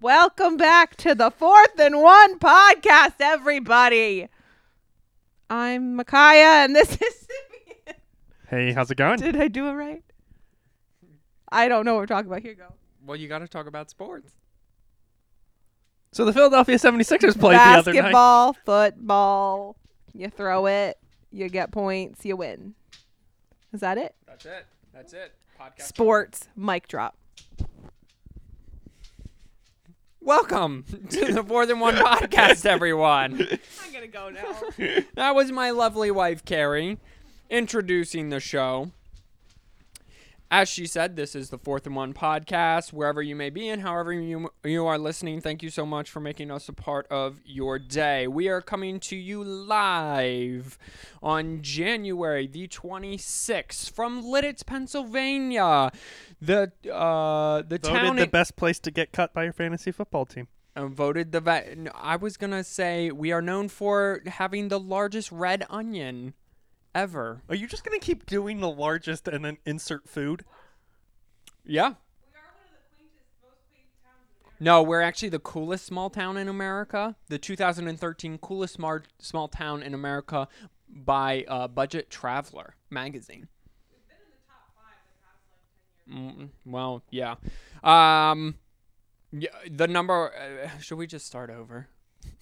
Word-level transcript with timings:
Welcome 0.00 0.56
back 0.56 0.96
to 0.96 1.14
the 1.14 1.30
Fourth 1.30 1.78
and 1.78 2.00
One 2.02 2.38
podcast, 2.38 3.14
everybody. 3.20 4.28
I'm 5.48 5.96
Micaiah, 5.96 6.64
and 6.64 6.76
this 6.76 6.90
is 7.00 7.26
Simeon. 7.26 8.00
Hey, 8.48 8.72
how's 8.72 8.90
it 8.90 8.96
going? 8.96 9.18
Did 9.20 9.36
I 9.36 9.48
do 9.48 9.68
it 9.68 9.72
right? 9.72 10.02
I 11.50 11.68
don't 11.68 11.84
know 11.84 11.94
what 11.94 12.00
we're 12.00 12.06
talking 12.06 12.30
about. 12.30 12.42
Here 12.42 12.50
you 12.50 12.56
go. 12.58 12.74
Well, 13.06 13.16
you 13.16 13.26
got 13.28 13.38
to 13.38 13.48
talk 13.48 13.66
about 13.66 13.88
sports. 13.88 14.32
So 16.12 16.24
the 16.24 16.32
Philadelphia 16.32 16.76
76ers 16.76 17.38
played 17.38 17.56
the 17.56 17.62
other 17.62 17.92
night. 17.92 18.02
Basketball, 18.02 18.52
football. 18.64 19.76
You 20.12 20.28
throw 20.28 20.66
it, 20.66 20.98
you 21.30 21.48
get 21.48 21.72
points, 21.72 22.24
you 22.24 22.36
win. 22.36 22.74
Is 23.72 23.80
that 23.80 23.98
it? 23.98 24.14
That's 24.26 24.46
it. 24.46 24.66
That's 24.94 25.12
it. 25.12 25.34
Podcast. 25.60 25.82
Sports, 25.82 26.48
mic 26.56 26.88
drop. 26.88 27.16
Welcome 30.26 30.82
to 31.10 31.32
the 31.32 31.44
More 31.44 31.66
Than 31.66 31.78
One 31.78 31.94
podcast, 31.94 32.66
everyone. 32.66 33.34
I'm 33.84 33.92
gonna 33.92 34.08
go 34.08 34.28
now. 34.28 35.04
That 35.14 35.36
was 35.36 35.52
my 35.52 35.70
lovely 35.70 36.10
wife, 36.10 36.44
Carrie, 36.44 36.98
introducing 37.48 38.30
the 38.30 38.40
show. 38.40 38.90
As 40.50 40.68
she 40.68 40.86
said, 40.86 41.14
this 41.14 41.36
is 41.36 41.50
the 41.50 41.58
Fourth 41.58 41.86
and 41.86 41.94
One 41.94 42.12
podcast. 42.12 42.92
Wherever 42.92 43.22
you 43.22 43.36
may 43.36 43.50
be 43.50 43.68
and 43.68 43.82
however 43.82 44.12
you, 44.12 44.50
you 44.64 44.84
are 44.86 44.98
listening, 44.98 45.40
thank 45.40 45.62
you 45.62 45.70
so 45.70 45.86
much 45.86 46.10
for 46.10 46.18
making 46.18 46.50
us 46.50 46.68
a 46.68 46.72
part 46.72 47.06
of 47.08 47.40
your 47.44 47.78
day. 47.78 48.26
We 48.26 48.48
are 48.48 48.60
coming 48.60 48.98
to 49.00 49.16
you 49.16 49.44
live 49.44 50.76
on 51.22 51.62
January 51.62 52.48
the 52.48 52.66
26th 52.66 53.90
from 53.90 54.24
Lititz, 54.24 54.66
Pennsylvania. 54.66 55.92
The 56.40 56.72
uh, 56.92 57.62
the 57.62 57.78
Voted 57.78 57.82
town 57.82 58.16
the 58.16 58.24
in- 58.24 58.30
best 58.30 58.56
place 58.56 58.78
to 58.80 58.90
get 58.90 59.12
cut 59.12 59.32
by 59.32 59.44
your 59.44 59.52
fantasy 59.52 59.90
football 59.90 60.26
team. 60.26 60.48
uh, 60.76 60.86
voted 60.86 61.32
the 61.32 61.40
va- 61.40 61.74
no, 61.76 61.90
I 61.94 62.16
was 62.16 62.36
gonna 62.36 62.62
say 62.64 63.10
we 63.10 63.32
are 63.32 63.40
known 63.42 63.68
for 63.68 64.20
having 64.26 64.68
the 64.68 64.78
largest 64.78 65.32
red 65.32 65.64
onion 65.70 66.34
ever. 66.94 67.42
Are 67.48 67.54
you 67.54 67.66
just 67.66 67.84
gonna 67.84 67.98
keep 67.98 68.26
doing 68.26 68.60
the 68.60 68.68
largest 68.70 69.28
and 69.28 69.44
then 69.44 69.56
insert 69.64 70.08
food? 70.08 70.44
Yeah. 71.64 71.94
No, 74.58 74.82
we're 74.82 75.02
actually 75.02 75.28
the 75.28 75.38
coolest 75.38 75.84
small 75.84 76.08
town 76.08 76.38
in 76.38 76.48
America. 76.48 77.14
The 77.28 77.38
2013 77.38 78.38
coolest 78.38 78.74
smart 78.74 79.08
small 79.18 79.48
town 79.48 79.82
in 79.82 79.92
America 79.92 80.48
by 80.88 81.44
uh, 81.46 81.68
Budget 81.68 82.08
Traveler 82.08 82.74
magazine. 82.88 83.48
Mm, 86.12 86.50
well, 86.64 87.02
yeah. 87.10 87.34
Um, 87.82 88.56
yeah, 89.32 89.48
the 89.70 89.86
number. 89.88 90.32
Uh, 90.34 90.78
should 90.78 90.98
we 90.98 91.06
just 91.06 91.26
start 91.26 91.50
over? 91.50 91.88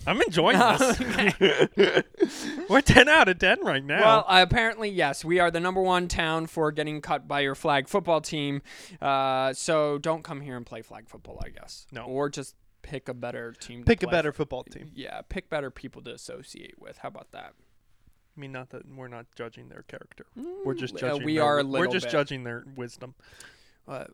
I'm 0.07 0.21
enjoying 0.23 0.59
this. 0.79 2.47
We're 2.69 2.81
10 2.81 3.09
out 3.09 3.29
of 3.29 3.39
10 3.39 3.61
right 3.63 3.85
now. 3.85 4.01
Well, 4.01 4.25
uh, 4.29 4.45
apparently, 4.47 4.89
yes. 4.91 5.25
We 5.25 5.41
are 5.41 5.51
the 5.51 5.61
number 5.61 5.81
one 5.83 6.09
town 6.09 6.47
for 6.47 6.73
getting 6.73 7.01
cut 7.01 7.27
by 7.29 7.41
your 7.41 7.55
flag 7.55 7.89
football 7.89 8.21
team. 8.21 8.63
Uh, 9.01 9.53
so 9.53 9.99
don't 9.99 10.23
come 10.23 10.41
here 10.41 10.57
and 10.57 10.65
play 10.67 10.83
flag 10.83 11.09
football, 11.09 11.41
I 11.45 11.51
guess. 11.51 11.87
No. 11.93 12.05
Or 12.05 12.29
just 12.29 12.55
pick 12.83 13.09
a 13.09 13.15
better 13.15 13.53
team. 13.53 13.81
to 13.81 13.85
Pick 13.87 14.03
a 14.03 14.07
better 14.07 14.33
football 14.33 14.63
team. 14.65 14.91
Yeah, 14.95 15.21
pick 15.29 15.49
better 15.49 15.71
people 15.71 16.03
to 16.03 16.13
associate 16.13 16.75
with. 16.79 16.99
How 16.99 17.09
about 17.09 17.33
that? 17.33 17.55
I 18.37 18.41
mean, 18.41 18.53
not 18.53 18.71
that 18.71 18.83
we're 18.89 19.09
not 19.09 19.27
judging 19.37 19.69
their 19.69 19.83
character. 19.83 20.27
We're 20.65 20.75
just 20.75 20.95
uh, 20.97 20.99
judging. 20.99 21.25
we 21.25 21.37
their, 21.37 21.45
are 21.45 21.65
We're 21.65 21.87
just 21.87 22.07
bit. 22.07 22.13
judging 22.13 22.45
their 22.45 22.65
wisdom. 22.77 23.15
Uh, 23.87 24.05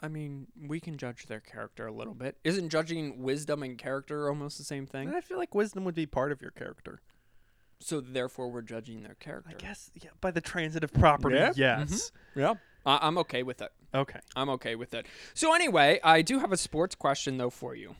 I 0.00 0.08
mean, 0.08 0.46
we 0.66 0.80
can 0.80 0.96
judge 0.96 1.26
their 1.26 1.40
character 1.40 1.86
a 1.86 1.92
little 1.92 2.14
bit. 2.14 2.38
Isn't 2.44 2.70
judging 2.70 3.22
wisdom 3.22 3.62
and 3.62 3.76
character 3.78 4.28
almost 4.28 4.58
the 4.58 4.64
same 4.64 4.86
thing? 4.86 5.14
I 5.14 5.20
feel 5.20 5.36
like 5.38 5.54
wisdom 5.54 5.84
would 5.84 5.94
be 5.94 6.06
part 6.06 6.32
of 6.32 6.40
your 6.40 6.50
character. 6.50 7.00
So 7.78 8.00
therefore, 8.00 8.50
we're 8.50 8.62
judging 8.62 9.02
their 9.02 9.14
character. 9.14 9.54
I 9.56 9.60
guess, 9.60 9.90
yeah, 9.94 10.10
by 10.20 10.30
the 10.30 10.40
transitive 10.40 10.92
property, 10.92 11.36
Yeah. 11.36 11.52
yes. 11.54 12.10
Yeah, 12.34 12.54
I- 12.84 12.98
I'm 13.02 13.18
okay 13.18 13.42
with 13.42 13.62
it. 13.62 13.70
Okay. 13.94 14.18
I'm 14.34 14.48
okay 14.50 14.74
with 14.74 14.94
it. 14.94 15.06
So 15.34 15.54
anyway, 15.54 16.00
I 16.02 16.22
do 16.22 16.38
have 16.40 16.50
a 16.50 16.56
sports 16.56 16.94
question 16.94 17.36
though 17.38 17.50
for 17.50 17.74
you. 17.76 17.94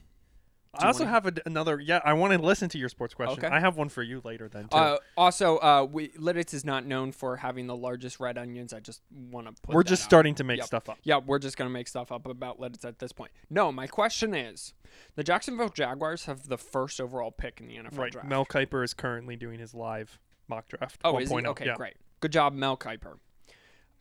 I 0.75 0.87
also 0.87 1.05
have 1.07 1.27
a, 1.27 1.33
another. 1.47 1.81
Yeah, 1.81 2.01
I 2.05 2.13
want 2.13 2.33
to 2.35 2.39
listen 2.39 2.69
to 2.71 2.79
your 2.79 2.89
sports 2.89 3.15
question. 3.15 3.45
Okay. 3.45 3.55
I 3.55 3.59
have 3.59 3.77
one 3.77 3.89
for 3.89 4.03
you 4.03 4.21
later 4.25 4.49
then 4.49 4.69
too. 4.69 4.77
Uh, 4.77 4.99
also, 5.17 5.57
uh, 5.59 5.87
we, 5.91 6.09
Lititz 6.11 6.53
is 6.55 6.65
not 6.65 6.85
known 6.87 7.11
for 7.13 7.37
having 7.37 7.67
the 7.67 7.75
largest 7.77 8.21
red 8.21 8.37
onions. 8.37 8.73
I 8.73 8.81
just 8.81 9.01
want 9.11 9.47
to 9.47 9.55
put. 9.63 9.75
We're 9.75 9.83
just 9.83 10.03
out. 10.03 10.09
starting 10.11 10.35
to 10.37 10.45
make 10.45 10.59
Yep. 10.59 10.67
stuff 10.67 10.89
up. 10.89 10.99
Yeah, 11.05 11.19
we're 11.25 11.39
just 11.39 11.57
gonna 11.57 11.71
make 11.71 11.89
stuff 11.89 12.13
up 12.13 12.27
about 12.27 12.61
Lititz 12.61 12.85
at 12.85 12.99
this 12.99 13.13
point. 13.13 13.31
No, 13.51 13.73
my 13.73 13.87
question 13.87 14.35
is, 14.35 14.75
the 15.17 15.25
Jacksonville 15.25 15.71
Jaguars 15.71 16.27
have 16.27 16.49
the 16.49 16.59
first 16.59 17.01
overall 17.01 17.31
pick 17.31 17.61
in 17.61 17.67
the 17.69 17.77
NFL 17.79 17.99
Right. 17.99 18.13
draft. 18.13 18.29
Mel 18.29 18.45
Kiper 18.45 18.85
is 18.85 18.95
currently 18.95 19.37
doing 19.37 19.59
his 19.59 19.75
live 19.75 20.19
mock 20.49 20.69
draft. 20.69 21.01
oh, 21.05 21.19
is 21.19 21.29
he? 21.31 21.35
1.0. 21.35 21.47
Okay, 21.51 21.67
yeah. 21.67 21.75
great. 21.77 21.97
Good 22.21 22.33
job, 22.33 22.53
Mel 22.53 22.77
Kiper. 22.77 23.19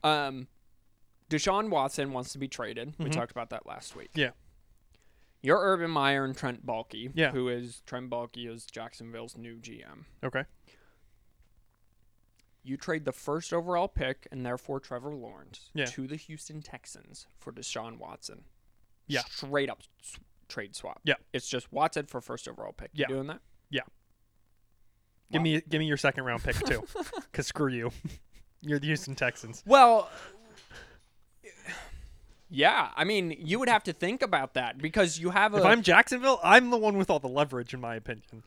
Um, 0.03 0.47
Deshaun 1.29 1.69
Watson 1.69 2.13
wants 2.13 2.31
to 2.33 2.37
be 2.39 2.47
traded. 2.47 2.93
We 2.99 3.05
Mhm. 3.05 3.11
talked 3.11 3.31
about 3.31 3.49
that 3.49 3.65
last 3.65 3.95
week. 3.95 4.11
Yeah. 4.13 4.31
You're 5.41 5.59
Urban 5.59 5.91
Meyer 5.91 6.25
and 6.25 6.35
Trent 6.35 6.65
Baalke. 6.65 7.11
Yeah. 7.15 7.31
Who 7.31 7.47
is 7.47 7.81
Trent 7.85 8.09
Baalke 8.09 8.49
is 8.53 8.65
Jacksonville's 8.65 9.37
new 9.37 9.57
GM. 9.57 10.05
Okay. 10.23 10.43
You 12.63 12.75
trade 12.75 13.05
the 13.05 13.13
first 13.13 13.53
overall 13.53 13.87
pick 13.87 14.27
and 14.31 14.45
therefore 14.45 14.79
Trevor 14.79 15.13
Lawrence 15.15 15.69
Yeah. 15.73 15.85
to 15.85 16.05
the 16.07 16.15
Houston 16.17 16.61
Texans 16.61 17.27
for 17.39 17.53
Deshaun 17.53 17.97
Watson. 17.97 18.43
Yeah. 19.07 19.21
Straight 19.29 19.69
up 19.69 19.83
s- 20.01 20.17
trade 20.49 20.75
swap. 20.75 20.99
Yeah. 21.05 21.13
It's 21.31 21.47
just 21.47 21.71
Watson 21.71 22.07
for 22.07 22.19
first 22.19 22.47
overall 22.47 22.73
pick. 22.73 22.89
You 22.93 23.03
Yeah. 23.03 23.07
doing 23.07 23.27
that? 23.27 23.41
Yeah. 23.69 23.81
Give 25.31 25.39
Wow. 25.39 25.43
me 25.43 25.61
give 25.61 25.79
me 25.79 25.85
your 25.87 25.97
second 25.97 26.23
round 26.25 26.43
pick 26.43 26.55
too, 26.57 26.85
because 27.31 27.47
screw 27.47 27.71
you. 27.71 27.91
You're 28.61 28.79
the 28.79 28.87
Houston 28.87 29.13
Texans. 29.15 29.63
Well, 29.65 30.09
yeah. 32.49 32.89
I 32.95 33.03
mean, 33.03 33.35
you 33.39 33.59
would 33.59 33.69
have 33.69 33.83
to 33.83 33.93
think 33.93 34.21
about 34.21 34.53
that 34.53 34.77
because 34.77 35.19
you 35.19 35.31
have 35.31 35.53
a. 35.53 35.57
If 35.57 35.65
I'm 35.65 35.81
Jacksonville, 35.81 36.39
I'm 36.43 36.69
the 36.69 36.77
one 36.77 36.97
with 36.97 37.09
all 37.09 37.19
the 37.19 37.27
leverage, 37.27 37.73
in 37.73 37.81
my 37.81 37.95
opinion. 37.95 38.43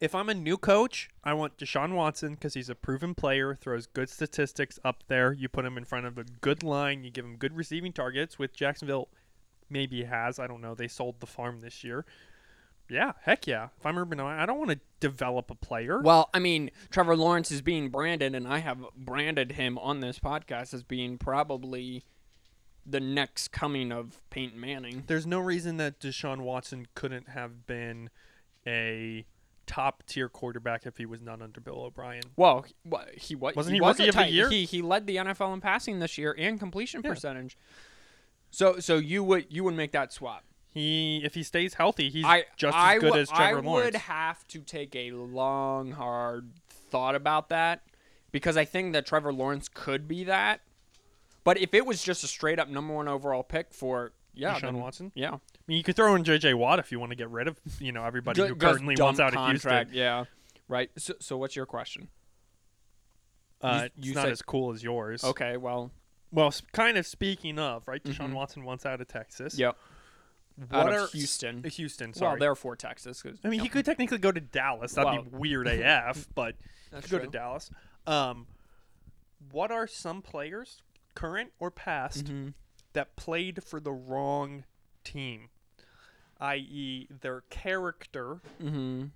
If 0.00 0.14
I'm 0.14 0.30
a 0.30 0.34
new 0.34 0.56
coach, 0.56 1.10
I 1.22 1.34
want 1.34 1.58
Deshaun 1.58 1.94
Watson 1.94 2.34
because 2.34 2.54
he's 2.54 2.70
a 2.70 2.74
proven 2.74 3.14
player, 3.14 3.54
throws 3.54 3.86
good 3.86 4.08
statistics 4.08 4.78
up 4.82 5.04
there. 5.08 5.32
You 5.32 5.48
put 5.50 5.66
him 5.66 5.76
in 5.76 5.84
front 5.84 6.06
of 6.06 6.16
a 6.16 6.24
good 6.24 6.62
line, 6.62 7.04
you 7.04 7.10
give 7.10 7.26
him 7.26 7.36
good 7.36 7.54
receiving 7.54 7.92
targets, 7.92 8.38
which 8.38 8.54
Jacksonville 8.54 9.08
maybe 9.68 10.04
has. 10.04 10.38
I 10.38 10.46
don't 10.46 10.62
know. 10.62 10.74
They 10.74 10.88
sold 10.88 11.20
the 11.20 11.26
farm 11.26 11.60
this 11.60 11.84
year. 11.84 12.06
Yeah, 12.90 13.12
heck 13.22 13.46
yeah. 13.46 13.68
If 13.78 13.86
I'm 13.86 13.96
Urban 13.98 14.18
Meyer, 14.18 14.38
I 14.38 14.46
don't 14.46 14.58
want 14.58 14.70
to 14.70 14.80
develop 15.00 15.50
a 15.50 15.54
player. 15.54 16.00
well, 16.02 16.28
I 16.34 16.38
mean, 16.40 16.70
Trevor 16.90 17.16
Lawrence 17.16 17.50
is 17.50 17.62
being 17.62 17.88
branded, 17.88 18.34
and 18.34 18.46
I 18.48 18.58
have 18.58 18.78
branded 18.96 19.52
him 19.52 19.78
on 19.78 20.00
this 20.00 20.18
podcast 20.18 20.74
as 20.74 20.82
being 20.82 21.16
probably 21.18 22.04
the 22.84 23.00
next 23.00 23.48
coming 23.52 23.92
of 23.92 24.20
Peyton 24.30 24.58
Manning. 24.60 25.04
There's 25.06 25.26
no 25.26 25.38
reason 25.38 25.76
that 25.76 26.00
Deshaun 26.00 26.40
Watson 26.40 26.86
couldn't 26.94 27.28
have 27.28 27.66
been 27.66 28.10
a 28.66 29.24
top 29.66 30.02
tier 30.06 30.28
quarterback 30.28 30.84
if 30.86 30.96
he 30.96 31.06
was 31.06 31.22
not 31.22 31.40
under 31.40 31.60
Bill 31.60 31.80
O'Brien. 31.82 32.22
Well, 32.36 32.62
he, 32.62 32.74
wa- 32.84 33.04
he 33.16 33.34
was. 33.36 33.54
Wasn't 33.54 33.72
he, 33.72 33.76
he 33.76 33.80
was 33.80 33.98
rookie 33.98 34.06
a 34.06 34.08
of 34.08 34.14
the 34.16 34.20
tight- 34.22 34.32
year? 34.32 34.48
He 34.50 34.64
he 34.64 34.82
led 34.82 35.06
the 35.06 35.16
NFL 35.16 35.54
in 35.54 35.60
passing 35.60 36.00
this 36.00 36.18
year 36.18 36.34
and 36.36 36.58
completion 36.58 37.02
Yeah. 37.04 37.10
percentage. 37.10 37.56
So 38.50 38.80
so 38.80 38.96
you 38.96 39.22
would 39.22 39.46
you 39.48 39.62
would 39.62 39.74
make 39.74 39.92
that 39.92 40.12
swap. 40.12 40.42
He, 40.72 41.20
if 41.24 41.34
he 41.34 41.42
stays 41.42 41.74
healthy, 41.74 42.10
he's 42.10 42.24
I 42.24 42.44
just 42.56 42.76
as 42.76 42.82
I 42.84 42.98
good 42.98 43.12
wou- 43.12 43.18
as 43.18 43.28
Trevor 43.28 43.60
Lawrence. 43.62 43.82
I 43.82 43.84
would 43.86 43.94
have 43.96 44.46
to 44.48 44.60
take 44.60 44.94
a 44.94 45.10
long, 45.12 45.92
hard 45.92 46.50
thought 46.90 47.14
about 47.16 47.48
that 47.48 47.82
because 48.30 48.56
I 48.56 48.64
think 48.64 48.92
that 48.92 49.04
Trevor 49.06 49.32
Lawrence 49.32 49.68
could 49.68 50.06
be 50.06 50.22
that. 50.24 50.60
But 51.42 51.58
if 51.58 51.74
it 51.74 51.86
was 51.86 52.02
just 52.04 52.22
a 52.22 52.26
straight 52.28 52.58
up 52.60 52.68
number 52.68 52.94
one 52.94 53.08
overall 53.08 53.42
pick 53.42 53.72
for 53.74 54.12
yeah, 54.34 54.54
Deshaun 54.54 54.60
then- 54.60 54.78
Watson. 54.80 55.12
yeah, 55.16 55.32
I 55.34 55.38
mean, 55.66 55.78
you 55.78 55.82
could 55.82 55.96
throw 55.96 56.14
in 56.14 56.22
J.J. 56.22 56.54
Watt 56.54 56.78
if 56.78 56.92
you 56.92 57.00
want 57.00 57.10
to 57.10 57.16
get 57.16 57.30
rid 57.30 57.48
of, 57.48 57.58
you 57.80 57.90
know, 57.90 58.04
everybody 58.04 58.40
who 58.46 58.54
currently 58.54 58.94
wants 58.96 59.18
out 59.18 59.28
of 59.30 59.34
contract, 59.34 59.90
Houston. 59.90 59.98
Yeah, 59.98 60.24
right. 60.68 60.90
So, 60.96 61.14
so 61.18 61.36
what's 61.36 61.56
your 61.56 61.66
question? 61.66 62.08
Uh, 63.60 63.88
You- 63.96 64.04
you 64.04 64.10
it's 64.12 64.16
not 64.16 64.22
said- 64.24 64.32
as 64.32 64.42
cool 64.42 64.72
as 64.72 64.82
yours. 64.84 65.24
Okay, 65.24 65.56
well, 65.56 65.90
Well, 66.32 66.54
kind 66.72 66.96
of 66.96 67.06
speaking 67.08 67.58
of, 67.58 67.88
right? 67.88 68.02
Deshaun 68.04 68.28
Mhm. 68.30 68.34
Watson 68.34 68.64
wants 68.64 68.86
out 68.86 69.00
of 69.00 69.08
Texas. 69.08 69.58
yep. 69.58 69.76
What 70.68 70.92
are 70.92 71.06
Houston. 71.08 71.62
Houston, 71.64 72.10
Well, 72.10 72.14
sorry. 72.18 72.40
therefore 72.40 72.76
Texas. 72.76 73.22
I 73.44 73.48
mean, 73.48 73.60
he 73.60 73.68
could 73.68 73.84
technically 73.84 74.18
go 74.18 74.30
to 74.30 74.40
Dallas. 74.40 74.92
That'd 74.94 75.30
be 75.30 75.36
weird 75.38 75.66
AF, 75.66 76.28
but 76.34 76.56
he 76.94 77.00
could 77.00 77.10
go 77.10 77.18
to. 77.20 77.26
Dallas. 77.26 77.70
Um, 78.06 78.46
what 79.50 79.70
are 79.70 79.86
some 79.86 80.20
players, 80.22 80.82
current 81.14 81.52
or 81.58 81.70
past, 81.70 82.26
Mhm. 82.26 82.54
that 82.92 83.16
played 83.16 83.62
for 83.64 83.80
the 83.80 83.92
wrong 83.92 84.64
team? 85.04 85.48
I.e., 86.38 87.06
their 87.10 87.42
character, 87.50 88.40
Mhm. 88.60 89.10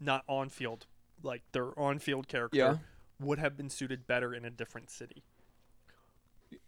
not 0.00 0.24
on 0.28 0.48
field, 0.48 0.86
like 1.22 1.42
their 1.52 1.78
on 1.78 1.98
field 1.98 2.28
character, 2.28 2.56
Yeah. 2.56 2.78
would 3.18 3.38
have 3.38 3.56
been 3.56 3.68
suited 3.70 4.06
better 4.06 4.32
in 4.34 4.44
a 4.44 4.50
different 4.50 4.90
city. 4.90 5.22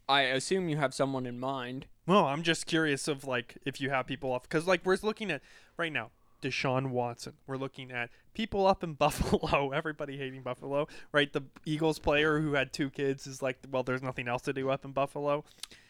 I 0.08 0.22
assume 0.22 0.68
you 0.68 0.76
have 0.76 0.92
someone 0.94 1.26
in 1.26 1.38
mind. 1.40 1.86
Well, 2.06 2.26
I'm 2.26 2.42
just 2.42 2.66
curious 2.66 3.08
of 3.08 3.24
like 3.24 3.56
if 3.64 3.80
you 3.80 3.90
have 3.90 4.06
people 4.06 4.32
off 4.32 4.42
because 4.42 4.66
like 4.66 4.84
we're 4.84 4.98
looking 5.02 5.30
at 5.30 5.40
right 5.76 5.92
now 5.92 6.10
Deshaun 6.42 6.88
Watson. 6.90 7.34
We're 7.46 7.56
looking 7.56 7.92
at 7.92 8.10
people 8.34 8.66
up 8.66 8.82
in 8.82 8.94
Buffalo. 9.04 9.70
Everybody 9.70 10.18
hating 10.18 10.42
Buffalo, 10.42 10.88
right? 11.12 11.32
The 11.32 11.42
Eagles 11.64 11.98
player 12.00 12.40
who 12.40 12.54
had 12.54 12.72
two 12.72 12.90
kids 12.90 13.26
is 13.28 13.40
like, 13.42 13.58
well, 13.70 13.84
there's 13.84 14.02
nothing 14.02 14.26
else 14.26 14.42
to 14.42 14.52
do 14.52 14.68
up 14.70 14.84
in 14.84 14.90
Buffalo. 14.90 15.44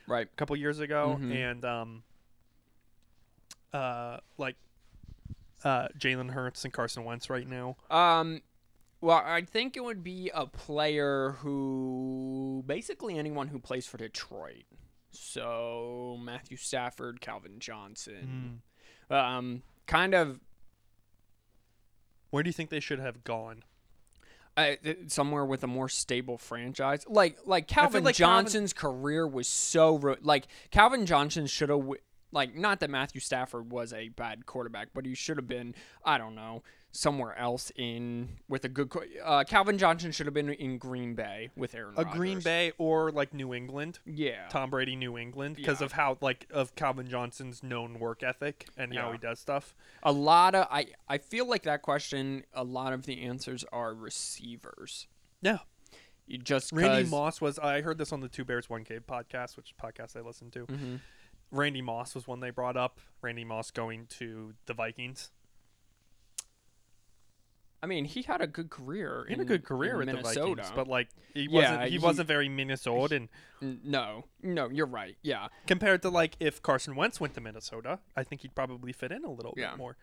Right. 0.07 0.27
A 0.27 0.37
couple 0.37 0.55
years 0.57 0.79
ago, 0.81 1.17
Mhm. 1.21 1.35
and 1.35 1.65
um, 1.65 2.03
uh, 3.73 4.19
like 4.37 4.57
uh, 5.65 5.89
Jalen 5.99 6.31
Hurts 6.33 6.65
and 6.65 6.73
Carson 6.73 7.05
Wentz 7.05 7.31
right 7.31 7.49
now. 7.49 7.77
Um, 7.91 8.43
well, 9.03 9.21
I 9.25 9.43
think 9.43 9.77
it 9.77 9.85
would 9.85 10.03
be 10.03 10.31
a 10.33 10.47
player 10.47 11.33
who 11.41 12.63
basically 12.67 13.19
anyone 13.19 13.49
who 13.49 13.59
plays 13.59 13.87
for 13.87 13.99
Detroit. 13.99 14.65
So 15.11 16.17
Matthew 16.23 16.57
Stafford, 16.57 17.21
Calvin 17.21 17.59
Johnson, 17.59 18.63
um, 19.11 19.63
kind 19.87 20.15
of 20.15 20.41
Where 22.31 22.43
do 22.43 22.49
you 22.49 22.53
think 22.55 22.71
they 22.71 22.81
should 22.81 22.99
have 23.01 23.23
gone? 23.25 23.65
uh, 24.57 24.75
somewhere 25.07 25.47
with 25.47 25.65
a 25.65 25.67
more 25.67 25.89
stable 25.89 26.37
franchise. 26.39 27.05
Like 27.09 27.39
like 27.47 27.67
Calvin 27.67 28.05
like 28.05 28.17
Calvin- 28.17 28.45
Johnson's 28.45 28.73
career 28.75 29.27
was 29.27 29.49
so 29.49 29.97
ru- 29.97 30.17
like 30.23 30.47
Calvin 30.71 31.07
Johnson 31.07 31.47
should 31.47 31.71
have 31.71 31.79
w- 31.81 32.01
like 32.33 32.55
not 32.55 32.81
that 32.81 32.91
Matthew 32.91 33.21
Stafford 33.23 33.71
was 33.73 33.95
a 33.95 34.09
bad 34.11 34.45
quarterback, 34.45 34.89
but 34.93 35.07
he 35.07 35.15
should 35.15 35.39
have 35.39 35.49
been 35.49 35.75
I 36.05 36.19
don't 36.19 36.35
know 36.35 36.63
somewhere 36.95 37.35
else 37.39 37.73
in 37.77 38.29
with 38.49 38.65
a 38.65 38.69
good. 38.69 38.93
Uh, 39.25 39.45
Calvin 39.45 39.79
Johnson 39.79 40.13
should 40.13 40.27
have 40.27 40.35
been 40.35 40.51
in 40.51 40.77
Green 40.79 41.15
Bay 41.15 41.51
with 41.57 41.75
Aaron. 41.75 41.95
A 41.97 42.05
Green 42.05 42.41
Bay 42.41 42.73
or 42.79 43.11
like 43.11 43.33
New 43.33 43.55
England. 43.55 43.99
Yeah. 44.05 44.47
Tom 44.49 44.69
Brady, 44.71 44.95
New 44.95 45.17
England, 45.17 45.57
because 45.57 45.81
Yeah. 45.81 45.87
of 45.87 45.93
how 45.93 46.19
like 46.21 46.47
of 46.51 46.75
Calvin 46.75 47.09
Johnson's 47.09 47.63
known 47.63 47.99
work 47.99 48.23
ethic 48.23 48.69
and 48.77 48.95
how 48.95 49.11
he 49.13 49.19
does 49.19 49.41
stuff. 49.41 49.75
A 50.03 50.13
lot 50.13 50.55
of 50.55 50.67
I 50.71 50.87
I 51.09 51.19
feel 51.19 51.47
like 51.49 51.63
that 51.63 51.81
question. 51.83 52.45
A 52.53 52.63
lot 52.65 52.93
of 52.93 53.07
the 53.07 53.23
answers 53.23 53.65
are 53.73 53.95
receivers. 53.95 55.07
Yeah. 55.41 55.59
You 56.27 56.39
just 56.39 56.73
Randy 56.73 57.09
Moss 57.11 57.41
was. 57.41 57.59
I 57.59 57.81
heard 57.81 57.99
this 57.99 58.13
on 58.13 58.21
the 58.21 58.29
Two 58.29 58.45
Bears 58.45 58.71
One 58.71 58.85
Cave 58.85 59.03
podcast, 59.09 59.57
which 59.57 59.75
podcast 59.83 60.17
I 60.17 60.21
listened 60.21 60.53
to. 60.53 60.67
Mhm. 60.67 61.01
Randy 61.51 61.83
Moss 61.83 62.15
was 62.15 62.27
one 62.27 62.41
they 62.41 62.51
brought 62.51 62.77
up. 62.77 63.01
Randy 63.21 63.45
Moss 63.45 63.71
going 63.71 64.07
to 64.19 64.55
the 64.67 64.73
Vikings. 64.75 65.31
I 67.83 67.87
mean, 67.87 68.05
he 68.05 68.23
had 68.23 68.41
a 68.41 68.47
good 68.47 68.71
career. 68.71 69.25
He 69.27 69.35
had 69.35 69.41
a 69.41 69.45
good 69.45 69.65
career 69.65 69.93
in 69.95 69.99
with 69.99 70.07
Minnesota. 70.07 70.41
the 70.41 70.55
Vikings, 70.63 70.73
but 70.77 70.87
like 70.87 71.09
he 71.35 71.43
Yeah, 71.43 71.49
wasn't. 71.51 71.83
He, 71.85 71.91
he- 71.91 71.99
wasn't 71.99 72.29
very 72.29 72.49
Minnesota. 72.49 73.17
And 73.17 73.29
N- 73.61 73.81
No, 73.83 74.25
no, 74.43 74.69
you're 74.71 74.87
right. 74.87 75.17
Yeah, 75.23 75.49
compared 75.67 76.03
to 76.03 76.11
like 76.11 76.37
if 76.39 76.63
Carson 76.63 76.95
Wentz 76.95 77.21
went 77.21 77.35
to 77.35 77.41
Minnesota, 77.41 77.99
I 78.17 78.23
think 78.23 78.43
he'd 78.43 78.55
probably 78.55 78.93
fit 78.93 79.11
in 79.11 79.25
a 79.25 79.31
little 79.31 79.55
Yeah. 79.57 79.71
bit 79.71 79.79
more. 79.79 79.97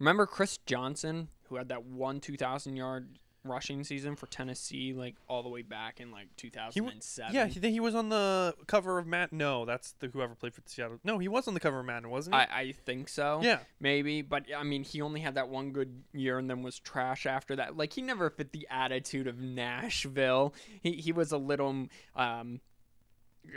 remember 0.00 0.26
Chris 0.26 0.58
Johnson, 0.66 1.28
who 1.48 1.56
had 1.56 1.68
that 1.68 1.84
one 1.84 2.20
2,000 2.20 2.74
yard 2.76 3.18
rushing 3.44 3.84
season 3.84 4.16
for 4.16 4.26
Tennessee, 4.26 4.92
like 4.92 5.16
all 5.28 5.42
the 5.42 5.48
way 5.48 5.62
back 5.62 6.00
in 6.00 6.10
like 6.10 6.28
2007. 6.36 7.34
Yeah, 7.34 7.46
he, 7.46 7.60
he 7.70 7.80
was 7.80 7.94
on 7.94 8.08
the 8.08 8.54
cover 8.66 8.98
of 8.98 9.06
Matt. 9.06 9.32
No, 9.32 9.64
that's 9.64 9.92
the 10.00 10.08
whoever 10.08 10.34
played 10.34 10.54
for 10.54 10.62
Seattle. 10.66 10.98
No, 11.04 11.18
he 11.18 11.28
was 11.28 11.48
on 11.48 11.54
the 11.54 11.60
cover 11.60 11.80
of 11.80 11.86
Madden, 11.86 12.10
wasn't 12.10 12.36
he? 12.36 12.40
I, 12.40 12.60
I 12.60 12.72
think 12.72 13.08
so. 13.08 13.40
yeah. 13.42 13.60
maybe, 13.80 14.22
but 14.22 14.44
I 14.56 14.62
mean, 14.62 14.84
he 14.84 15.00
only 15.00 15.20
had 15.20 15.34
that 15.36 15.48
one 15.48 15.70
good 15.72 16.02
year 16.12 16.38
and 16.38 16.48
then 16.50 16.62
was 16.62 16.78
trash 16.78 17.26
after 17.26 17.56
that. 17.56 17.76
Like 17.76 17.92
he 17.92 18.02
never 18.02 18.30
fit 18.30 18.52
the 18.52 18.66
attitude 18.70 19.26
of 19.26 19.40
Nashville. 19.40 20.54
He 20.82 20.92
he 20.92 21.12
was 21.12 21.32
a 21.32 21.38
little 21.38 21.88
um 22.16 22.60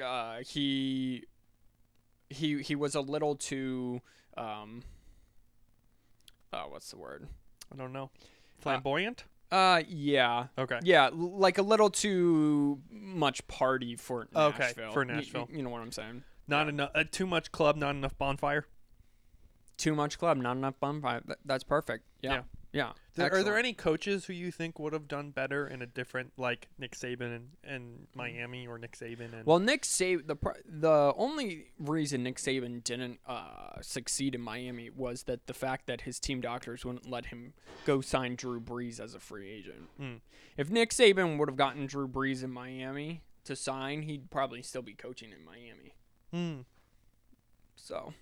uh 0.03 0.37
he 0.45 1.25
he 2.29 2.61
he 2.61 2.75
was 2.75 2.95
a 2.95 3.01
little 3.01 3.35
too 3.35 4.01
um 4.37 4.83
oh 6.51 6.67
what's 6.69 6.89
the 6.91 6.97
word? 6.97 7.27
I 7.71 7.75
don't 7.75 7.93
know. 7.93 8.09
Flamboyant. 8.59 9.23
Uh 9.25 9.32
yeah. 9.87 10.47
okay. 10.57 10.79
Yeah, 10.83 11.05
l- 11.07 11.37
like 11.37 11.57
a 11.57 11.61
little 11.61 11.89
too 11.89 12.81
much 12.89 13.45
party 13.47 13.95
for 13.95 14.27
Okay, 14.35 14.57
Nashville. 14.59 14.91
for 14.93 15.05
Y- 15.05 15.11
y- 15.11 15.15
Nashville. 15.17 15.49
you 15.51 15.61
know 15.63 15.69
what 15.69 15.81
I'm 15.81 15.91
saying? 15.91 16.23
Not 16.47 16.67
enough. 16.69 16.91
Uh, 16.95 17.03
too 17.09 17.25
much 17.27 17.51
club. 17.51 17.75
Not 17.77 17.95
enough 17.95 18.17
bonfire. 18.17 18.65
Too 19.77 19.95
much 19.95 20.17
club, 20.19 20.37
not 20.37 20.57
enough 20.57 20.79
bonfire. 20.79 21.21
Th- 21.21 21.37
That's 21.45 21.63
perfect. 21.63 22.03
Yeah. 22.21 22.33
Yeah. 22.33 22.41
There, 23.15 23.31
are 23.31 23.43
there 23.43 23.57
any 23.57 23.73
coaches 23.73 24.25
who 24.25 24.33
you 24.33 24.51
think 24.51 24.79
would 24.79 24.93
have 24.93 25.07
done 25.07 25.29
better 25.29 25.67
in 25.67 25.83
a 25.83 25.85
different, 25.85 26.33
like 26.37 26.67
Nick 26.79 26.95
Saban 26.95 27.35
and, 27.35 27.49
and 27.63 28.07
Miami 28.15 28.65
or 28.65 28.79
Nick 28.79 28.97
Saban 28.97 29.31
and 29.33 29.45
Well, 29.45 29.59
Nick 29.59 29.83
Saban, 29.83 30.25
the 30.25 30.35
the 30.65 31.13
only 31.15 31.67
reason 31.77 32.23
Nick 32.23 32.37
Saban 32.37 32.83
didn't 32.83 33.19
uh, 33.27 33.81
succeed 33.81 34.33
in 34.33 34.41
Miami 34.41 34.89
was 34.89 35.23
that 35.23 35.45
the 35.45 35.53
fact 35.53 35.85
that 35.85 36.01
his 36.01 36.19
team 36.19 36.41
doctors 36.41 36.83
wouldn't 36.83 37.09
let 37.09 37.27
him 37.27 37.53
go 37.85 38.01
sign 38.01 38.35
Drew 38.35 38.59
Brees 38.59 38.99
as 38.99 39.13
a 39.13 39.19
free 39.19 39.49
agent. 39.51 39.89
Hmm. 39.97 40.15
If 40.57 40.71
Nick 40.71 40.89
Saban 40.89 41.37
would 41.37 41.49
have 41.49 41.57
gotten 41.57 41.85
Drew 41.85 42.07
Brees 42.07 42.43
in 42.43 42.51
Miami 42.51 43.21
to 43.43 43.55
sign, 43.55 44.01
he'd 44.03 44.31
probably 44.31 44.63
still 44.63 44.81
be 44.81 44.93
coaching 44.93 45.31
in 45.31 45.45
Miami. 45.45 45.93
Hmm. 46.31 46.61
So 47.75 48.13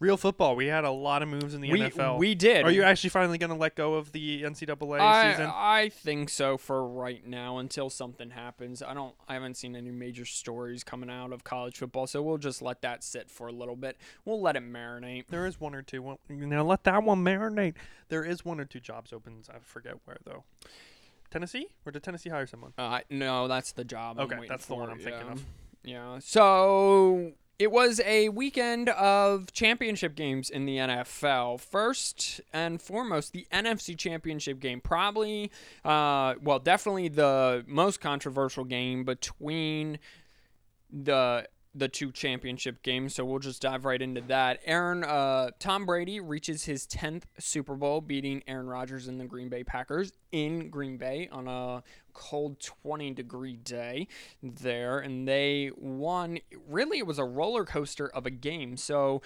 real 0.00 0.16
football? 0.16 0.56
We 0.56 0.66
had 0.66 0.84
a 0.84 0.90
lot 0.90 1.22
of 1.22 1.28
moves 1.28 1.54
in 1.54 1.60
the 1.60 1.70
we 1.70 1.80
NFL. 1.80 2.18
we 2.18 2.34
did. 2.34 2.64
are 2.64 2.70
you 2.70 2.82
actually 2.82 3.10
finally 3.10 3.38
going 3.38 3.50
to 3.50 3.56
let 3.56 3.76
go 3.76 3.94
of 3.94 4.10
the 4.12 4.42
NCAA 4.42 5.00
I, 5.00 5.30
season? 5.30 5.50
I 5.54 5.88
think 5.90 6.28
so 6.30 6.56
for 6.56 6.84
right 6.84 7.24
now 7.24 7.58
until 7.58 7.88
something 7.90 8.30
happens. 8.30 8.82
I 8.82 8.94
don't 8.94 9.14
I 9.28 9.34
haven't 9.34 9.56
seen 9.56 9.76
any 9.76 9.90
major 9.90 10.24
stories 10.24 10.82
coming 10.82 11.10
out 11.10 11.32
of 11.32 11.44
college 11.44 11.78
football, 11.78 12.06
so 12.06 12.22
we'll 12.22 12.38
just 12.38 12.60
let 12.60 12.82
that 12.82 13.04
sit 13.04 13.30
for 13.30 13.46
a 13.46 13.52
little 13.52 13.76
bit. 13.76 13.96
We'll 14.24 14.40
let 14.40 14.56
it 14.56 14.64
marinate. 14.64 15.26
There 15.28 15.46
is 15.46 15.60
one 15.60 15.74
or 15.74 15.82
two. 15.82 16.02
Well, 16.02 16.18
now 16.28 16.64
let 16.64 16.84
that 16.84 17.04
one 17.04 17.22
marinate. 17.22 17.74
There 18.08 18.24
is 18.24 18.44
one 18.44 18.58
or 18.58 18.64
two 18.64 18.80
jobs 18.80 19.12
opens. 19.12 19.48
I 19.48 19.58
forget 19.60 19.94
where 20.04 20.18
though. 20.24 20.44
Tennessee, 21.30 21.68
or 21.86 21.92
did 21.92 22.02
Tennessee 22.02 22.30
hire 22.30 22.46
someone? 22.46 22.72
Uh, 22.76 23.00
no, 23.08 23.46
that's 23.46 23.70
the 23.70 23.84
job. 23.84 24.18
Okay, 24.18 24.46
that's 24.48 24.66
the 24.66 24.74
one 24.74 24.90
I'm 24.90 24.98
thinking 24.98 25.26
yeah. 25.26 25.32
of. 25.32 25.44
Yeah. 25.82 26.18
So 26.18 27.32
it 27.60 27.70
was 27.70 28.00
a 28.06 28.30
weekend 28.30 28.88
of 28.88 29.52
championship 29.52 30.14
games 30.14 30.48
in 30.48 30.64
the 30.64 30.78
NFL. 30.78 31.60
First 31.60 32.40
and 32.54 32.80
foremost, 32.80 33.34
the 33.34 33.46
NFC 33.52 33.98
Championship 33.98 34.60
game, 34.60 34.80
probably, 34.80 35.52
uh, 35.84 36.36
well, 36.42 36.58
definitely 36.58 37.08
the 37.08 37.62
most 37.68 38.00
controversial 38.00 38.64
game 38.64 39.04
between 39.04 39.98
the 40.90 41.46
the 41.74 41.88
two 41.88 42.10
championship 42.10 42.82
games. 42.82 43.14
So 43.14 43.24
we'll 43.24 43.38
just 43.38 43.62
dive 43.62 43.84
right 43.84 44.00
into 44.00 44.20
that. 44.22 44.60
Aaron, 44.64 45.04
uh, 45.04 45.50
Tom 45.58 45.86
Brady 45.86 46.20
reaches 46.20 46.64
his 46.64 46.86
tenth 46.86 47.26
Super 47.38 47.74
Bowl, 47.76 48.00
beating 48.00 48.42
Aaron 48.46 48.66
Rodgers 48.66 49.06
and 49.06 49.20
the 49.20 49.24
Green 49.24 49.48
Bay 49.48 49.62
Packers 49.62 50.12
in 50.32 50.70
Green 50.70 50.96
Bay 50.96 51.28
on 51.30 51.46
a 51.46 51.82
cold 52.12 52.60
20 52.60 53.12
degree 53.12 53.56
day 53.56 54.08
there, 54.42 54.98
and 54.98 55.26
they 55.28 55.70
won. 55.76 56.38
Really, 56.68 56.98
it 56.98 57.06
was 57.06 57.18
a 57.18 57.24
roller 57.24 57.64
coaster 57.64 58.08
of 58.08 58.26
a 58.26 58.30
game. 58.30 58.76
So. 58.76 59.22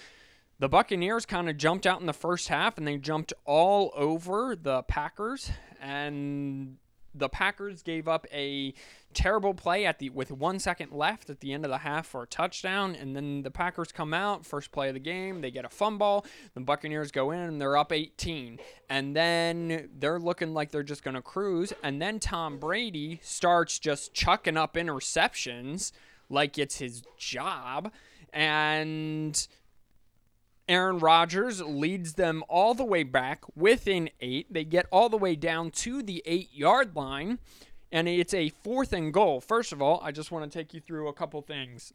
The 0.60 0.68
Buccaneers 0.68 1.26
kind 1.26 1.50
of 1.50 1.56
jumped 1.56 1.84
out 1.84 1.98
in 1.98 2.06
the 2.06 2.12
first 2.12 2.46
half 2.46 2.78
and 2.78 2.86
they 2.86 2.96
jumped 2.96 3.32
all 3.44 3.92
over 3.96 4.54
the 4.54 4.84
Packers 4.84 5.50
and 5.80 6.76
the 7.14 7.28
Packers 7.28 7.82
gave 7.82 8.08
up 8.08 8.26
a 8.32 8.74
terrible 9.12 9.54
play 9.54 9.86
at 9.86 9.98
the 9.98 10.10
with 10.10 10.30
1 10.30 10.58
second 10.58 10.92
left 10.92 11.30
at 11.30 11.40
the 11.40 11.52
end 11.52 11.64
of 11.64 11.70
the 11.70 11.78
half 11.78 12.06
for 12.06 12.24
a 12.24 12.26
touchdown 12.26 12.96
and 12.96 13.14
then 13.14 13.42
the 13.42 13.50
Packers 13.50 13.92
come 13.92 14.12
out 14.12 14.44
first 14.44 14.72
play 14.72 14.88
of 14.88 14.94
the 14.94 15.00
game 15.00 15.40
they 15.40 15.50
get 15.50 15.64
a 15.64 15.68
fumble 15.68 16.26
the 16.54 16.60
Buccaneers 16.60 17.12
go 17.12 17.30
in 17.30 17.38
and 17.38 17.60
they're 17.60 17.76
up 17.76 17.92
18 17.92 18.58
and 18.90 19.14
then 19.14 19.88
they're 19.98 20.18
looking 20.18 20.52
like 20.52 20.70
they're 20.70 20.82
just 20.82 21.04
going 21.04 21.14
to 21.14 21.22
cruise 21.22 21.72
and 21.82 22.02
then 22.02 22.18
Tom 22.18 22.58
Brady 22.58 23.20
starts 23.22 23.78
just 23.78 24.12
chucking 24.12 24.56
up 24.56 24.74
interceptions 24.74 25.92
like 26.28 26.58
it's 26.58 26.78
his 26.78 27.02
job 27.16 27.92
and 28.32 29.46
Aaron 30.68 30.98
Rodgers 30.98 31.60
leads 31.60 32.14
them 32.14 32.42
all 32.48 32.74
the 32.74 32.84
way 32.84 33.02
back 33.02 33.44
within 33.54 34.08
eight. 34.20 34.52
They 34.52 34.64
get 34.64 34.86
all 34.90 35.08
the 35.08 35.18
way 35.18 35.36
down 35.36 35.70
to 35.72 36.02
the 36.02 36.22
eight 36.24 36.50
yard 36.54 36.96
line, 36.96 37.38
and 37.92 38.08
it's 38.08 38.32
a 38.32 38.48
fourth 38.48 38.92
and 38.92 39.12
goal. 39.12 39.40
First 39.40 39.72
of 39.72 39.82
all, 39.82 40.00
I 40.02 40.10
just 40.10 40.32
want 40.32 40.50
to 40.50 40.58
take 40.58 40.72
you 40.72 40.80
through 40.80 41.08
a 41.08 41.12
couple 41.12 41.42
things. 41.42 41.92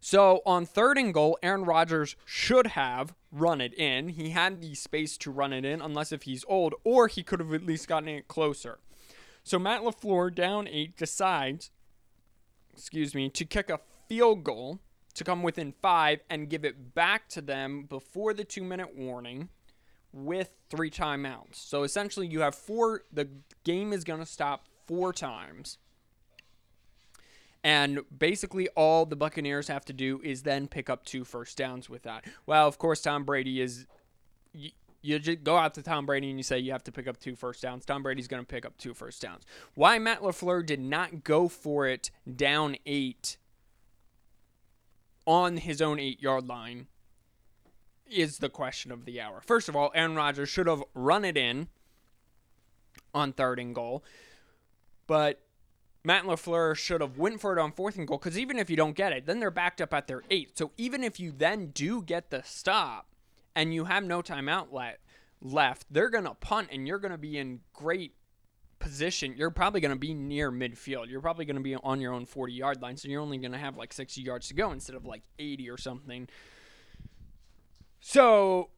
So 0.00 0.42
on 0.44 0.66
third 0.66 0.98
and 0.98 1.12
goal, 1.12 1.38
Aaron 1.42 1.64
Rodgers 1.64 2.14
should 2.26 2.68
have 2.68 3.14
run 3.32 3.60
it 3.60 3.74
in. 3.74 4.10
He 4.10 4.30
had 4.30 4.60
the 4.60 4.74
space 4.74 5.16
to 5.18 5.30
run 5.30 5.52
it 5.52 5.64
in, 5.64 5.80
unless 5.80 6.12
if 6.12 6.24
he's 6.24 6.44
old, 6.46 6.74
or 6.84 7.08
he 7.08 7.22
could 7.22 7.40
have 7.40 7.54
at 7.54 7.64
least 7.64 7.88
gotten 7.88 8.10
it 8.10 8.28
closer. 8.28 8.78
So 9.42 9.58
Matt 9.58 9.80
LaFleur, 9.80 10.34
down 10.34 10.68
eight, 10.68 10.96
decides, 10.96 11.70
excuse 12.74 13.14
me, 13.14 13.30
to 13.30 13.44
kick 13.44 13.70
a 13.70 13.80
field 14.08 14.44
goal 14.44 14.80
to 15.16 15.24
come 15.24 15.42
within 15.42 15.72
five 15.82 16.20
and 16.30 16.48
give 16.48 16.64
it 16.64 16.94
back 16.94 17.28
to 17.30 17.40
them 17.40 17.84
before 17.84 18.32
the 18.34 18.44
two 18.44 18.62
minute 18.62 18.94
warning 18.94 19.48
with 20.12 20.52
three 20.70 20.90
timeouts. 20.90 21.54
So 21.54 21.82
essentially, 21.82 22.26
you 22.26 22.40
have 22.40 22.54
four, 22.54 23.02
the 23.12 23.28
game 23.64 23.92
is 23.92 24.04
going 24.04 24.20
to 24.20 24.26
stop 24.26 24.66
four 24.86 25.12
times. 25.12 25.78
And 27.64 28.00
basically, 28.16 28.68
all 28.76 29.06
the 29.06 29.16
Buccaneers 29.16 29.68
have 29.68 29.84
to 29.86 29.92
do 29.92 30.20
is 30.22 30.42
then 30.42 30.68
pick 30.68 30.88
up 30.88 31.04
two 31.04 31.24
first 31.24 31.56
downs 31.58 31.90
with 31.90 32.02
that. 32.02 32.24
Well, 32.44 32.68
of 32.68 32.78
course, 32.78 33.00
Tom 33.00 33.24
Brady 33.24 33.60
is. 33.60 33.86
You, 34.52 34.70
you 35.02 35.18
just 35.18 35.44
go 35.44 35.56
out 35.56 35.74
to 35.74 35.82
Tom 35.82 36.04
Brady 36.04 36.30
and 36.30 36.38
you 36.38 36.42
say 36.42 36.58
you 36.58 36.72
have 36.72 36.82
to 36.84 36.92
pick 36.92 37.06
up 37.06 37.18
two 37.18 37.36
first 37.36 37.62
downs. 37.62 37.84
Tom 37.84 38.02
Brady's 38.02 38.26
going 38.26 38.42
to 38.42 38.46
pick 38.46 38.66
up 38.66 38.76
two 38.76 38.92
first 38.92 39.22
downs. 39.22 39.44
Why 39.74 39.98
Matt 39.98 40.20
LaFleur 40.20 40.66
did 40.66 40.80
not 40.80 41.22
go 41.22 41.48
for 41.48 41.86
it 41.86 42.10
down 42.34 42.76
eight 42.86 43.36
on 45.26 45.58
his 45.58 45.82
own 45.82 45.98
eight 45.98 46.22
yard 46.22 46.46
line 46.46 46.86
is 48.08 48.38
the 48.38 48.48
question 48.48 48.92
of 48.92 49.04
the 49.04 49.20
hour. 49.20 49.40
First 49.44 49.68
of 49.68 49.76
all, 49.76 49.90
Aaron 49.94 50.14
Rodgers 50.14 50.48
should 50.48 50.66
have 50.68 50.82
run 50.94 51.24
it 51.24 51.36
in 51.36 51.68
on 53.12 53.32
third 53.32 53.58
and 53.58 53.74
goal, 53.74 54.04
but 55.06 55.40
Matt 56.04 56.24
LaFleur 56.24 56.76
should 56.76 57.00
have 57.00 57.18
went 57.18 57.40
for 57.40 57.56
it 57.56 57.60
on 57.60 57.72
fourth 57.72 57.96
and 57.96 58.06
goal 58.06 58.18
because 58.18 58.38
even 58.38 58.58
if 58.58 58.70
you 58.70 58.76
don't 58.76 58.94
get 58.94 59.12
it, 59.12 59.26
then 59.26 59.40
they're 59.40 59.50
backed 59.50 59.80
up 59.80 59.92
at 59.92 60.06
their 60.06 60.22
eight. 60.30 60.56
So 60.56 60.70
even 60.76 61.02
if 61.02 61.18
you 61.18 61.32
then 61.32 61.72
do 61.74 62.00
get 62.00 62.30
the 62.30 62.42
stop 62.44 63.08
and 63.56 63.74
you 63.74 63.86
have 63.86 64.04
no 64.04 64.22
timeout 64.22 64.70
le- 64.70 64.94
left, 65.42 65.86
they're 65.90 66.10
going 66.10 66.24
to 66.24 66.34
punt 66.34 66.68
and 66.70 66.86
you're 66.86 67.00
going 67.00 67.10
to 67.10 67.18
be 67.18 67.36
in 67.36 67.60
great 67.72 68.14
position. 68.78 69.34
You're 69.36 69.50
probably 69.50 69.80
going 69.80 69.94
to 69.94 69.98
be 69.98 70.14
near 70.14 70.50
midfield. 70.50 71.08
You're 71.08 71.20
probably 71.20 71.44
going 71.44 71.56
to 71.56 71.62
be 71.62 71.74
on 71.76 72.00
your 72.00 72.12
own 72.12 72.26
40 72.26 72.52
yard 72.52 72.82
line. 72.82 72.96
So 72.96 73.08
you're 73.08 73.20
only 73.20 73.38
going 73.38 73.52
to 73.52 73.58
have 73.58 73.76
like 73.76 73.92
60 73.92 74.20
yards 74.20 74.48
to 74.48 74.54
go 74.54 74.72
instead 74.72 74.96
of 74.96 75.04
like 75.04 75.22
80 75.38 75.70
or 75.70 75.78
something. 75.78 76.28
So 78.00 78.70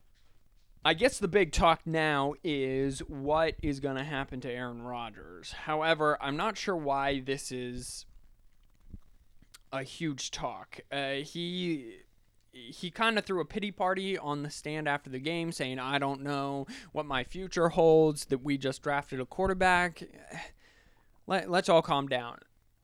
I 0.84 0.94
guess 0.94 1.18
the 1.18 1.28
big 1.28 1.52
talk 1.52 1.82
now 1.84 2.34
is 2.42 3.00
what 3.00 3.54
is 3.62 3.80
going 3.80 3.96
to 3.96 4.04
happen 4.04 4.40
to 4.40 4.50
Aaron 4.50 4.82
Rodgers. 4.82 5.52
However, 5.52 6.16
I'm 6.20 6.36
not 6.36 6.56
sure 6.56 6.76
why 6.76 7.20
this 7.20 7.52
is 7.52 8.06
a 9.72 9.82
huge 9.82 10.30
talk. 10.30 10.80
Uh, 10.90 11.16
he 11.16 11.96
he 12.70 12.90
kind 12.90 13.18
of 13.18 13.24
threw 13.24 13.40
a 13.40 13.44
pity 13.44 13.70
party 13.70 14.18
on 14.18 14.42
the 14.42 14.50
stand 14.50 14.88
after 14.88 15.10
the 15.10 15.18
game, 15.18 15.52
saying, 15.52 15.78
"I 15.78 15.98
don't 15.98 16.22
know 16.22 16.66
what 16.92 17.06
my 17.06 17.24
future 17.24 17.70
holds. 17.70 18.26
That 18.26 18.42
we 18.42 18.58
just 18.58 18.82
drafted 18.82 19.20
a 19.20 19.26
quarterback." 19.26 20.02
Let, 21.26 21.50
let's 21.50 21.68
all 21.68 21.82
calm 21.82 22.08
down. 22.08 22.38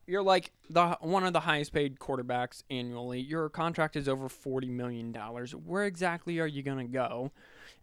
You're 0.06 0.22
like 0.22 0.52
the 0.68 0.98
one 1.00 1.24
of 1.24 1.32
the 1.32 1.40
highest 1.40 1.72
paid 1.72 1.98
quarterbacks 1.98 2.62
annually. 2.68 3.20
Your 3.20 3.48
contract 3.48 3.96
is 3.96 4.06
over 4.06 4.28
forty 4.28 4.68
million 4.68 5.12
dollars. 5.12 5.54
Where 5.54 5.84
exactly 5.84 6.38
are 6.40 6.46
you 6.46 6.62
gonna 6.62 6.84
go? 6.84 7.32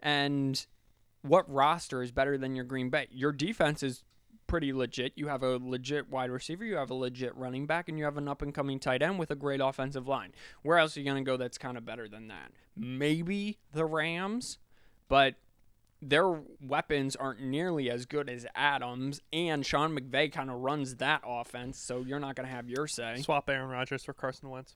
And 0.03 0.63
what 1.23 1.51
roster 1.51 2.03
is 2.03 2.11
better 2.11 2.37
than 2.37 2.55
your 2.55 2.65
Green 2.65 2.91
Bay? 2.91 3.07
Your 3.09 3.31
defense 3.31 3.81
is 3.81 4.03
pretty 4.51 4.73
legit. 4.73 5.13
You 5.15 5.27
have 5.29 5.43
a 5.43 5.57
legit 5.63 6.09
wide 6.09 6.29
receiver, 6.29 6.65
you 6.65 6.75
have 6.75 6.89
a 6.89 6.93
legit 6.93 7.33
running 7.37 7.65
back, 7.65 7.87
and 7.87 7.97
you 7.97 8.03
have 8.03 8.17
an 8.17 8.27
up 8.27 8.41
and 8.41 8.53
coming 8.53 8.79
tight 8.79 9.01
end 9.01 9.17
with 9.17 9.31
a 9.31 9.35
great 9.35 9.61
offensive 9.61 10.09
line. 10.09 10.33
Where 10.61 10.77
else 10.77 10.97
are 10.97 10.99
you 10.99 11.05
going 11.05 11.23
to 11.23 11.29
go 11.31 11.37
that's 11.37 11.57
kind 11.57 11.77
of 11.77 11.85
better 11.85 12.09
than 12.09 12.27
that? 12.27 12.51
Maybe 12.75 13.59
the 13.71 13.85
Rams, 13.85 14.57
but 15.07 15.35
their 16.01 16.41
weapons 16.61 17.15
aren't 17.15 17.41
nearly 17.41 17.89
as 17.89 18.05
good 18.05 18.29
as 18.29 18.45
Adams, 18.53 19.21
and 19.31 19.65
Sean 19.65 19.97
McVay 19.97 20.29
kind 20.29 20.49
of 20.49 20.57
runs 20.57 20.97
that 20.97 21.21
offense, 21.25 21.79
so 21.79 22.01
you're 22.01 22.19
not 22.19 22.35
going 22.35 22.45
to 22.47 22.53
have 22.53 22.69
your 22.69 22.87
say. 22.87 23.21
Swap 23.21 23.49
Aaron 23.49 23.69
Rodgers 23.69 24.03
for 24.03 24.11
Carson 24.11 24.49
Wentz. 24.49 24.75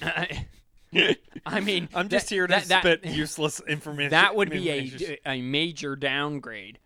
I 1.44 1.60
mean, 1.60 1.90
I'm 1.94 2.08
just 2.08 2.30
that- 2.30 2.34
here 2.34 2.46
to 2.46 2.50
that- 2.54 2.68
that- 2.68 2.82
spit 2.82 3.04
useless 3.04 3.60
information. 3.68 4.12
That 4.12 4.34
would 4.36 4.48
be 4.48 4.70
a, 4.70 5.18
a 5.26 5.42
major 5.42 5.96
downgrade. 5.96 6.78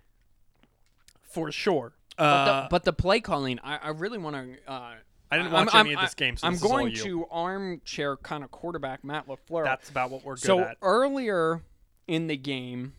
For 1.30 1.50
sure. 1.52 1.92
But, 2.16 2.22
Uh, 2.24 2.62
the, 2.62 2.68
but 2.68 2.84
the 2.84 2.92
play 2.92 3.20
calling, 3.20 3.58
I, 3.64 3.76
I 3.78 3.88
really 3.90 4.18
want 4.18 4.36
to. 4.36 4.70
Uh, 4.70 4.94
I 5.32 5.36
didn't 5.36 5.52
I'm- 5.54 5.66
watch 5.66 5.74
I'm- 5.74 5.86
any 5.86 5.94
of 5.94 6.00
this 6.00 6.14
game, 6.14 6.36
so 6.36 6.46
I'm 6.46 6.54
this 6.54 6.60
is 6.62 6.64
all 6.66 6.70
going 6.78 6.92
you. 6.92 7.02
to 7.04 7.26
armchair 7.30 8.16
kind 8.16 8.42
of 8.44 8.50
quarterback 8.50 9.04
Matt 9.04 9.26
Lafleur. 9.28 9.64
That's 9.64 9.88
about 9.88 10.10
what 10.10 10.24
we're 10.24 10.34
good 10.34 10.42
so 10.42 10.60
at. 10.60 10.76
earlier 10.82 11.62
in 12.08 12.26
the 12.26 12.36
game, 12.36 12.94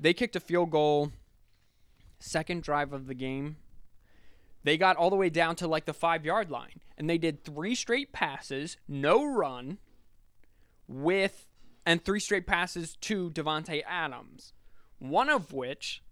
they 0.00 0.12
kicked 0.12 0.34
a 0.36 0.40
field 0.40 0.70
goal. 0.70 1.12
Second 2.18 2.62
drive 2.62 2.92
of 2.92 3.06
the 3.06 3.14
game, 3.14 3.56
they 4.64 4.76
got 4.76 4.96
all 4.96 5.08
the 5.08 5.16
way 5.16 5.30
down 5.30 5.56
to 5.56 5.66
like 5.68 5.86
the 5.86 5.94
five 5.94 6.24
yard 6.24 6.50
line, 6.50 6.80
and 6.98 7.08
they 7.08 7.16
did 7.18 7.44
three 7.44 7.74
straight 7.74 8.12
passes, 8.12 8.76
no 8.86 9.24
run, 9.24 9.78
with 10.86 11.46
and 11.86 12.04
three 12.04 12.20
straight 12.20 12.46
passes 12.46 12.96
to 12.96 13.30
Davante 13.30 13.82
Adams. 13.88 14.52
One 14.98 15.30
of 15.30 15.52
which 15.52 16.02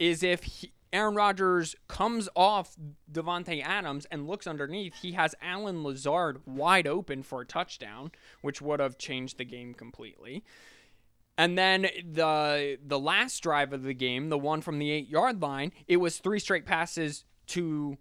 is 0.00 0.24
if 0.24 0.42
he, 0.42 0.72
Aaron 0.92 1.14
Rodgers 1.14 1.76
comes 1.86 2.28
off 2.34 2.74
Davante 3.12 3.62
Adams 3.62 4.06
and 4.10 4.26
looks 4.26 4.48
underneath, 4.48 4.94
he 4.94 5.12
has 5.12 5.36
Allen 5.40 5.84
Lazard 5.84 6.40
wide 6.46 6.88
open 6.88 7.22
for 7.22 7.42
a 7.42 7.46
touchdown, 7.46 8.10
which 8.40 8.60
would 8.60 8.80
have 8.80 8.98
changed 8.98 9.38
the 9.38 9.44
game 9.44 9.72
completely. 9.74 10.42
And 11.38 11.56
then 11.56 11.82
the 11.82 12.78
the 12.84 12.98
last 12.98 13.40
drive 13.40 13.72
of 13.72 13.82
the 13.82 13.94
game, 13.94 14.30
the 14.30 14.38
one 14.38 14.60
from 14.60 14.78
the 14.78 14.90
eight 14.90 15.08
yard 15.08 15.40
line, 15.40 15.72
it 15.86 15.98
was 15.98 16.18
three 16.18 16.40
straight 16.40 16.66
passes 16.66 17.24
to 17.48 17.96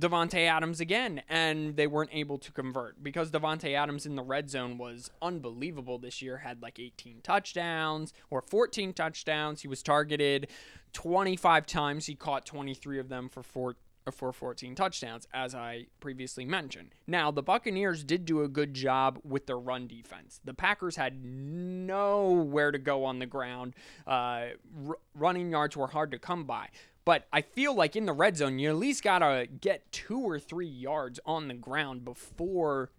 Davante 0.00 0.48
Adams 0.48 0.80
again, 0.80 1.22
and 1.28 1.76
they 1.76 1.86
weren't 1.86 2.10
able 2.12 2.38
to 2.38 2.50
convert 2.52 3.02
because 3.02 3.30
Davante 3.30 3.74
Adams 3.74 4.06
in 4.06 4.16
the 4.16 4.22
red 4.22 4.48
zone 4.48 4.78
was 4.78 5.10
unbelievable 5.20 5.98
this 5.98 6.22
year. 6.22 6.38
Had 6.38 6.62
like 6.62 6.78
18 6.78 7.20
touchdowns 7.22 8.12
or 8.30 8.40
14 8.40 8.92
touchdowns. 8.94 9.62
He 9.62 9.68
was 9.68 9.82
targeted 9.82 10.48
25 10.94 11.66
times. 11.66 12.06
He 12.06 12.14
caught 12.14 12.46
23 12.46 12.98
of 12.98 13.08
them 13.08 13.28
for 13.28 13.42
four 13.42 13.76
for 14.10 14.32
14 14.32 14.74
touchdowns, 14.74 15.28
as 15.32 15.54
I 15.54 15.86
previously 16.00 16.44
mentioned. 16.44 16.94
Now, 17.06 17.30
the 17.30 17.42
Buccaneers 17.42 18.02
did 18.02 18.24
do 18.24 18.42
a 18.42 18.48
good 18.48 18.74
job 18.74 19.20
with 19.22 19.46
their 19.46 19.58
run 19.58 19.86
defense. 19.86 20.40
The 20.44 20.54
Packers 20.54 20.96
had 20.96 21.24
nowhere 21.24 22.72
to 22.72 22.78
go 22.78 23.04
on 23.04 23.18
the 23.18 23.26
ground. 23.26 23.74
Uh, 24.06 24.46
r- 24.88 24.98
running 25.14 25.50
yards 25.50 25.76
were 25.76 25.88
hard 25.88 26.10
to 26.12 26.18
come 26.18 26.44
by. 26.44 26.68
But 27.10 27.26
I 27.32 27.42
feel 27.42 27.74
like 27.74 27.96
in 27.96 28.06
the 28.06 28.12
red 28.12 28.36
zone, 28.36 28.60
you 28.60 28.70
at 28.70 28.76
least 28.76 29.02
got 29.02 29.18
to 29.18 29.48
get 29.60 29.90
two 29.90 30.20
or 30.20 30.38
three 30.38 30.68
yards 30.68 31.18
on 31.26 31.48
the 31.48 31.54
ground 31.54 32.04
before 32.04 32.92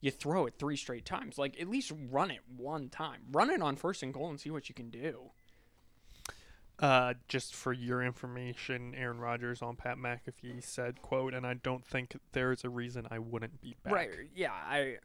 you 0.00 0.12
throw 0.12 0.46
it 0.46 0.54
three 0.60 0.76
straight 0.76 1.04
times. 1.04 1.38
Like, 1.38 1.60
at 1.60 1.68
least 1.68 1.90
run 2.08 2.30
it 2.30 2.42
one 2.56 2.88
time. 2.88 3.22
Run 3.32 3.50
it 3.50 3.60
on 3.60 3.74
first 3.74 4.04
and 4.04 4.14
goal 4.14 4.30
and 4.30 4.38
see 4.38 4.52
what 4.52 4.68
you 4.68 4.76
can 4.76 4.90
do. 4.90 5.32
Uh, 6.78 7.14
just 7.26 7.52
for 7.52 7.72
your 7.72 8.00
information, 8.00 8.94
Aaron 8.94 9.18
Rodgers 9.18 9.60
on 9.60 9.74
Pat 9.74 9.96
McAfee 9.96 10.62
said, 10.62 11.02
"quote," 11.02 11.34
and 11.34 11.44
I 11.44 11.54
don't 11.54 11.84
think 11.84 12.14
there's 12.30 12.62
a 12.62 12.68
reason 12.68 13.08
I 13.10 13.18
wouldn't 13.18 13.60
be 13.60 13.74
back. 13.82 13.92
Right. 13.92 14.10
Yeah. 14.36 14.52
I 14.52 14.98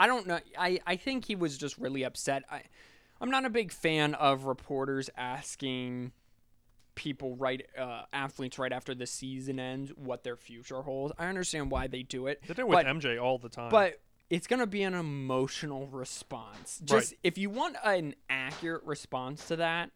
I 0.00 0.06
don't 0.06 0.26
know. 0.26 0.40
I, 0.58 0.80
I 0.86 0.96
think 0.96 1.26
he 1.26 1.36
was 1.36 1.58
just 1.58 1.76
really 1.76 2.04
upset. 2.04 2.42
I 2.50 2.62
I'm 3.20 3.30
not 3.30 3.44
a 3.44 3.50
big 3.50 3.70
fan 3.70 4.14
of 4.14 4.44
reporters 4.44 5.10
asking 5.14 6.12
people 6.96 7.36
right 7.36 7.64
uh, 7.78 8.02
athletes 8.12 8.58
right 8.58 8.72
after 8.72 8.92
the 8.94 9.06
season 9.06 9.60
ends 9.60 9.92
what 9.94 10.24
their 10.24 10.36
future 10.36 10.82
holds. 10.82 11.12
I 11.18 11.26
understand 11.26 11.70
why 11.70 11.86
they 11.86 12.02
do 12.02 12.26
it. 12.26 12.42
They 12.46 12.54
do 12.54 12.62
it 12.62 12.68
with 12.68 12.76
but, 12.76 12.86
MJ 12.86 13.22
all 13.22 13.38
the 13.38 13.48
time. 13.48 13.70
but 13.70 14.00
it's 14.28 14.48
going 14.48 14.58
to 14.58 14.66
be 14.66 14.82
an 14.82 14.94
emotional 14.94 15.86
response. 15.86 16.80
Just 16.84 17.12
Right. 17.12 17.18
if 17.22 17.38
you 17.38 17.48
want 17.50 17.76
an 17.84 18.16
accurate 18.28 18.82
response 18.82 19.46
to 19.46 19.56
that, 19.56 19.90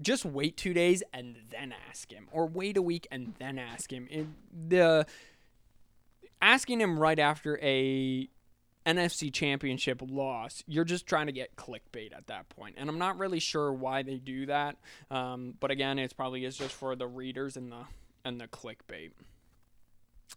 just 0.00 0.24
wait 0.24 0.56
2 0.56 0.72
days 0.72 1.02
and 1.12 1.36
then 1.50 1.74
ask 1.88 2.12
him 2.12 2.28
or 2.30 2.46
wait 2.46 2.76
a 2.76 2.82
week 2.82 3.08
and 3.10 3.34
then 3.40 3.58
ask 3.58 3.92
him. 3.92 4.06
It, 4.10 4.26
the 4.68 5.06
asking 6.40 6.80
him 6.80 6.98
right 6.98 7.18
after 7.18 7.58
a 7.62 8.28
NFC 8.86 9.32
championship 9.32 10.02
loss, 10.04 10.62
you're 10.66 10.84
just 10.84 11.06
trying 11.06 11.26
to 11.26 11.32
get 11.32 11.56
clickbait 11.56 12.16
at 12.16 12.26
that 12.26 12.48
point. 12.48 12.76
And 12.78 12.88
I'm 12.88 12.98
not 12.98 13.18
really 13.18 13.40
sure 13.40 13.72
why 13.72 14.02
they 14.02 14.16
do 14.16 14.46
that. 14.46 14.76
Um, 15.10 15.54
but 15.60 15.70
again, 15.70 15.98
it's 15.98 16.12
probably 16.12 16.44
is 16.44 16.56
just 16.56 16.74
for 16.74 16.96
the 16.96 17.06
readers 17.06 17.56
and 17.56 17.70
the 17.70 17.84
and 18.24 18.40
the 18.40 18.46
clickbait. 18.48 19.10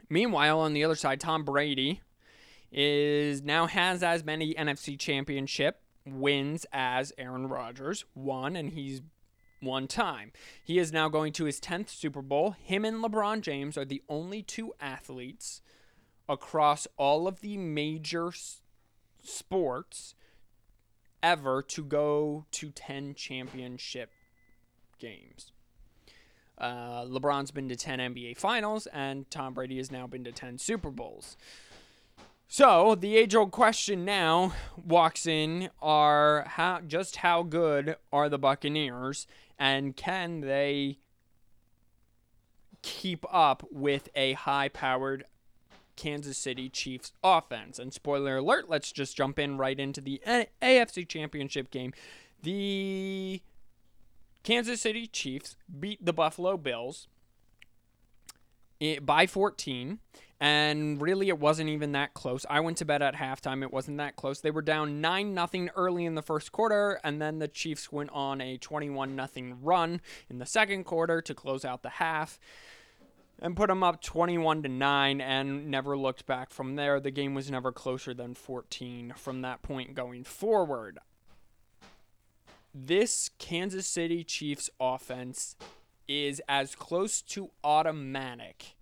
Meanwhile, 0.10 0.60
on 0.60 0.74
the 0.74 0.84
other 0.84 0.96
side, 0.96 1.20
Tom 1.20 1.44
Brady 1.44 2.02
is 2.72 3.42
now 3.42 3.68
has 3.68 4.04
as 4.04 4.24
many 4.24 4.54
NFC 4.54 5.00
championship 5.00 5.82
wins 6.06 6.66
as 6.72 7.14
Aaron 7.18 7.48
Rodgers, 7.48 8.06
one, 8.14 8.56
and 8.56 8.72
he's 8.72 9.02
one 9.62 9.88
time. 9.88 10.32
He 10.64 10.78
is 10.78 10.92
now 10.92 11.10
going 11.10 11.34
to 11.34 11.46
his 11.46 11.60
10th 11.60 11.90
Super 11.90 12.22
Bowl. 12.22 12.52
Him 12.52 12.86
and 12.86 13.04
LeBron 13.04 13.42
James 13.42 13.78
are 13.78 13.86
the 13.86 14.04
only 14.10 14.44
two 14.44 14.74
athletes 14.80 15.62
across 16.27 16.88
all 16.98 17.27
of 17.27 17.41
the 17.41 17.58
major 17.58 18.29
s- 18.29 18.62
sports 19.24 20.15
ever 21.22 21.62
to 21.62 21.84
go 21.84 22.46
to 22.51 22.70
10 22.70 23.15
championship 23.15 24.12
games. 25.00 25.51
Uh, 26.58 27.03
LeBron's 27.05 27.51
been 27.51 27.67
to 27.67 27.75
10 27.75 28.00
NBA 28.00 28.38
Finals, 28.38 28.88
and 28.88 29.29
Tom 29.29 29.53
Brady 29.53 29.77
has 29.77 29.91
now 29.91 30.08
been 30.08 30.24
to 30.24 30.32
10 30.32 30.58
Super 30.58 30.89
Bowls. 30.89 31.36
So 32.48 32.96
the 32.96 33.17
age-old 33.17 33.51
question 33.51 34.05
now 34.05 34.53
walks 34.77 35.25
in: 35.25 35.70
Are 35.82 36.46
how 36.48 36.79
just 36.82 37.17
how 37.17 37.44
good 37.44 37.96
are 38.13 38.29
the 38.29 38.38
Buccaneers, 38.38 39.27
and 39.58 39.96
can 39.96 40.41
they 40.41 41.00
keep 42.84 43.25
up 43.32 43.67
with 43.72 44.10
a 44.15 44.34
high-powered 44.34 45.25
Kansas 45.96 46.38
City 46.38 46.70
Chiefs 46.70 47.12
offense. 47.24 47.80
And 47.80 47.94
spoiler 47.94 48.38
alert, 48.38 48.70
let's 48.70 48.92
just 48.92 49.16
jump 49.16 49.40
in 49.40 49.58
right 49.58 49.80
into 49.80 50.02
the 50.02 50.22
AFC 50.62 51.08
Championship 51.08 51.72
game. 51.72 51.94
The 52.42 53.42
Kansas 54.44 54.82
City 54.82 55.08
Chiefs 55.08 55.56
beat 55.80 56.06
the 56.06 56.14
Buffalo 56.14 56.58
Bills 56.58 57.08
eh, 58.80 59.00
by 59.00 59.25
14 59.25 60.00
and 60.40 61.02
really 61.02 61.30
it 61.30 61.40
wasn't 61.40 61.70
even 61.70 61.94
that 61.94 62.14
close. 62.14 62.46
I 62.50 62.60
went 62.60 62.78
to 62.78 62.86
bed 62.86 63.02
at 63.02 63.16
halftime. 63.16 63.64
It 63.64 63.72
wasn't 63.72 63.98
that 63.98 64.18
close. 64.18 64.42
They 64.42 64.52
were 64.52 64.62
down 64.62 65.02
9 65.02 65.34
nothing 65.34 65.70
early 65.75 66.06
in 66.06 66.16
the 66.16 66.22
first 66.22 66.52
quarter 66.52 67.00
and 67.04 67.22
then 67.22 67.40
the 67.40 67.48
Chiefs 67.48 67.92
went 67.92 68.12
on 68.12 68.42
a 68.42 68.58
21 68.58 69.16
nothing 69.16 69.62
run 69.64 70.02
in 70.30 70.38
the 70.38 70.46
second 70.46 70.84
quarter 70.84 71.22
to 71.22 71.34
close 71.34 71.66
out 71.66 71.82
the 71.82 71.90
half 71.90 72.38
and 73.42 73.56
put 73.56 73.68
them 73.68 73.84
up 73.84 74.01
21 74.01 74.63
to 74.63 74.70
9 74.70 75.22
and 75.22 75.70
never 75.70 75.98
looked 75.98 76.25
back 76.25 76.50
from 76.50 76.75
there. 76.75 77.00
The 77.00 77.12
game 77.12 77.34
was 77.34 77.51
never 77.51 77.72
closer 77.72 78.13
than 78.13 78.34
14 78.34 79.13
from 79.18 79.42
that 79.42 79.62
point 79.62 79.96
going 79.96 80.24
forward. 80.24 81.00
This 82.74 83.30
Kansas 83.38 83.88
City 83.88 84.24
Chiefs 84.24 84.70
offense 84.80 85.56
is 86.08 86.42
as 86.48 86.75
close 86.75 87.22
to 87.22 87.51
automatic 87.63 88.75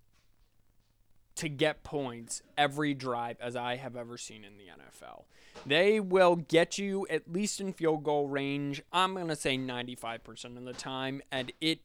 to 1.36 1.50
get 1.50 1.84
points 1.84 2.42
every 2.58 2.94
drive 2.94 3.38
as 3.42 3.56
I 3.56 3.78
have 3.78 3.96
ever 3.96 4.18
seen 4.18 4.44
in 4.44 4.58
the 4.58 4.66
NFL. 4.66 5.24
They 5.66 6.00
will 6.00 6.36
get 6.36 6.78
you 6.78 7.08
at 7.10 7.32
least 7.32 7.60
in 7.60 7.74
field 7.74 8.04
goal 8.04 8.28
range. 8.28 8.82
I'm 8.92 9.14
going 9.14 9.28
to 9.30 9.36
say 9.36 9.58
95% 9.58 10.58
of 10.58 10.66
the 10.66 10.74
time 10.74 11.22
and 11.32 11.52
it 11.60 11.80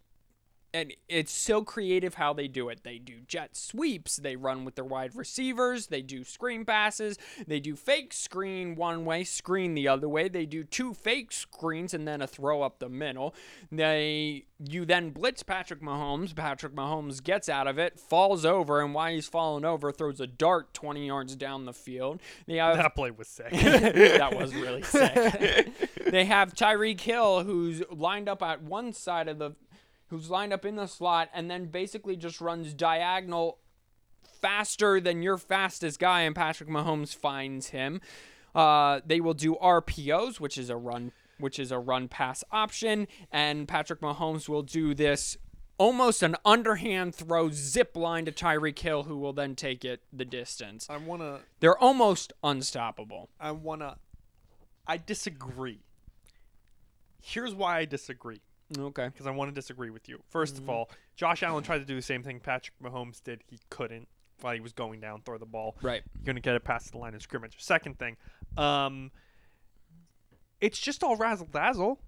and 0.75 0.93
it's 1.09 1.33
so 1.33 1.63
creative 1.63 2.15
how 2.15 2.33
they 2.33 2.49
do 2.49 2.69
it. 2.69 2.85
They 2.85 2.99
do 2.99 3.21
jet 3.27 3.57
sweeps, 3.57 4.17
they 4.17 4.37
run 4.37 4.65
with 4.65 4.75
their 4.75 4.85
wide 4.85 5.15
receivers, 5.15 5.87
they 5.87 6.03
do 6.03 6.25
screen 6.25 6.65
passes, 6.65 7.19
they 7.47 7.61
do 7.61 7.77
fake 7.77 8.13
screen 8.13 8.77
one 8.77 9.05
way, 9.05 9.25
screen 9.25 9.75
the 9.75 9.89
other 9.89 10.09
way. 10.09 10.29
They 10.29 10.47
do 10.47 10.65
two 10.65 10.95
fake 10.95 11.33
screens 11.33 11.95
and 11.95 12.07
then 12.07 12.21
a 12.21 12.27
throw 12.27 12.63
up 12.63 12.79
the 12.79 12.89
middle. 12.89 13.35
They 13.71 14.45
you 14.59 14.85
then 14.85 15.11
blitz 15.11 15.43
Patrick 15.43 15.81
Mahomes. 15.81 16.35
Patrick 16.35 16.75
Mahomes 16.75 17.23
gets 17.23 17.49
out 17.49 17.69
of 17.69 17.79
it, 17.79 17.99
falls 17.99 18.45
over, 18.45 18.81
and 18.81 18.93
while 18.93 19.13
he's 19.13 19.29
falling 19.29 19.65
over, 19.65 19.93
throws 19.93 20.21
a 20.21 20.27
dart 20.27 20.75
20 20.75 21.07
yards 21.07 21.37
down 21.37 21.65
the 21.65 21.73
field. 21.73 22.21
They 22.47 22.57
have 22.57 22.77
That 22.77 22.95
play 22.95 23.11
was 23.13 23.29
sick. 23.29 23.51
that 23.53 24.35
was 24.37 24.55
really 24.55 24.83
sick. 24.83 25.69
they 26.07 26.25
have 26.25 26.55
Tyreek 26.55 27.01
Hill, 27.01 27.45
who's 27.45 27.83
lined 27.91 28.29
up 28.29 28.43
at 28.43 28.63
one 28.63 28.93
side 28.93 29.29
of 29.29 29.39
the, 29.39 29.53
who's 30.09 30.31
lined 30.31 30.53
up 30.53 30.65
in 30.65 30.77
the 30.77 30.87
slot, 30.87 31.29
and 31.33 31.51
then 31.51 31.67
basically 31.67 32.17
just 32.17 32.41
runs 32.41 32.75
diagonal 32.75 33.59
faster 34.41 35.01
than 35.01 35.23
your 35.23 35.37
fastest 35.37 35.99
guy, 35.99 36.23
and 36.23 36.35
Patrick 36.35 36.69
Mahomes 36.69 37.15
finds 37.15 37.69
him. 37.69 38.01
Uh, 38.55 39.01
they 39.05 39.21
will 39.21 39.35
do 39.35 39.57
RPOs, 39.57 40.41
which 40.41 40.57
is 40.59 40.71
a 40.71 40.77
run, 40.77 41.13
which 41.39 41.59
is 41.59 41.71
a 41.71 41.79
run 41.79 42.09
pass 42.09 42.43
option, 42.51 43.07
and 43.31 43.69
Patrick 43.69 44.01
Mahomes 44.01 44.49
will 44.49 44.63
do 44.63 44.95
this 44.95 45.37
almost 45.79 46.23
an 46.25 46.37
underhand 46.45 47.15
throw 47.15 47.51
zip 47.51 47.97
line 47.97 48.25
to 48.25 48.33
Tyreek 48.33 48.79
Hill, 48.79 49.05
who 49.05 49.17
will 49.17 49.33
then 49.33 49.55
take 49.55 49.85
it 49.85 50.03
the 50.13 50.25
distance. 50.25 50.89
I 50.91 50.97
wanna 50.97 51.41
They're 51.61 51.79
almost 51.79 52.33
unstoppable. 52.43 53.31
I 53.41 53.53
wanna 53.53 53.97
I 54.87 54.97
disagree. 54.97 55.81
Here's 57.23 57.55
why 57.55 57.79
I 57.79 57.85
disagree. 57.85 58.41
Okay. 58.77 59.07
because 59.09 59.27
I 59.27 59.31
want 59.31 59.51
to 59.51 59.55
disagree 59.55 59.91
with 59.91 60.09
you. 60.09 60.21
1st 60.33 60.59
of 60.59 60.69
all, 60.69 60.91
Josh 61.17 61.43
Allen 61.43 61.65
tried 61.65 61.79
to 61.79 61.85
do 61.85 61.95
the 61.95 62.03
same 62.03 62.23
thing 62.23 62.41
Patrick 62.41 62.75
Mahomes 62.83 63.23
did. 63.23 63.43
He 63.47 63.59
couldn't 63.71 64.09
while 64.41 64.55
he 64.55 64.61
was 64.61 64.73
going 64.73 65.01
down, 65.01 65.23
throw 65.23 65.39
the 65.39 65.47
ball. 65.47 65.77
Right. 65.83 66.03
You're 66.15 66.25
going 66.25 66.37
to 66.37 66.43
get 66.43 66.55
it 66.55 66.65
past 66.65 66.93
the 66.93 66.99
line 66.99 67.15
of 67.15 67.23
scrimmage. 67.23 67.57
Second 67.59 67.99
thing, 67.99 68.17
um, 68.57 69.11
it's 70.61 70.79
just 70.79 71.03
all 71.03 71.17
razzle 71.17 71.49
dazzle. 71.51 72.01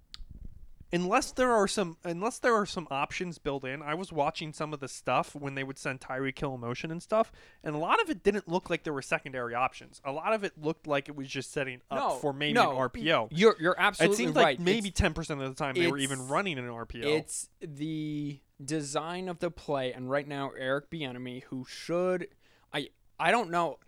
Unless 0.92 1.32
there 1.32 1.52
are 1.52 1.68
some, 1.68 1.96
unless 2.02 2.38
there 2.40 2.54
are 2.54 2.66
some 2.66 2.88
options 2.90 3.38
built 3.38 3.64
in. 3.64 3.80
I 3.80 3.94
was 3.94 4.12
watching 4.12 4.52
some 4.52 4.72
of 4.74 4.80
the 4.80 4.88
stuff 4.88 5.34
when 5.36 5.54
they 5.54 5.62
would 5.62 5.78
send 5.78 6.00
Tyreek 6.00 6.38
Hill 6.38 6.58
motion 6.58 6.90
and 6.90 7.00
stuff, 7.02 7.30
and 7.62 7.76
a 7.76 7.78
lot 7.78 8.02
of 8.02 8.10
it 8.10 8.22
didn't 8.24 8.48
look 8.48 8.68
like 8.70 8.82
there 8.82 8.92
were 8.92 9.00
secondary 9.02 9.54
options. 9.54 10.00
A 10.04 10.10
lot 10.10 10.32
of 10.32 10.42
it 10.42 10.52
looked 10.60 10.86
like 10.88 11.08
it 11.08 11.14
was 11.14 11.28
just 11.28 11.52
setting 11.52 11.80
up 11.90 11.98
No, 11.98 12.10
for 12.16 12.32
maybe 12.32 12.54
no. 12.54 12.72
an 12.72 12.88
RPO. 12.90 13.28
You're 13.30 13.54
you're 13.60 13.72
It 13.74 13.78
absolutely 13.78 14.16
seems 14.16 14.34
right. 14.34 14.42
like 14.42 14.60
maybe 14.60 14.90
ten 14.90 15.14
percent 15.14 15.40
of 15.40 15.48
the 15.48 15.54
time 15.54 15.74
they 15.74 15.86
were 15.86 15.98
even 15.98 16.26
running 16.26 16.58
an 16.58 16.66
RPO. 16.66 17.04
It's 17.04 17.48
the 17.60 18.40
design 18.64 19.28
of 19.28 19.38
the 19.38 19.50
play, 19.50 19.92
and 19.92 20.10
right 20.10 20.26
now 20.26 20.50
Eric 20.58 20.90
Bieniemy, 20.90 21.44
who 21.44 21.64
should, 21.68 22.26
I 22.74 22.88
I 23.18 23.30
don't 23.30 23.50
know, 23.50 23.78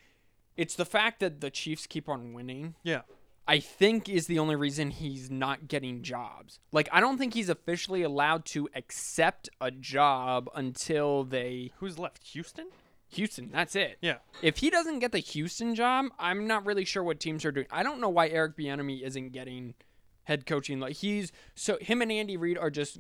it's 0.56 0.76
the 0.76 0.84
fact 0.84 1.18
that 1.20 1.40
the 1.40 1.50
Chiefs 1.50 1.86
keep 1.86 2.08
on 2.08 2.32
winning. 2.32 2.74
yeah. 2.84 3.00
I 3.46 3.58
think 3.58 4.08
is 4.08 4.26
the 4.26 4.38
only 4.38 4.56
reason 4.56 4.90
he's 4.90 5.30
not 5.30 5.68
getting 5.68 6.02
jobs. 6.02 6.60
Like 6.70 6.88
I 6.92 7.00
don't 7.00 7.18
think 7.18 7.34
he's 7.34 7.48
officially 7.48 8.02
allowed 8.02 8.44
to 8.46 8.68
accept 8.74 9.48
a 9.60 9.70
job 9.70 10.48
until 10.54 11.24
they 11.24 11.72
Who's 11.78 11.98
left? 11.98 12.26
Houston? 12.28 12.68
Houston. 13.08 13.50
That's 13.52 13.76
it. 13.76 13.98
Yeah. 14.00 14.18
If 14.40 14.58
he 14.58 14.70
doesn't 14.70 15.00
get 15.00 15.12
the 15.12 15.18
Houston 15.18 15.74
job, 15.74 16.06
I'm 16.18 16.46
not 16.46 16.64
really 16.64 16.84
sure 16.84 17.02
what 17.02 17.20
teams 17.20 17.44
are 17.44 17.52
doing. 17.52 17.66
I 17.70 17.82
don't 17.82 18.00
know 18.00 18.08
why 18.08 18.28
Eric 18.28 18.56
Bieniemy 18.56 19.02
isn't 19.02 19.32
getting 19.32 19.74
head 20.24 20.46
coaching. 20.46 20.80
Like 20.80 20.96
he's 20.96 21.32
so 21.54 21.78
him 21.80 22.00
and 22.02 22.10
Andy 22.10 22.36
Reid 22.36 22.56
are 22.58 22.70
just 22.70 22.98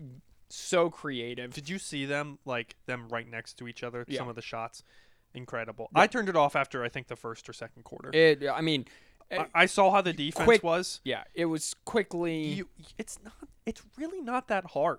so 0.48 0.90
creative. 0.90 1.54
Did 1.54 1.68
you 1.68 1.78
see 1.78 2.04
them 2.04 2.38
like 2.44 2.76
them 2.86 3.08
right 3.08 3.28
next 3.28 3.54
to 3.58 3.68
each 3.68 3.82
other? 3.82 4.04
Yeah. 4.06 4.18
Some 4.18 4.28
of 4.28 4.34
the 4.34 4.42
shots, 4.42 4.82
incredible. 5.34 5.88
I 5.94 6.06
turned 6.06 6.28
it 6.28 6.36
off 6.36 6.56
after 6.56 6.84
I 6.84 6.88
think 6.88 7.08
the 7.08 7.16
first 7.16 7.48
or 7.48 7.52
second 7.52 7.84
quarter. 7.84 8.10
It. 8.12 8.44
I 8.52 8.60
mean, 8.60 8.86
I, 9.32 9.46
I 9.54 9.66
saw 9.66 9.90
how 9.90 10.00
the 10.02 10.12
defense 10.12 10.44
quick- 10.44 10.62
was. 10.62 11.00
yeah, 11.04 11.24
it 11.34 11.46
was 11.46 11.74
quickly. 11.84 12.42
You, 12.44 12.68
it's 12.98 13.18
not. 13.24 13.34
It's 13.66 13.82
really 13.96 14.20
not 14.20 14.48
that 14.48 14.66
hard. 14.72 14.98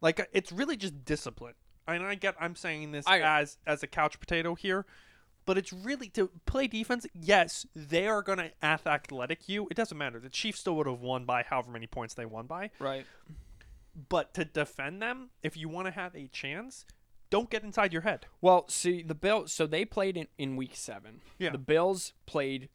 Like 0.00 0.20
uh, 0.20 0.24
it's 0.32 0.52
really 0.52 0.76
just 0.76 1.04
discipline. 1.04 1.54
And 1.88 2.04
I 2.04 2.14
get. 2.14 2.36
I'm 2.40 2.54
saying 2.54 2.92
this 2.92 3.06
I- 3.06 3.20
as 3.20 3.58
as 3.66 3.82
a 3.82 3.86
couch 3.86 4.20
potato 4.20 4.54
here. 4.54 4.86
But 5.46 5.56
it's 5.58 5.72
really 5.72 6.08
to 6.10 6.30
play 6.46 6.68
defense. 6.68 7.06
Yes, 7.18 7.66
they 7.74 8.06
are 8.06 8.22
going 8.22 8.38
to 8.38 8.52
ath 8.62 8.86
athletic 8.86 9.48
you. 9.48 9.66
It 9.70 9.74
doesn't 9.76 9.96
matter. 9.96 10.20
The 10.20 10.28
Chiefs 10.28 10.60
still 10.60 10.76
would 10.76 10.86
have 10.86 11.00
won 11.00 11.24
by 11.24 11.42
however 11.42 11.70
many 11.72 11.86
points 11.86 12.14
they 12.14 12.26
won 12.26 12.46
by. 12.46 12.70
right. 12.78 13.04
But 14.08 14.34
to 14.34 14.44
defend 14.44 15.02
them, 15.02 15.30
if 15.42 15.56
you 15.56 15.68
want 15.68 15.86
to 15.86 15.90
have 15.92 16.14
a 16.14 16.28
chance, 16.28 16.84
don't 17.30 17.50
get 17.50 17.64
inside 17.64 17.92
your 17.92 18.02
head. 18.02 18.26
Well, 18.40 18.68
see 18.68 19.02
the 19.02 19.14
Bills. 19.14 19.52
So 19.52 19.66
they 19.66 19.84
played 19.84 20.16
in, 20.16 20.28
in 20.38 20.56
week 20.56 20.72
seven. 20.74 21.20
Yeah. 21.38 21.50
The 21.50 21.58
Bills 21.58 22.12
played 22.26 22.68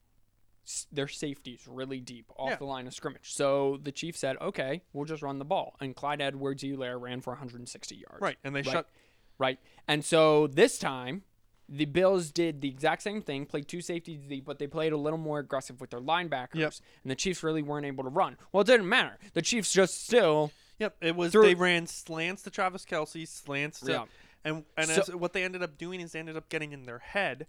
their 0.91 1.07
safeties 1.07 1.67
really 1.67 1.99
deep 1.99 2.31
off 2.37 2.49
Yeah. 2.51 2.55
the 2.57 2.65
line 2.65 2.87
of 2.87 2.93
scrimmage. 2.93 3.31
So 3.33 3.77
the 3.81 3.91
Chiefs 3.91 4.19
said, 4.19 4.37
"Okay, 4.41 4.81
we'll 4.93 5.05
just 5.05 5.21
run 5.21 5.39
the 5.39 5.45
ball." 5.45 5.75
And 5.79 5.95
Clyde 5.95 6.21
Edwards-Helaire 6.21 6.99
ran 6.99 7.21
for 7.21 7.31
160 7.33 7.95
yards. 7.95 8.21
Right, 8.21 8.37
and 8.43 8.55
they 8.55 8.61
Right. 8.61 8.71
shut. 8.71 8.89
Right. 9.37 9.59
And 9.87 10.03
so 10.03 10.47
this 10.47 10.79
time, 10.79 11.23
the 11.67 11.85
Bills 11.85 12.31
did 12.31 12.61
the 12.61 12.69
exact 12.69 13.01
same 13.01 13.21
thing, 13.21 13.45
played 13.45 13.67
two 13.67 13.81
safeties 13.81 14.21
deep, 14.27 14.45
but 14.45 14.59
they 14.59 14.67
played 14.67 14.93
a 14.93 14.97
little 14.97 15.17
more 15.19 15.39
aggressive 15.39 15.81
with 15.81 15.89
their 15.89 15.99
linebackers. 15.99 16.55
Yep. 16.55 16.73
And 17.03 17.11
the 17.11 17.15
Chiefs 17.15 17.43
really 17.43 17.61
weren't 17.63 17.85
able 17.85 18.03
to 18.03 18.09
run. 18.09 18.37
Well, 18.51 18.61
it 18.61 18.67
didn't 18.67 18.87
matter. 18.87 19.17
The 19.33 19.41
Chiefs 19.41 19.73
just 19.73 20.03
still. 20.05 20.51
Yep, 20.79 20.97
it 21.01 21.15
was. 21.15 21.31
Through- 21.31 21.43
they 21.43 21.55
ran 21.55 21.87
slants 21.87 22.43
to 22.43 22.49
Travis 22.51 22.85
Kelce, 22.85 23.27
slants 23.27 23.79
to, 23.81 23.91
Yeah. 23.91 24.05
and 24.43 24.65
and 24.77 24.87
So- 24.89 25.01
as, 25.01 25.15
what 25.15 25.33
they 25.33 25.43
ended 25.43 25.63
up 25.63 25.77
doing 25.77 26.01
is 26.01 26.11
they 26.11 26.19
ended 26.19 26.37
up 26.37 26.49
getting 26.49 26.71
in 26.71 26.83
their 26.83 26.99
head. 26.99 27.47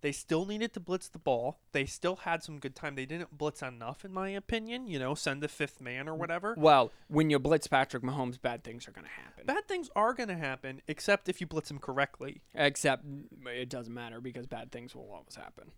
They 0.00 0.12
still 0.12 0.46
needed 0.46 0.72
to 0.74 0.80
blitz 0.80 1.08
the 1.08 1.18
ball. 1.18 1.58
They 1.72 1.84
still 1.86 2.16
had 2.16 2.42
some 2.42 2.58
good 2.58 2.76
time. 2.76 2.94
They 2.94 3.06
didn't 3.06 3.36
blitz 3.36 3.62
enough, 3.62 4.04
in 4.04 4.12
my 4.12 4.30
opinion. 4.30 4.86
You 4.86 4.98
know, 4.98 5.14
send 5.14 5.42
the 5.42 5.48
fifth 5.48 5.80
man 5.80 6.08
or 6.08 6.14
whatever. 6.14 6.54
Well, 6.56 6.92
when 7.08 7.30
you 7.30 7.38
blitz 7.38 7.66
Patrick 7.66 8.02
Mahomes, 8.02 8.40
bad 8.40 8.62
things 8.62 8.86
are 8.86 8.92
going 8.92 9.06
to 9.06 9.10
happen. 9.10 9.46
Bad 9.46 9.66
things 9.66 9.90
are 9.96 10.14
going 10.14 10.28
to 10.28 10.36
happen, 10.36 10.80
except 10.86 11.28
if 11.28 11.40
you 11.40 11.46
blitz 11.46 11.70
him 11.70 11.78
correctly. 11.78 12.42
Except 12.54 13.06
mm, 13.06 13.24
it 13.46 13.68
doesn't 13.68 13.92
matter 13.92 14.20
because 14.20 14.46
bad 14.46 14.70
things 14.70 14.94
will 14.94 15.10
always 15.10 15.34
happen. 15.34 15.72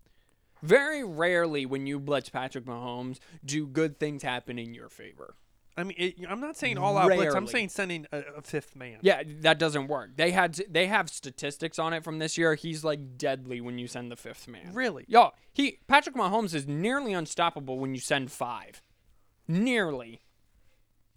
Very 0.62 1.02
rarely, 1.02 1.64
when 1.64 1.87
you 1.87 1.98
blitz 1.98 2.28
Patrick 2.28 2.66
Mahomes, 2.66 3.18
do 3.44 3.66
good 3.66 3.98
things 3.98 4.22
happen 4.22 4.59
in 4.59 4.74
your 4.74 4.90
favor. 4.90 5.35
I 5.80 5.84
mean, 5.84 5.96
it, 5.98 6.14
I'm 6.28 6.40
not 6.40 6.56
saying 6.56 6.78
all 6.78 6.96
out 6.98 7.10
blitz. 7.10 7.34
I'm 7.34 7.46
saying 7.46 7.70
sending 7.70 8.06
a, 8.12 8.18
a 8.38 8.42
fifth 8.42 8.76
man. 8.76 8.98
Yeah, 9.00 9.22
that 9.40 9.58
doesn't 9.58 9.88
work. 9.88 10.16
They 10.16 10.30
had 10.30 10.60
they 10.68 10.86
have 10.86 11.08
statistics 11.08 11.78
on 11.78 11.92
it 11.92 12.04
from 12.04 12.18
this 12.18 12.36
year. 12.36 12.54
He's 12.54 12.84
like 12.84 13.16
deadly 13.16 13.60
when 13.60 13.78
you 13.78 13.86
send 13.86 14.12
the 14.12 14.16
fifth 14.16 14.46
man. 14.46 14.74
Really? 14.74 15.04
Yo, 15.08 15.30
he 15.52 15.78
Patrick 15.88 16.14
Mahomes 16.14 16.54
is 16.54 16.66
nearly 16.68 17.12
unstoppable 17.12 17.78
when 17.78 17.94
you 17.94 18.00
send 18.00 18.30
five, 18.30 18.82
nearly, 19.48 20.20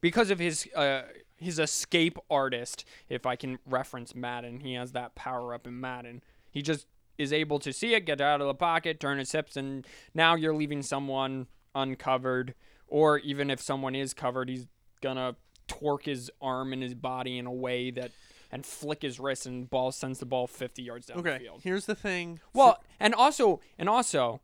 because 0.02 0.30
of 0.30 0.40
his 0.40 0.68
uh 0.76 1.04
his 1.36 1.60
escape 1.60 2.18
artist. 2.30 2.86
If 3.10 3.26
I 3.26 3.36
can 3.36 3.60
reference 3.66 4.16
Madden, 4.16 4.62
he 4.62 4.74
has 4.76 4.94
that 4.94 5.16
power 5.16 5.54
up 5.54 5.68
in 5.68 5.80
Madden. 5.80 6.24
He 6.50 6.62
just 6.62 6.88
is 7.18 7.34
able 7.34 7.60
to 7.60 7.74
see 7.74 7.94
it, 7.94 8.06
get 8.06 8.22
out 8.22 8.42
of 8.42 8.48
the 8.48 8.54
pocket, 8.54 9.00
turn 9.00 9.20
his 9.20 9.32
hips, 9.32 9.58
and 9.58 9.86
now 10.14 10.36
you're 10.36 10.56
leaving 10.56 10.82
someone 10.82 11.48
uncovered. 11.76 12.56
Or 12.88 13.18
even 13.20 13.50
if 13.50 13.60
someone 13.62 13.96
is 13.96 14.14
covered, 14.14 14.50
he's 14.50 14.68
gonna 15.02 15.36
torque 15.68 16.06
his 16.06 16.30
arm 16.42 16.74
and 16.74 16.84
his 16.84 16.94
body 16.94 17.38
in 17.38 17.46
a 17.46 17.52
way 17.54 17.90
that 17.92 18.12
and 18.52 18.64
flick 18.66 19.02
his 19.02 19.20
wrist 19.20 19.48
and 19.48 19.68
ball 19.68 19.92
sends 19.92 20.20
the 20.20 20.26
ball 20.28 20.46
50 20.46 20.84
yards 20.84 21.08
down 21.08 21.24
the 21.24 21.28
Okay. 21.32 21.44
field. 21.44 21.62
Here's 21.64 21.88
the 21.88 21.96
thing. 21.96 22.40
Well, 22.54 22.84
and 23.00 23.16
also, 23.16 23.62
and 23.80 23.90
also, 23.90 24.42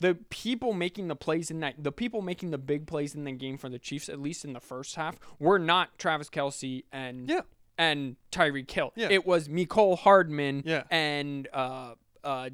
the 0.00 0.14
people 0.30 0.72
making 0.72 1.08
the 1.08 1.16
plays 1.16 1.50
in 1.50 1.60
that, 1.60 1.74
the 1.82 1.92
people 1.92 2.22
making 2.22 2.52
the 2.52 2.58
big 2.58 2.86
plays 2.86 3.14
in 3.14 3.24
the 3.24 3.32
game 3.32 3.58
for 3.58 3.68
the 3.68 3.78
Chiefs, 3.78 4.08
at 4.08 4.18
least 4.18 4.46
in 4.46 4.54
the 4.54 4.60
first 4.60 4.94
half, 4.94 5.18
were 5.38 5.58
not 5.58 5.98
Travis 5.98 6.30
Kelce 6.30 6.84
and 6.90 7.28
Yeah. 7.28 7.42
and 7.76 8.16
Tyreek 8.32 8.70
Hill. 8.70 8.92
Yeah. 8.96 9.08
It 9.10 9.26
was 9.26 9.46
Mecole 9.48 9.98
Hardman 9.98 10.62
Yeah. 10.64 10.84
and 10.90 11.48
uh, 11.52 11.96
uh, 12.24 12.48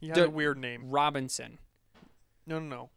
he 0.00 0.06
had 0.08 0.16
the- 0.16 0.26
a 0.26 0.30
weird 0.30 0.56
name. 0.56 0.88
Robinson. 0.90 1.58
No, 2.46 2.58
no, 2.60 2.66
no. 2.76 2.90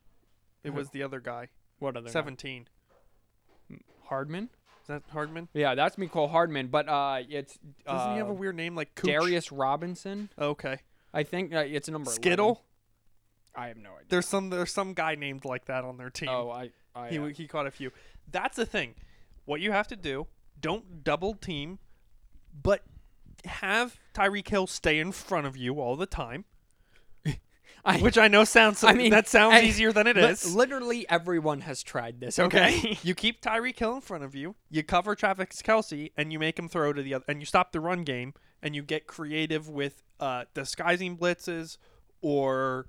It 0.64 0.74
was 0.74 0.90
the 0.90 1.04
other 1.04 1.20
guy. 1.20 1.50
What 1.80 1.98
other 1.98 2.08
guy? 2.08 2.12
17. 2.12 2.68
Hardman? 4.06 4.50
Is 4.82 4.88
that 4.88 5.04
Hardman? 5.12 5.48
Yeah, 5.54 5.76
that's 5.76 5.96
Mecole 5.96 6.30
Hardman, 6.30 6.68
but 6.68 6.90
uh, 6.90 7.20
it's 7.30 7.58
Doesn't 7.86 8.10
uh, 8.10 8.14
he 8.14 8.18
have 8.18 8.30
a 8.30 8.34
weird 8.34 8.56
name 8.56 8.76
like 8.76 8.94
Cooch? 8.96 9.10
Darius 9.10 9.52
Robinson. 9.52 10.30
Okay. 10.38 10.80
I 11.14 11.24
think 11.24 11.54
uh, 11.54 11.60
it's 11.60 11.88
a 11.88 11.92
number 11.92 12.10
11. 12.10 12.22
Skittle? 12.22 12.64
I 13.56 13.68
have 13.68 13.78
no 13.78 13.92
idea. 13.92 14.06
There's 14.10 14.28
some 14.28 14.50
there's 14.50 14.72
some 14.72 14.94
guy 14.94 15.16
named 15.16 15.46
like 15.46 15.66
that 15.66 15.84
on 15.84 15.98
their 15.98 16.10
team. 16.10 16.30
Oh, 16.30 16.50
I, 16.50 16.72
I 16.96 17.10
he 17.10 17.20
uh, 17.20 17.26
he 17.26 17.48
caught 17.48 17.68
a 17.68 17.72
few. 17.72 17.92
That's 18.30 18.56
the 18.56 18.66
thing. 18.66 18.96
What 19.46 19.60
you 19.60 19.72
have 19.72 19.88
to 19.88 19.96
do, 19.96 20.28
don't 20.60 21.04
double 21.04 21.34
team, 21.34 21.80
but 22.54 22.84
have 23.46 24.00
Tyreek 24.14 24.48
Hill 24.48 24.68
stay 24.68 25.00
in 25.00 25.12
front 25.12 25.48
of 25.48 25.58
you 25.58 25.80
all 25.82 25.96
the 25.96 26.06
time. 26.06 26.46
I- 27.84 27.98
Which 28.00 28.18
I 28.18 28.28
know 28.28 28.44
sounds 28.44 28.84
I 28.84 28.94
mean, 28.94 29.12
that 29.12 29.28
sounds 29.28 29.56
I- 29.56 29.62
easier 29.62 29.92
than 29.92 30.08
it 30.08 30.16
li- 30.16 30.24
is. 30.24 30.56
literally 30.56 31.10
everyone 31.10 31.62
has 31.62 31.82
tried 31.84 32.20
this. 32.20 32.38
Okay. 32.40 32.78
Okay. 32.78 32.98
you 33.04 33.16
keep 33.16 33.42
Tyreek 33.42 33.78
Hill 33.80 33.96
in 33.96 34.02
front 34.02 34.24
of 34.24 34.36
you, 34.36 34.56
you 34.70 34.84
cover 34.84 35.16
Travis 35.16 35.62
Kelce, 35.64 36.12
and 36.18 36.32
you 36.32 36.40
make 36.40 36.58
him 36.60 36.68
throw 36.70 36.94
to 36.94 37.02
the 37.02 37.14
other, 37.16 37.26
and 37.28 37.40
you 37.40 37.46
stop 37.46 37.72
the 37.72 37.80
run 37.80 38.04
game, 38.04 38.34
and 38.62 38.76
you 38.76 38.84
get 38.84 39.08
creative 39.08 39.68
with 39.70 40.04
uh, 40.20 40.44
disguising 40.54 41.18
blitzes 41.18 41.78
or 42.22 42.86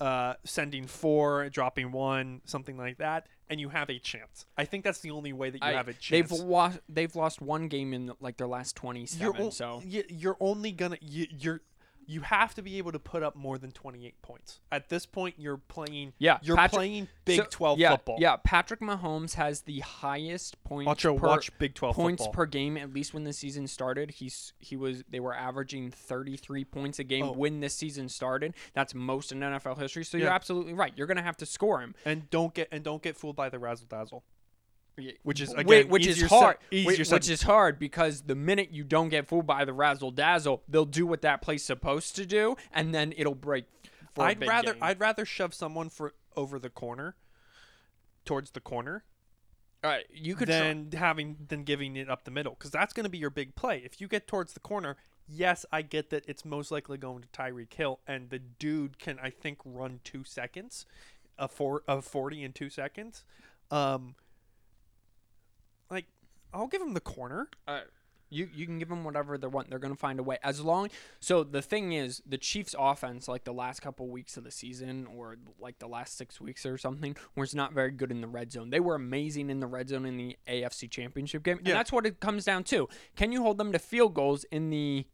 uh, 0.00 0.34
sending 0.44 0.86
four, 0.86 1.48
dropping 1.50 1.92
one, 1.92 2.40
something 2.44 2.76
like 2.76 2.98
that, 2.98 3.26
and 3.48 3.60
you 3.60 3.68
have 3.70 3.88
a 3.88 3.98
chance. 3.98 4.44
I 4.58 4.64
think 4.64 4.84
that's 4.84 5.00
the 5.00 5.12
only 5.12 5.32
way 5.32 5.50
that 5.50 5.62
you 5.62 5.66
I- 5.68 5.72
have 5.72 5.88
a 5.88 5.92
chance. 5.94 6.28
they've 6.30 6.40
lost. 6.40 6.80
They've 6.88 7.14
lost 7.14 7.40
one 7.40 7.68
game 7.68 7.94
in 7.94 8.12
like 8.20 8.36
their 8.36 8.48
last 8.48 8.76
twenty-seven. 8.76 9.34
you're, 9.36 9.46
o- 9.46 9.50
so 9.50 9.80
y- 9.86 10.04
you're 10.08 10.36
only 10.40 10.72
gonna 10.72 10.98
you, 11.00 11.26
you're 11.30 11.60
you 12.06 12.20
have 12.22 12.54
to 12.54 12.62
be 12.62 12.78
able 12.78 12.92
to 12.92 12.98
put 12.98 13.22
up 13.22 13.36
more 13.36 13.58
than 13.58 13.70
28 13.72 14.20
points. 14.22 14.60
At 14.72 14.88
this 14.88 15.06
point, 15.06 15.34
you're 15.38 15.56
playing. 15.56 16.12
Yeah, 16.18 16.38
you're 16.42 16.56
Patrick- 16.56 16.72
playing 16.78 17.08
Big 17.24 17.40
so- 17.40 17.46
12 17.50 17.78
yeah, 17.78 17.90
football. 17.92 18.16
Yeah, 18.20 18.36
Patrick 18.42 18.80
Mahomes 18.80 19.34
has 19.34 19.62
the 19.62 19.80
highest 19.80 20.62
points 20.64 20.86
Watch, 20.86 21.02
per 21.02 21.12
watch 21.12 21.58
Big 21.58 21.74
12 21.74 21.94
points 21.94 22.22
football. 22.24 22.34
per 22.34 22.46
game. 22.46 22.76
At 22.76 22.92
least 22.92 23.14
when 23.14 23.24
the 23.24 23.32
season 23.32 23.66
started, 23.66 24.10
he's 24.12 24.52
he 24.58 24.76
was 24.76 25.04
they 25.08 25.20
were 25.20 25.34
averaging 25.34 25.90
thirty-three 25.90 26.64
points 26.64 26.98
a 26.98 27.04
game 27.04 27.24
Oh. 27.26 27.32
when 27.32 27.60
this 27.60 27.74
season 27.74 28.08
started. 28.08 28.54
That's 28.74 28.94
most 28.94 29.32
in 29.32 29.40
NFL 29.40 29.78
history. 29.78 30.04
So 30.04 30.16
you're 30.18 30.28
absolutely 30.30 30.72
right. 30.74 30.92
You're 30.96 31.06
gonna 31.06 31.22
have 31.22 31.36
to 31.38 31.46
score 31.46 31.80
him. 31.80 31.94
and 32.04 32.28
don't 32.30 32.54
get 32.54 32.68
and 32.70 32.82
don't 32.84 33.02
get 33.02 33.16
fooled 33.16 33.36
by 33.36 33.48
the 33.48 33.58
razzle 33.58 33.86
dazzle. 33.88 34.24
Which 35.22 35.40
is 35.40 35.52
again 35.52 35.88
which 35.88 36.06
is 36.06 36.22
hard. 36.22 36.58
which 36.70 37.28
is 37.28 37.42
hard 37.42 37.78
because 37.78 38.22
the 38.22 38.34
minute 38.34 38.70
you 38.70 38.84
don't 38.84 39.08
get 39.08 39.26
fooled 39.26 39.46
by 39.46 39.64
the 39.64 39.72
razzle 39.72 40.10
dazzle, 40.12 40.62
they'll 40.68 40.84
do 40.84 41.06
what 41.06 41.22
that 41.22 41.42
play's 41.42 41.64
supposed 41.64 42.14
to 42.16 42.26
do, 42.26 42.56
and 42.72 42.94
then 42.94 43.12
it'll 43.16 43.34
break. 43.34 43.64
I'd 44.16 44.40
rather 44.46 44.74
game. 44.74 44.82
I'd 44.82 45.00
rather 45.00 45.24
shove 45.24 45.52
someone 45.52 45.88
for 45.90 46.14
over 46.36 46.58
the 46.60 46.70
corner, 46.70 47.16
towards 48.24 48.52
the 48.52 48.60
corner, 48.60 49.04
All 49.82 49.90
right, 49.90 50.06
you 50.12 50.34
could 50.36 50.48
try- 50.48 50.58
than 50.58 50.90
having 50.92 51.36
than 51.48 51.64
giving 51.64 51.96
it 51.96 52.08
up 52.08 52.24
the 52.24 52.30
middle 52.30 52.54
because 52.54 52.70
that's 52.70 52.92
going 52.92 53.04
to 53.04 53.10
be 53.10 53.18
your 53.18 53.30
big 53.30 53.56
play. 53.56 53.82
If 53.84 54.00
you 54.00 54.06
get 54.06 54.28
towards 54.28 54.52
the 54.54 54.60
corner, 54.60 54.96
yes, 55.28 55.66
I 55.72 55.82
get 55.82 56.10
that 56.10 56.24
it's 56.28 56.44
most 56.44 56.70
likely 56.70 56.98
going 56.98 57.22
to 57.22 57.28
Tyreek 57.28 57.72
Hill, 57.74 57.98
and 58.06 58.30
the 58.30 58.38
dude 58.38 58.98
can 58.98 59.18
I 59.18 59.30
think 59.30 59.58
run 59.64 59.98
two 60.04 60.22
seconds, 60.22 60.86
a 61.36 61.48
four 61.48 61.82
a 61.88 62.00
forty 62.00 62.44
in 62.44 62.52
two 62.52 62.70
seconds. 62.70 63.24
Um, 63.70 64.14
I'll 66.54 66.66
give 66.68 66.80
them 66.80 66.94
the 66.94 67.00
corner. 67.00 67.48
Uh, 67.68 67.80
you 68.30 68.48
you 68.54 68.64
can 68.66 68.78
give 68.78 68.88
them 68.88 69.04
whatever 69.04 69.36
they 69.38 69.46
want. 69.46 69.68
They're 69.70 69.78
gonna 69.78 69.94
find 69.94 70.18
a 70.18 70.22
way. 70.22 70.38
As 70.42 70.60
long 70.60 70.88
so 71.20 71.44
the 71.44 71.60
thing 71.62 71.92
is, 71.92 72.22
the 72.26 72.38
Chiefs' 72.38 72.74
offense, 72.78 73.28
like 73.28 73.44
the 73.44 73.52
last 73.52 73.80
couple 73.80 74.08
weeks 74.08 74.36
of 74.36 74.44
the 74.44 74.50
season, 74.50 75.06
or 75.14 75.36
like 75.60 75.78
the 75.78 75.86
last 75.86 76.16
six 76.16 76.40
weeks 76.40 76.64
or 76.64 76.78
something, 76.78 77.16
was 77.36 77.54
not 77.54 77.72
very 77.74 77.90
good 77.90 78.10
in 78.10 78.20
the 78.22 78.26
red 78.26 78.50
zone. 78.50 78.70
They 78.70 78.80
were 78.80 78.94
amazing 78.94 79.50
in 79.50 79.60
the 79.60 79.66
red 79.66 79.88
zone 79.90 80.06
in 80.06 80.16
the 80.16 80.36
AFC 80.48 80.90
Championship 80.90 81.42
game, 81.42 81.58
and 81.58 81.66
Yeah. 81.68 81.74
that's 81.74 81.92
what 81.92 82.06
it 82.06 82.18
comes 82.20 82.44
down 82.44 82.64
to. 82.64 82.88
Can 83.14 83.30
you 83.30 83.42
hold 83.42 83.58
them 83.58 83.70
to 83.72 83.78
field 83.78 84.14
goals 84.14 84.44
in 84.44 84.70
the 84.70 85.06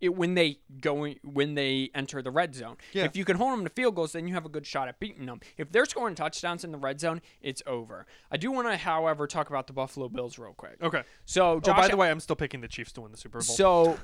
it, 0.00 0.14
when 0.14 0.34
they 0.34 0.58
go 0.80 1.06
when 1.22 1.54
they 1.54 1.90
enter 1.94 2.22
the 2.22 2.30
red 2.30 2.54
zone. 2.54 2.76
Yeah. 2.92 3.04
If 3.04 3.16
you 3.16 3.24
can 3.24 3.36
hold 3.36 3.52
them 3.52 3.64
to 3.64 3.70
field 3.70 3.94
goals, 3.94 4.12
then 4.12 4.28
you 4.28 4.34
have 4.34 4.44
a 4.44 4.48
good 4.48 4.66
shot 4.66 4.88
at 4.88 5.00
beating 5.00 5.26
them. 5.26 5.40
If 5.56 5.72
they're 5.72 5.86
scoring 5.86 6.14
touchdowns 6.14 6.64
in 6.64 6.72
the 6.72 6.78
red 6.78 7.00
zone, 7.00 7.20
it's 7.40 7.62
over. 7.66 8.06
I 8.30 8.36
do 8.36 8.50
want 8.50 8.68
to, 8.68 8.76
however, 8.76 9.26
talk 9.26 9.48
about 9.48 9.66
the 9.66 9.72
Buffalo 9.72 10.08
Bills 10.08 10.38
real 10.38 10.54
quick. 10.54 10.76
Okay. 10.82 11.02
So, 11.24 11.60
Josh, 11.60 11.74
oh, 11.76 11.82
by 11.82 11.88
the 11.88 11.96
way, 11.96 12.10
I'm 12.10 12.20
still 12.20 12.36
picking 12.36 12.60
the 12.60 12.68
Chiefs 12.68 12.92
to 12.92 13.00
win 13.00 13.12
the 13.12 13.18
Super 13.18 13.38
Bowl. 13.38 13.42
so, 13.42 13.98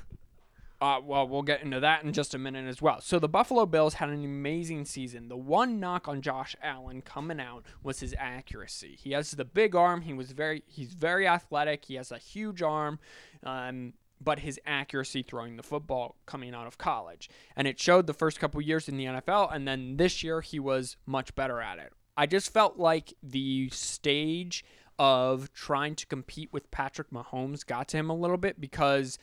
uh, 0.81 0.99
well, 1.03 1.27
we'll 1.27 1.41
get 1.41 1.61
into 1.61 1.79
that 1.79 2.03
in 2.03 2.11
just 2.11 2.33
a 2.33 2.37
minute 2.37 2.67
as 2.67 2.81
well. 2.81 2.99
So 2.99 3.17
the 3.17 3.29
Buffalo 3.29 3.65
Bills 3.65 3.95
had 3.95 4.09
an 4.09 4.23
amazing 4.25 4.85
season. 4.85 5.29
The 5.29 5.37
one 5.37 5.79
knock 5.79 6.07
on 6.07 6.21
Josh 6.21 6.55
Allen 6.61 7.01
coming 7.01 7.39
out 7.39 7.63
was 7.81 8.01
his 8.01 8.13
accuracy. 8.17 8.97
He 9.01 9.11
has 9.13 9.31
the 9.31 9.45
big 9.45 9.75
arm. 9.75 10.01
He 10.01 10.13
was 10.13 10.31
very, 10.31 10.63
he's 10.67 10.93
very 10.93 11.27
athletic. 11.27 11.85
He 11.85 11.95
has 11.95 12.11
a 12.11 12.17
huge 12.17 12.61
arm. 12.61 12.99
Um, 13.43 13.93
but 14.21 14.39
his 14.39 14.59
accuracy 14.65 15.23
throwing 15.23 15.57
the 15.57 15.63
football 15.63 16.15
coming 16.25 16.53
out 16.53 16.67
of 16.67 16.77
college. 16.77 17.29
And 17.55 17.67
it 17.67 17.79
showed 17.79 18.07
the 18.07 18.13
first 18.13 18.39
couple 18.39 18.61
years 18.61 18.87
in 18.87 18.97
the 18.97 19.05
NFL, 19.05 19.53
and 19.53 19.67
then 19.67 19.97
this 19.97 20.23
year 20.23 20.41
he 20.41 20.59
was 20.59 20.97
much 21.05 21.35
better 21.35 21.61
at 21.61 21.79
it. 21.79 21.93
I 22.17 22.25
just 22.25 22.53
felt 22.53 22.77
like 22.77 23.13
the 23.21 23.69
stage 23.69 24.63
of 24.97 25.51
trying 25.53 25.95
to 25.95 26.05
compete 26.05 26.53
with 26.53 26.71
Patrick 26.71 27.11
Mahomes 27.11 27.65
got 27.65 27.89
to 27.89 27.97
him 27.97 28.09
a 28.09 28.15
little 28.15 28.37
bit 28.37 28.61
because 28.61 29.19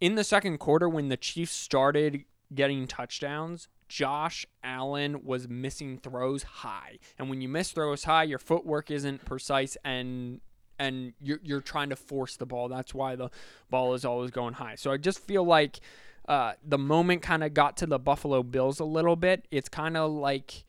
in 0.00 0.14
the 0.14 0.24
second 0.24 0.58
quarter 0.58 0.88
when 0.88 1.08
the 1.08 1.16
Chiefs 1.16 1.52
started 1.52 2.24
getting 2.54 2.86
touchdowns, 2.86 3.68
Josh 3.88 4.46
Allen 4.62 5.24
was 5.24 5.48
missing 5.48 5.98
throws 5.98 6.42
high. 6.42 6.98
And 7.18 7.28
when 7.28 7.40
you 7.40 7.48
miss 7.48 7.72
throws 7.72 8.04
high, 8.04 8.24
your 8.24 8.38
footwork 8.38 8.90
isn't 8.90 9.24
precise 9.24 9.76
and 9.84 10.40
and 10.80 11.12
you're, 11.20 11.38
you're 11.42 11.60
trying 11.60 11.90
to 11.90 11.96
force 11.96 12.36
the 12.36 12.46
ball. 12.46 12.68
That's 12.68 12.92
why 12.94 13.14
the 13.14 13.30
ball 13.68 13.94
is 13.94 14.04
always 14.04 14.30
going 14.30 14.54
high. 14.54 14.74
So 14.74 14.90
I 14.90 14.96
just 14.96 15.20
feel 15.20 15.44
like 15.44 15.78
uh, 16.26 16.54
the 16.66 16.78
moment 16.78 17.22
kind 17.22 17.44
of 17.44 17.54
got 17.54 17.76
to 17.76 17.86
the 17.86 17.98
Buffalo 17.98 18.42
Bills 18.42 18.80
a 18.80 18.84
little 18.84 19.14
bit. 19.14 19.46
It's 19.50 19.68
kind 19.68 19.96
of 19.96 20.10
like 20.10 20.64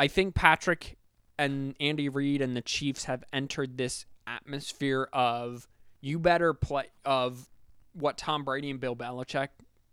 I 0.00 0.08
think 0.08 0.34
Patrick 0.34 0.96
and 1.38 1.76
Andy 1.78 2.08
Reid 2.08 2.40
and 2.40 2.56
the 2.56 2.62
Chiefs 2.62 3.04
have 3.04 3.22
entered 3.32 3.76
this 3.76 4.06
atmosphere 4.26 5.08
of 5.12 5.68
you 6.00 6.18
better 6.18 6.54
play 6.54 6.86
of 7.04 7.48
what 7.92 8.16
Tom 8.16 8.44
Brady 8.44 8.70
and 8.70 8.80
Bill 8.80 8.96
Belichick 8.96 9.48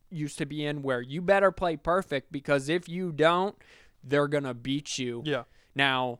used 0.09 0.37
to 0.37 0.45
be 0.45 0.65
in, 0.65 0.81
where 0.81 1.01
you 1.01 1.21
better 1.21 1.51
play 1.51 1.75
perfect 1.75 2.31
because 2.31 2.69
if 2.69 2.87
you 2.87 3.11
don't, 3.11 3.55
they're 4.03 4.27
gonna 4.27 4.53
beat 4.53 4.97
you. 4.97 5.23
yeah. 5.25 5.43
Now, 5.75 6.19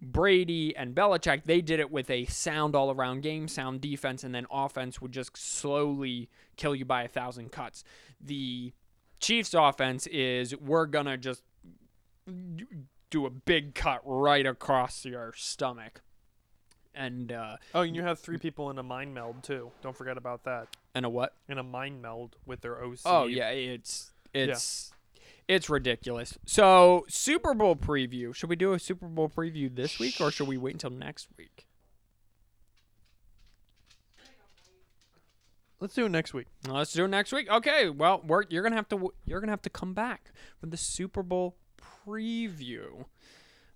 Brady 0.00 0.76
and 0.76 0.94
Belichick, 0.94 1.42
they 1.46 1.60
did 1.60 1.80
it 1.80 1.90
with 1.90 2.10
a 2.10 2.26
sound 2.26 2.74
all 2.76 2.90
around 2.90 3.22
game, 3.22 3.48
sound 3.48 3.80
defense, 3.80 4.22
and 4.24 4.34
then 4.34 4.46
offense 4.50 5.00
would 5.00 5.12
just 5.12 5.36
slowly 5.36 6.28
kill 6.56 6.74
you 6.74 6.84
by 6.84 7.02
a 7.04 7.08
thousand 7.08 7.50
cuts. 7.52 7.82
The 8.20 8.72
Chiefs' 9.20 9.54
offense 9.54 10.06
is 10.08 10.54
we're 10.56 10.86
going 10.86 11.06
to 11.06 11.16
just 11.16 11.42
do 13.10 13.26
a 13.26 13.30
big 13.30 13.74
cut 13.74 14.00
right 14.04 14.44
across 14.46 15.04
your 15.04 15.32
stomach. 15.36 16.02
And, 16.94 17.30
uh, 17.30 17.56
Oh, 17.74 17.82
and 17.82 17.94
you 17.94 18.02
have 18.02 18.18
three 18.18 18.38
people 18.38 18.70
in 18.70 18.78
a 18.78 18.82
mind 18.82 19.14
meld 19.14 19.42
too. 19.42 19.70
Don't 19.82 19.96
forget 19.96 20.16
about 20.16 20.44
that. 20.44 20.68
and 20.94 21.04
a 21.04 21.08
what? 21.10 21.34
In 21.48 21.58
a 21.58 21.62
mind 21.62 22.00
meld 22.00 22.36
with 22.46 22.62
their 22.62 22.82
OC. 22.82 23.00
Oh 23.04 23.26
yeah, 23.26 23.50
it's 23.50 24.12
it's 24.32 24.92
it's 25.48 25.70
ridiculous. 25.70 26.38
So 26.44 27.04
Super 27.08 27.54
Bowl 27.54 27.76
preview. 27.76 28.34
Should 28.34 28.50
we 28.50 28.56
do 28.56 28.72
a 28.72 28.78
Super 28.78 29.06
Bowl 29.06 29.28
preview 29.28 29.74
this 29.74 29.98
week 29.98 30.20
or 30.20 30.30
should 30.30 30.48
we 30.48 30.56
wait 30.56 30.74
until 30.74 30.90
next 30.90 31.28
week? 31.38 31.66
Let's 35.78 35.94
do 35.94 36.06
it 36.06 36.10
next 36.10 36.32
week. 36.32 36.46
Let's 36.66 36.92
do 36.92 37.04
it 37.04 37.08
next 37.08 37.32
week. 37.32 37.50
Okay. 37.50 37.90
Well, 37.90 38.22
we're, 38.26 38.44
you're 38.48 38.62
gonna 38.62 38.76
have 38.76 38.88
to 38.88 39.12
you're 39.26 39.40
gonna 39.40 39.52
have 39.52 39.62
to 39.62 39.70
come 39.70 39.92
back 39.92 40.32
for 40.58 40.66
the 40.66 40.76
Super 40.76 41.22
Bowl 41.22 41.56
preview 42.06 43.04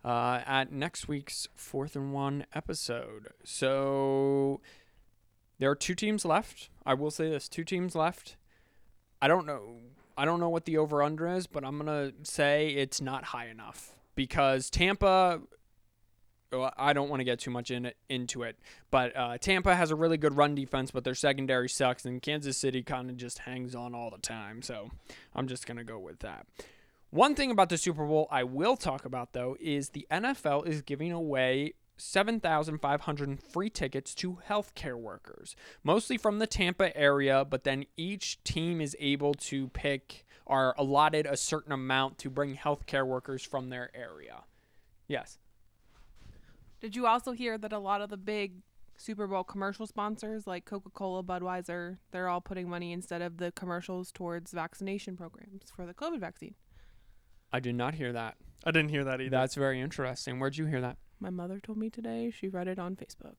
uh, 0.04 0.40
at 0.46 0.72
next 0.72 1.08
week's 1.08 1.46
fourth 1.54 1.94
and 1.94 2.12
one 2.12 2.46
episode. 2.54 3.28
So 3.44 4.60
there 5.58 5.70
are 5.70 5.76
two 5.76 5.94
teams 5.94 6.24
left. 6.24 6.70
I 6.86 6.94
will 6.94 7.10
say 7.10 7.28
this: 7.28 7.48
two 7.48 7.64
teams 7.64 7.94
left. 7.94 8.36
I 9.20 9.28
don't 9.28 9.46
know. 9.46 9.76
I 10.20 10.26
don't 10.26 10.38
know 10.38 10.50
what 10.50 10.66
the 10.66 10.76
over 10.76 11.02
under 11.02 11.26
is, 11.26 11.46
but 11.46 11.64
I'm 11.64 11.78
gonna 11.78 12.12
say 12.24 12.68
it's 12.68 13.00
not 13.00 13.24
high 13.24 13.48
enough 13.48 13.94
because 14.14 14.68
Tampa. 14.68 15.40
I 16.76 16.92
don't 16.92 17.08
want 17.08 17.20
to 17.20 17.24
get 17.24 17.38
too 17.38 17.50
much 17.50 17.70
in 17.70 17.92
into 18.10 18.42
it, 18.42 18.58
but 18.90 19.16
uh, 19.16 19.38
Tampa 19.38 19.74
has 19.74 19.90
a 19.90 19.96
really 19.96 20.18
good 20.18 20.36
run 20.36 20.54
defense, 20.54 20.90
but 20.90 21.04
their 21.04 21.14
secondary 21.14 21.70
sucks, 21.70 22.04
and 22.04 22.20
Kansas 22.20 22.58
City 22.58 22.82
kind 22.82 23.08
of 23.08 23.16
just 23.16 23.38
hangs 23.38 23.74
on 23.74 23.94
all 23.94 24.10
the 24.10 24.18
time. 24.18 24.60
So 24.60 24.90
I'm 25.34 25.46
just 25.48 25.66
gonna 25.66 25.84
go 25.84 25.98
with 25.98 26.18
that. 26.18 26.44
One 27.08 27.34
thing 27.34 27.50
about 27.50 27.70
the 27.70 27.78
Super 27.78 28.04
Bowl 28.04 28.28
I 28.30 28.44
will 28.44 28.76
talk 28.76 29.06
about 29.06 29.32
though 29.32 29.56
is 29.58 29.90
the 29.90 30.06
NFL 30.10 30.66
is 30.66 30.82
giving 30.82 31.12
away 31.12 31.74
7,500 32.00 33.42
free 33.42 33.70
tickets 33.70 34.14
to 34.16 34.38
healthcare 34.48 34.96
workers, 34.96 35.54
mostly 35.84 36.16
from 36.16 36.38
the 36.38 36.46
Tampa 36.46 36.96
area, 36.96 37.44
but 37.44 37.64
then 37.64 37.84
each 37.96 38.42
team 38.44 38.80
is 38.80 38.96
able 38.98 39.34
to 39.34 39.68
pick 39.68 40.26
or 40.46 40.74
allotted 40.76 41.26
a 41.26 41.36
certain 41.36 41.72
amount 41.72 42.18
to 42.18 42.30
bring 42.30 42.56
healthcare 42.56 43.06
workers 43.06 43.44
from 43.44 43.70
their 43.70 43.94
area. 43.94 44.42
Yes. 45.06 45.38
Did 46.80 46.96
you 46.96 47.06
also 47.06 47.32
hear 47.32 47.58
that 47.58 47.72
a 47.72 47.78
lot 47.78 48.00
of 48.00 48.10
the 48.10 48.16
big 48.16 48.62
Super 48.96 49.26
Bowl 49.26 49.44
commercial 49.44 49.86
sponsors 49.86 50.46
like 50.46 50.64
Coca-Cola, 50.64 51.22
Budweiser, 51.22 51.98
they're 52.10 52.28
all 52.28 52.40
putting 52.40 52.68
money 52.68 52.92
instead 52.92 53.22
of 53.22 53.38
the 53.38 53.50
commercials 53.52 54.12
towards 54.12 54.52
vaccination 54.52 55.16
programs 55.16 55.64
for 55.74 55.86
the 55.86 55.94
COVID 55.94 56.20
vaccine. 56.20 56.54
I 57.52 57.60
did 57.60 57.74
not 57.74 57.94
hear 57.94 58.12
that. 58.12 58.36
I 58.64 58.70
didn't 58.70 58.90
hear 58.90 59.04
that 59.04 59.20
either. 59.20 59.30
That's 59.30 59.54
very 59.54 59.80
interesting. 59.80 60.38
Where'd 60.38 60.56
you 60.56 60.66
hear 60.66 60.80
that? 60.82 60.98
My 61.20 61.30
mother 61.30 61.60
told 61.60 61.78
me 61.78 61.90
today. 61.90 62.30
She 62.30 62.48
read 62.48 62.66
it 62.68 62.78
on 62.78 62.96
Facebook. 62.96 63.36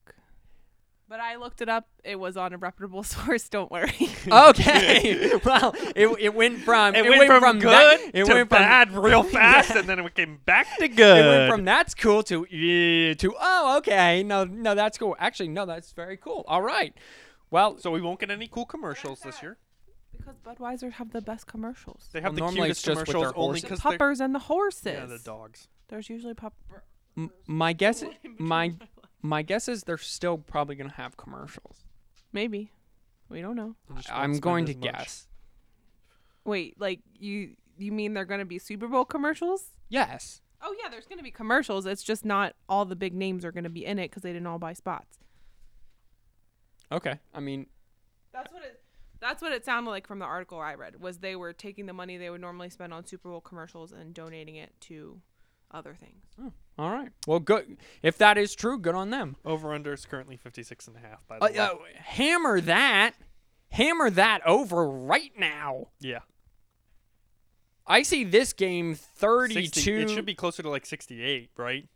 But 1.10 1.20
I 1.20 1.36
looked 1.36 1.62
it 1.62 1.68
up. 1.68 1.90
It 2.06 2.18
was 2.20 2.38
on 2.38 2.54
a 2.54 2.58
reputable 2.58 3.04
source. 3.16 3.50
Don't 3.50 3.70
worry. 3.72 4.10
Okay. 4.32 5.32
well, 5.46 5.76
it, 5.96 6.08
it 6.20 6.34
went 6.34 6.60
from 6.60 6.96
it, 6.96 7.04
went, 7.04 7.28
from, 7.28 7.60
that- 7.60 8.00
good 8.00 8.12
it 8.14 8.26
to 8.26 8.34
went 8.34 8.50
from 8.50 8.60
bad 8.60 8.92
real 8.96 9.24
fast, 9.24 9.72
Yeah. 9.72 9.80
and 9.80 9.90
then 9.90 10.00
it 10.00 10.16
came 10.16 10.40
back 10.46 10.68
to 10.78 10.88
good. 10.88 11.26
It 11.26 11.28
went 11.28 11.52
from 11.52 11.66
that's 11.66 11.94
cool 11.96 12.24
to 12.24 12.46
yeah, 12.50 13.14
to 13.16 13.34
oh 13.40 13.78
okay 13.80 14.24
no 14.24 14.46
no 14.46 14.74
that's 14.76 14.98
cool. 14.98 15.16
Actually 15.20 15.50
no 15.50 15.66
that's 15.66 15.92
very 15.92 16.16
cool. 16.18 16.46
All 16.48 16.62
right. 16.62 16.94
Well, 17.50 17.78
so 17.80 17.92
we 17.92 18.00
won't 18.00 18.20
get 18.22 18.32
any 18.32 18.48
cool 18.48 18.66
commercials 18.66 19.20
this 19.20 19.42
year. 19.42 19.58
because 20.18 20.38
Budweiser 20.38 20.94
have 20.94 21.12
the 21.12 21.20
best 21.22 21.46
commercials. 21.48 22.08
They 22.14 22.22
have 22.22 22.30
Well, 22.32 22.36
the 22.36 22.40
normally 22.42 22.62
cutest 22.70 22.80
it's 22.80 22.86
just 22.86 22.98
with 23.00 23.08
their 23.08 23.16
commercials 23.16 23.34
only 23.36 23.60
horses. 23.60 23.70
The 23.70 23.90
puppers 23.90 24.22
and 24.22 24.34
the 24.34 24.40
horses. 24.40 24.86
yeah 24.86 25.06
the 25.08 25.20
dogs. 25.20 25.68
There's 25.90 26.10
usually 26.10 26.36
pup. 26.36 26.54
M- 27.18 27.32
my 27.48 27.74
guess 27.74 28.04
my 28.40 28.74
my 29.22 29.42
guess 29.42 29.68
is 29.68 29.84
they're 29.84 29.98
still 29.98 30.38
probably 30.38 30.76
gonna 30.76 30.92
have 30.94 31.18
commercials. 31.18 31.86
Maybe. 32.34 32.72
We 33.30 33.42
don't 33.42 33.56
know. 33.56 33.76
They 33.90 34.02
I'm 34.12 34.40
going 34.40 34.66
to 34.66 34.74
much. 34.74 34.82
guess. 34.82 35.28
Wait, 36.44 36.80
like 36.80 37.00
you 37.18 37.56
you 37.78 37.92
mean 37.92 38.14
they're 38.14 38.26
going 38.26 38.40
to 38.40 38.46
be 38.46 38.60
Super 38.60 38.88
Bowl 38.88 39.06
commercials? 39.06 39.72
Yes. 39.90 40.42
Oh 40.62 40.76
yeah, 40.84 40.90
there's 40.90 41.06
going 41.08 41.18
to 41.18 41.24
be 41.24 41.32
commercials. 41.32 41.86
It's 41.86 42.04
just 42.04 42.26
not 42.26 42.56
all 42.68 42.86
the 42.86 42.96
big 42.96 43.14
names 43.14 43.44
are 43.46 43.52
going 43.52 43.64
to 43.64 43.70
be 43.70 43.86
in 43.86 43.98
it 44.00 44.10
because 44.10 44.22
they 44.24 44.34
didn't 44.34 44.48
all 44.48 44.60
buy 44.60 44.74
spots. 44.74 45.18
Okay. 46.92 47.20
I 47.34 47.40
mean, 47.40 47.68
That's 48.34 48.52
what 48.54 48.64
it. 48.64 48.82
That's 49.20 49.42
what 49.42 49.52
it 49.54 49.64
sounded 49.64 49.90
like 49.92 50.08
from 50.08 50.20
the 50.20 50.26
article 50.26 50.60
I 50.60 50.74
read. 50.74 51.00
Was 51.00 51.20
they 51.20 51.36
were 51.36 51.54
taking 51.54 51.86
the 51.86 51.94
money 51.94 52.18
they 52.18 52.30
would 52.30 52.42
normally 52.42 52.70
spend 52.70 52.92
on 52.94 53.06
Super 53.06 53.30
Bowl 53.30 53.40
commercials 53.42 53.92
and 53.92 54.14
donating 54.14 54.56
it 54.56 54.74
to 54.82 55.22
other 55.74 55.94
things. 55.94 56.24
all 56.78 56.92
right. 56.92 57.10
Well, 57.28 57.40
good. 57.40 57.78
If 58.02 58.18
that 58.18 58.38
is 58.38 58.56
true, 58.56 58.78
good 58.80 58.96
on 58.96 59.10
them. 59.10 59.36
Over 59.46 59.74
under 59.74 59.94
is 59.94 60.06
currently 60.06 60.38
56 60.38 60.88
and 60.88 60.96
a 60.98 61.00
half. 61.00 61.28
By 61.28 61.38
the 61.40 61.46
Uh, 61.46 61.76
way. 61.76 61.92
uh, 61.98 62.02
hammer 62.02 62.62
that. 62.62 63.14
Hammer 63.70 64.10
that 64.10 64.46
over 64.46 64.88
right 64.88 65.32
now. 65.38 65.88
yeah. 66.00 66.20
I 67.88 68.04
see 68.04 68.24
this 68.24 68.54
game 68.54 68.96
32. 68.96 69.64
60, 69.66 69.92
it 70.02 70.10
should 70.10 70.26
be 70.26 70.36
closer 70.36 70.62
to 70.64 70.70
like 70.70 70.86
68, 70.86 71.50
right? 71.58 71.88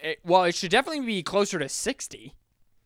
it- 0.00 0.20
well, 0.24 0.44
it 0.44 0.54
should 0.54 0.70
definitely 0.70 1.04
be 1.04 1.22
closer 1.22 1.58
to 1.58 1.68
60. 1.68 2.34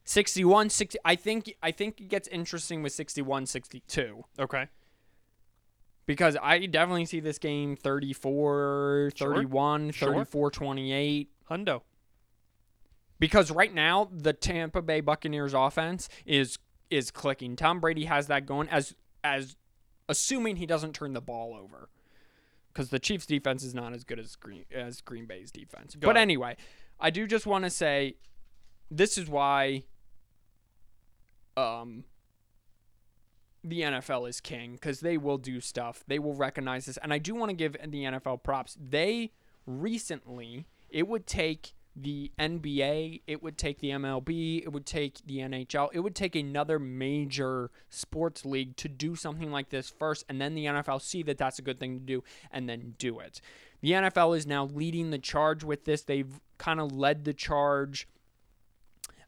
61 0.05 0.69
60 0.71 0.99
I 1.05 1.15
think 1.15 1.55
I 1.63 1.71
think 1.71 2.01
it 2.01 2.09
gets 2.09 2.27
interesting 2.29 2.83
with 2.83 2.93
61 2.93 3.47
62 3.47 4.25
Okay. 4.39 4.67
Because 6.07 6.37
I 6.43 6.67
definitely 6.67 7.05
see 7.07 7.21
this 7.21 7.39
game 7.39 7.77
34 7.77 9.13
Sure. 9.15 9.35
31 9.35 9.91
Sure. 9.93 10.13
34 10.13 10.51
28 10.51 11.31
Hundo. 11.51 11.83
because 13.19 13.51
right 13.51 13.73
now 13.73 14.09
the 14.13 14.33
Tampa 14.33 14.83
Bay 14.83 15.01
Buccaneers 15.01 15.55
offense 15.55 16.09
is 16.27 16.59
is 16.91 17.11
clicking. 17.11 17.57
Tom 17.57 17.81
Brady 17.81 18.05
has 18.07 18.27
that 18.27 18.47
going 18.47 18.69
as 18.69 18.95
as 19.25 19.57
assuming 20.09 20.57
he 20.57 20.67
doesn't 20.67 20.95
turn 20.95 21.13
the 21.13 21.21
ball 21.21 21.55
over. 21.55 21.89
Cuz 22.75 22.89
the 22.91 22.99
Chiefs 22.99 23.27
defense 23.27 23.63
is 23.63 23.75
not 23.75 23.93
as 23.95 24.03
good 24.05 24.19
as 24.19 24.35
Green 24.37 24.65
as 24.73 25.01
Green 25.01 25.27
Bay's 25.27 25.51
defense. 25.53 25.95
Go 25.95 26.07
but 26.09 26.17
ahead. 26.17 26.23
anyway, 26.23 26.57
I 26.99 27.11
do 27.11 27.27
just 27.27 27.47
want 27.47 27.65
to 27.65 27.71
say 27.71 28.17
this 28.91 29.17
is 29.19 29.29
why 29.29 29.85
um 31.57 32.05
the 33.65 33.83
NFL 33.83 34.29
is 34.29 34.41
king 34.41 34.73
because 34.73 35.01
they 35.01 35.17
will 35.17 35.39
do 35.39 35.61
stuff. 35.61 36.05
They 36.07 36.19
will 36.19 36.35
recognize 36.35 36.87
this. 36.87 36.97
And 36.99 37.13
I 37.13 37.19
do 37.19 37.35
want 37.35 37.51
to 37.51 37.57
give 37.57 37.73
the 37.73 38.05
NFL 38.05 38.43
props. 38.43 38.77
They 38.81 39.33
recently, 39.67 40.67
it 40.91 41.07
would 41.07 41.27
take 41.27 41.75
the 41.95 42.33
NBA, 42.39 43.21
it 43.27 43.43
would 43.43 43.59
take 43.59 43.81
the 43.81 43.91
MLB, 43.91 44.63
it 44.63 44.73
would 44.73 44.87
take 44.87 45.25
the 45.27 45.39
NHL, 45.39 45.91
it 45.93 46.01
would 46.01 46.15
take 46.15 46.35
another 46.35 46.79
major 46.79 47.71
sports 47.91 48.45
league 48.45 48.77
to 48.77 48.89
do 48.89 49.15
something 49.15 49.53
like 49.53 49.69
this 49.69 49.91
first, 49.91 50.25
and 50.29 50.41
then 50.41 50.55
the 50.55 50.65
NFL 50.65 51.03
see 51.03 51.23
that 51.25 51.37
that's 51.37 51.59
a 51.59 51.63
good 51.63 51.79
thing 51.79 51.99
to 51.99 52.05
do 52.05 52.25
and 52.51 52.69
then 52.69 52.95
do 52.99 53.21
it. 53.21 53.41
The 53.83 53.91
NFL 53.91 54.37
is 54.37 54.47
now 54.47 54.65
leading 54.65 55.11
the 55.11 55.19
charge 55.19 55.65
with 55.65 55.85
this. 55.85 56.03
They've 56.03 56.41
kind 56.57 56.81
of 56.81 56.93
led 56.93 57.25
the 57.25 57.35
charge 57.35 58.09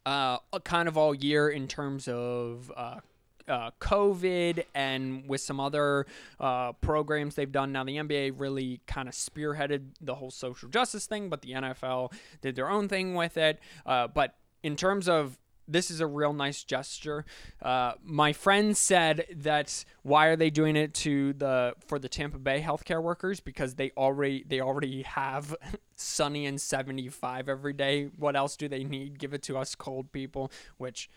uh, 0.07 0.38
kind 0.64 0.88
of 0.88 0.97
all 0.97 1.14
year 1.14 1.49
in 1.49 1.66
terms 1.66 2.09
of 2.09 2.73
uh, 2.77 3.01
uh, 3.48 3.70
COVID 3.80 4.64
and 4.74 5.28
with 5.28 5.40
some 5.40 5.61
other 5.61 6.07
uh, 6.40 6.72
programs 6.72 7.35
they've 7.35 7.50
done. 7.50 7.72
Now, 7.72 7.85
the 7.85 7.96
NBA 7.96 8.35
really 8.37 8.80
kind 8.87 9.09
of 9.09 9.14
spearheaded 9.14 9.90
the 10.00 10.14
whole 10.14 10.30
social 10.30 10.68
justice 10.68 11.07
thing, 11.07 11.28
but 11.28 11.42
the 11.42 11.52
NFL 11.52 12.12
did 12.40 12.57
their 12.57 12.70
own 12.70 12.88
thing 12.88 13.14
with 13.14 13.37
it. 13.37 13.61
Uh, 13.87 14.09
but 14.09 14.37
in 14.62 14.76
terms 14.76 15.09
of 15.09 15.38
this 15.66 15.90
is 15.90 16.00
a 16.00 16.07
real 16.07 16.33
nice 16.33 16.62
gesture. 16.62 17.24
Uh, 17.62 17.92
my 18.02 18.33
friend 18.33 18.76
said 18.76 19.26
that 19.37 19.85
why 20.02 20.26
are 20.26 20.37
they 20.37 20.50
doing 20.50 20.76
it 20.76 20.94
to 20.94 21.33
the 21.35 21.74
for 21.87 21.98
the 21.98 22.09
Tampa 22.09 22.38
Bay 22.38 22.61
healthcare 22.61 23.02
workers 23.02 23.40
because 23.40 23.74
they 23.74 23.90
already 23.96 24.44
they 24.46 24.61
already 24.61 25.02
have 25.02 25.57
sunny 25.96 26.46
and 26.46 26.61
75 26.61 27.48
every 27.48 27.72
day. 27.72 28.11
What 28.16 28.37
else 28.37 28.57
do 28.57 28.68
they 28.68 28.85
need? 28.85 29.18
Give 29.18 29.33
it 29.33 29.42
to 29.44 29.57
us 29.57 29.74
cold 29.74 30.12
people, 30.12 30.50
which 30.76 31.09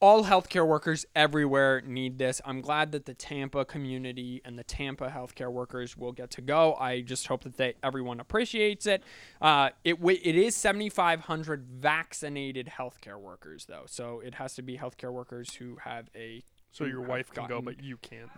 all 0.00 0.24
healthcare 0.24 0.66
workers 0.66 1.06
everywhere 1.14 1.82
need 1.86 2.18
this. 2.18 2.40
I'm 2.44 2.60
glad 2.60 2.92
that 2.92 3.06
the 3.06 3.14
Tampa 3.14 3.64
community 3.64 4.42
and 4.44 4.58
the 4.58 4.64
Tampa 4.64 5.08
healthcare 5.08 5.50
workers 5.50 5.96
will 5.96 6.12
get 6.12 6.30
to 6.32 6.42
go. 6.42 6.74
I 6.74 7.00
just 7.00 7.26
hope 7.26 7.44
that 7.44 7.56
they 7.56 7.74
everyone 7.82 8.20
appreciates 8.20 8.86
it. 8.86 9.02
Uh, 9.40 9.70
it 9.84 9.96
it 10.02 10.36
is 10.36 10.54
7,500 10.54 11.66
vaccinated 11.66 12.70
healthcare 12.78 13.18
workers 13.18 13.64
though, 13.66 13.84
so 13.86 14.20
it 14.20 14.34
has 14.34 14.54
to 14.54 14.62
be 14.62 14.76
healthcare 14.76 15.12
workers 15.12 15.54
who 15.54 15.76
have 15.82 16.10
a 16.14 16.44
So 16.72 16.84
your 16.84 17.02
wife 17.02 17.32
can 17.32 17.48
go, 17.48 17.62
but 17.62 17.82
you 17.82 17.96
can't. 17.96 18.30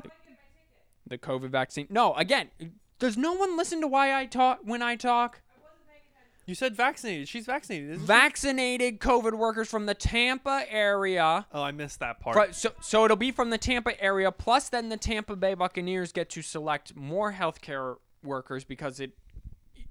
the 1.07 1.19
COVID 1.19 1.51
vaccine. 1.51 1.89
No, 1.91 2.15
again, 2.15 2.51
does 3.01 3.17
no 3.17 3.33
one 3.33 3.57
listen 3.57 3.81
to 3.81 3.89
why 3.89 4.15
I 4.15 4.27
talk 4.27 4.61
when 4.63 4.83
I 4.83 4.95
talk? 4.95 5.41
You 6.49 6.55
said 6.55 6.75
vaccinated. 6.75 7.29
She's 7.29 7.45
vaccinated, 7.45 7.91
isn't? 7.91 8.07
Vaccinated 8.07 9.01
COVID 9.01 9.35
workers 9.37 9.69
from 9.69 9.85
the 9.85 9.93
Tampa 9.93 10.65
area. 10.71 11.47
Oh, 11.53 11.61
I 11.63 11.73
missed 11.73 12.01
that 12.01 12.21
part. 12.21 12.35
Fro- 12.35 12.53
So, 12.53 12.73
so 12.81 13.05
it'll 13.05 13.19
be 13.19 13.31
from 13.31 13.51
the 13.51 13.59
Tampa 13.59 14.01
area. 14.03 14.33
Plus, 14.33 14.71
then 14.71 14.89
the 14.89 14.97
Tampa 14.97 15.37
Bay 15.37 15.53
Buccaneers 15.53 16.11
get 16.11 16.31
to 16.31 16.41
select 16.41 16.97
more 16.97 17.35
healthcare 17.35 17.97
workers 18.25 18.65
because 18.65 18.99
it 18.99 19.13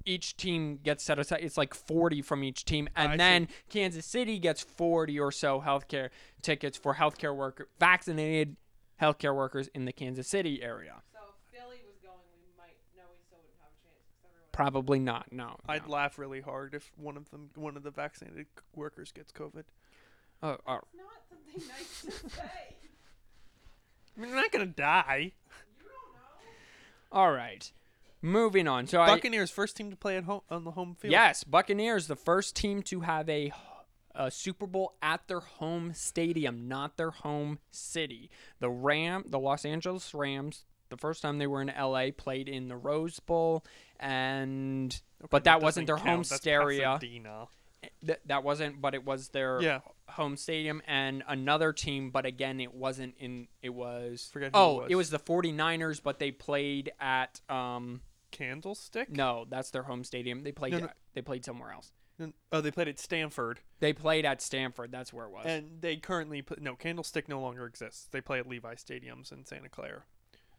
each 0.04 0.36
team 0.36 0.80
gets 0.84 1.04
set 1.04 1.20
aside. 1.20 1.42
It's 1.44 1.58
like 1.58 1.76
40 1.76 2.24
from 2.24 2.44
each 2.44 2.66
team, 2.66 2.90
and 2.96 3.10
I 3.12 3.14
see. 3.14 3.18
then 3.18 3.48
Kansas 3.70 4.06
City 4.08 4.40
gets 4.40 4.64
40 4.64 5.20
or 5.20 5.32
so 5.32 5.62
healthcare 5.62 6.10
tickets 6.42 6.76
for 6.78 6.96
healthcare 6.96 7.36
worker 7.36 7.68
vaccinated 7.80 8.56
healthcare 9.02 9.36
workers 9.36 9.68
in 9.76 9.86
the 9.86 9.92
Kansas 9.92 10.28
City 10.28 10.64
area. 10.64 11.04
So 11.14 11.20
if 11.30 11.36
Philly 11.60 11.82
was 11.86 11.98
going, 12.02 12.18
we 12.42 12.50
might 12.58 12.74
know 12.96 13.04
we 13.12 13.20
still 13.28 13.38
wouldn't 13.44 13.60
have 13.62 13.70
a 13.70 13.84
chance 13.84 14.02
because 14.10 14.32
everyone. 14.32 14.47
Probably 14.58 14.98
not. 14.98 15.32
No. 15.32 15.56
I'd 15.70 15.86
no. 15.86 15.94
laugh 15.94 16.18
really 16.18 16.42
hard 16.42 16.74
if 16.74 16.92
one 16.98 17.16
of 17.16 17.30
them, 17.30 17.52
one 17.54 17.78
of 17.78 17.84
the 17.84 17.92
vaccinated 17.92 18.48
workers 18.76 19.12
gets 19.12 19.32
COVID. 19.32 19.66
Uh, 20.42 20.56
uh, 20.66 20.80
It's 20.82 20.96
not 20.96 21.06
something 21.30 21.68
nice 21.78 22.02
to 22.02 22.30
say. 22.30 22.42
I 24.18 24.20
mean, 24.20 24.32
they're 24.32 24.42
not 24.42 24.52
gonna 24.52 24.66
die. 24.66 25.34
You 25.78 25.86
don't 25.86 25.92
know. 27.14 27.20
All 27.20 27.32
right. 27.32 27.72
Moving 28.24 28.68
on. 28.68 28.88
So 28.88 29.00
I 29.00 29.06
Buccaneers 29.06 29.52
first 29.52 29.78
team 29.78 29.92
to 29.92 29.96
play 29.96 30.18
at 30.18 30.24
home 30.24 30.42
on 30.50 30.64
the 30.64 30.72
home 30.72 30.96
field. 30.96 31.12
Yes, 31.12 31.44
Buccaneers, 31.44 32.08
the 32.08 32.16
first 32.16 32.56
team 32.56 32.82
to 32.84 33.02
have 33.02 33.30
a, 33.30 33.52
a 34.16 34.32
Super 34.32 34.66
Bowl 34.66 34.96
at 35.04 35.28
their 35.28 35.40
home 35.40 35.94
stadium, 35.94 36.68
not 36.68 36.98
their 36.98 37.12
home 37.12 37.60
city. 37.70 38.32
The 38.60 38.72
Ram, 38.72 39.26
the 39.28 39.38
Los 39.38 39.66
Angeles 39.66 40.16
Rams, 40.16 40.66
the 40.90 40.98
first 40.98 41.22
time 41.22 41.38
they 41.38 41.48
were 41.48 41.62
in 41.62 41.72
LA, 41.80 42.08
played 42.16 42.50
in 42.50 42.70
the 42.70 42.76
Rose 42.76 43.20
Bowl, 43.20 43.64
and 44.00 44.94
Okay, 45.22 45.28
but 45.30 45.44
that 45.46 45.62
wasn't 45.62 45.88
doesn't 45.88 46.04
their 46.06 46.12
home 46.12 46.18
count. 46.20 46.30
That's 46.30 46.42
stereo. 46.42 46.94
Pasadena. 46.94 47.48
th- 48.06 48.20
that 48.26 48.44
wasn't, 48.44 48.82
but 48.82 48.94
it 48.94 49.06
was 49.06 49.30
their 49.30 49.62
Yeah. 49.62 49.80
home 50.10 50.38
stadium 50.38 50.82
and 50.88 51.24
another 51.28 51.74
team, 51.74 52.12
but 52.12 52.26
again, 52.26 52.60
it 52.60 52.74
wasn't 52.74 53.16
in. 53.20 53.48
It 53.62 53.70
was. 53.70 54.30
Forget 54.32 54.52
who 54.54 54.58
it 54.58 54.62
oh, 54.62 54.74
was. 54.82 54.88
it 54.92 54.96
was 54.96 55.10
the 55.10 55.20
49ers, 55.20 56.02
but 56.02 56.20
they 56.20 56.32
played 56.32 56.92
at. 57.00 57.42
Um, 57.50 58.02
Candlestick. 58.30 59.10
no, 59.10 59.46
that's 59.50 59.72
their 59.72 59.84
home 59.84 60.04
stadium. 60.04 60.44
They 60.44 60.52
played. 60.52 60.74
No, 60.74 60.80
no. 60.80 60.90
They 61.14 61.22
played 61.22 61.46
somewhere 61.46 61.72
else. 61.72 61.92
Oh, 62.52 62.62
they 62.62 62.72
played 62.72 62.88
at 62.88 63.00
Stanford, 63.00 63.60
They 63.80 63.94
played 63.94 64.26
at 64.26 64.42
Stanford. 64.42 64.92
That's 64.92 65.14
where 65.14 65.26
it 65.28 65.32
was. 65.32 65.46
and 65.46 65.82
they 65.82 65.98
currently 65.98 66.42
put 66.42 66.60
no 66.62 66.76
Candlestick 66.76 67.30
no 67.30 67.40
longer 67.40 67.66
exists. 67.68 68.08
They 68.10 68.22
play 68.22 68.40
at 68.40 68.48
Levi 68.48 68.74
Stadiums 68.74 69.32
in 69.32 69.46
Santa 69.46 69.70
Clara. 69.70 70.04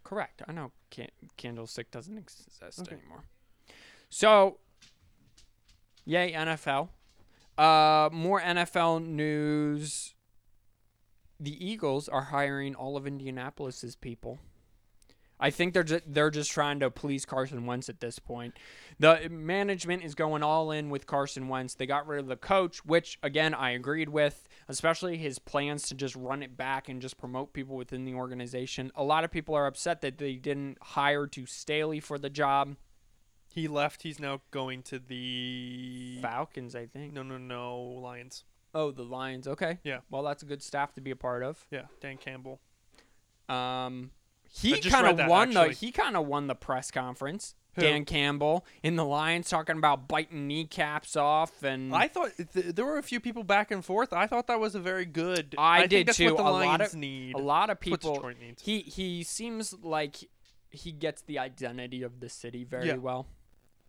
Correct. 0.08 0.40
I 0.48 0.52
know 0.52 0.72
can- 0.88 1.10
Candlestick 1.36 1.90
doesn't 1.90 2.16
exist 2.16 2.80
Okay. 2.80 2.96
anymore. 2.96 3.24
So, 4.08 4.58
yay 6.06 6.32
NFL. 6.32 6.88
Uh, 7.58 8.08
more 8.10 8.40
NFL 8.40 9.00
news. 9.04 10.14
The 11.38 11.62
Eagles 11.62 12.08
are 12.08 12.22
hiring 12.22 12.74
all 12.74 12.96
of 12.96 13.06
Indianapolis's 13.06 13.96
people. 13.96 14.38
I 15.38 15.50
think 15.50 15.74
they're 15.74 15.84
just, 15.84 16.04
they're 16.06 16.30
just 16.30 16.50
trying 16.50 16.80
to 16.80 16.90
please 16.90 17.26
Carson 17.26 17.66
Wentz 17.66 17.90
at 17.90 18.00
this 18.00 18.18
point. 18.18 18.54
The 18.98 19.28
management 19.30 20.02
is 20.04 20.14
going 20.14 20.42
all 20.42 20.70
in 20.70 20.88
with 20.88 21.06
Carson 21.06 21.48
Wentz. 21.48 21.74
They 21.74 21.84
got 21.86 22.06
rid 22.06 22.18
of 22.20 22.28
the 22.28 22.36
coach, 22.36 22.82
which 22.86 23.18
again 23.22 23.52
I 23.52 23.72
agreed 23.72 24.08
with, 24.08 24.48
especially 24.68 25.16
his 25.16 25.38
plans 25.38 25.88
to 25.88 25.94
just 25.94 26.14
run 26.14 26.42
it 26.42 26.56
back 26.56 26.88
and 26.88 27.00
just 27.00 27.16
promote 27.18 27.52
people 27.52 27.76
within 27.76 28.04
the 28.04 28.14
organization. 28.14 28.92
A 28.94 29.02
lot 29.02 29.24
of 29.24 29.30
people 29.30 29.54
are 29.54 29.66
upset 29.66 30.00
that 30.02 30.18
they 30.18 30.34
didn't 30.34 30.78
hire 30.80 31.26
Duce 31.26 31.52
Staley 31.52 32.00
for 32.00 32.18
the 32.18 32.30
job. 32.30 32.76
He 33.50 33.66
left. 33.66 34.02
He's 34.02 34.20
now 34.20 34.42
going 34.50 34.82
to 34.84 34.98
the 34.98 36.18
Falcons, 36.20 36.74
I 36.76 36.86
think. 36.86 37.12
no 37.14 37.22
no 37.22 37.38
no 37.38 37.78
Lions. 37.80 38.44
Oh, 38.74 38.90
the 38.90 39.02
Lions. 39.02 39.48
Okay. 39.48 39.78
Yeah. 39.82 40.00
Well, 40.10 40.22
that's 40.22 40.42
a 40.42 40.46
good 40.46 40.62
staff 40.62 40.92
to 40.94 41.00
be 41.00 41.10
a 41.10 41.16
part 41.16 41.42
of. 41.42 41.66
Yeah, 41.70 41.86
Dan 42.00 42.18
Campbell. 42.18 42.60
Um, 43.48 44.10
he 44.50 44.78
kind 44.80 45.06
of 45.18 45.28
won 45.28 45.52
the 45.54 45.70
he 45.70 45.90
kind 45.90 46.16
of 46.16 46.26
won 46.26 46.46
the 46.46 46.54
press 46.54 46.90
conference. 46.90 47.54
Who? 47.78 47.82
Dan 47.82 48.04
Campbell 48.04 48.64
in 48.82 48.96
the 48.96 49.04
Lions 49.04 49.48
talking 49.48 49.76
about 49.78 50.08
biting 50.08 50.46
kneecaps 50.46 51.16
off 51.16 51.62
and 51.62 51.94
I 51.94 52.08
thought 52.08 52.30
th- 52.36 52.74
there 52.74 52.84
were 52.84 52.98
a 52.98 53.02
few 53.02 53.20
people 53.20 53.44
back 53.44 53.70
and 53.70 53.84
forth. 53.84 54.12
I 54.12 54.26
thought 54.26 54.46
that 54.48 54.60
was 54.60 54.74
a 54.74 54.80
very 54.80 55.04
good. 55.04 55.54
I 55.58 55.80
think 55.80 55.90
did 55.90 56.06
that's 56.08 56.18
too. 56.18 56.34
What 56.34 56.36
the 56.38 56.42
A 56.42 56.50
lot 56.50 56.80
of- 56.80 56.94
need. 56.94 57.34
a 57.34 57.38
lot 57.38 57.70
of 57.70 57.80
people 57.80 58.30
needs. 58.40 58.62
he 58.62 58.80
he 58.80 59.22
seems 59.22 59.74
like 59.82 60.16
he 60.70 60.92
gets 60.92 61.22
the 61.22 61.38
identity 61.38 62.02
of 62.02 62.20
the 62.20 62.28
city 62.28 62.62
very 62.64 62.88
Yeah. 62.88 62.96
well, 62.96 63.26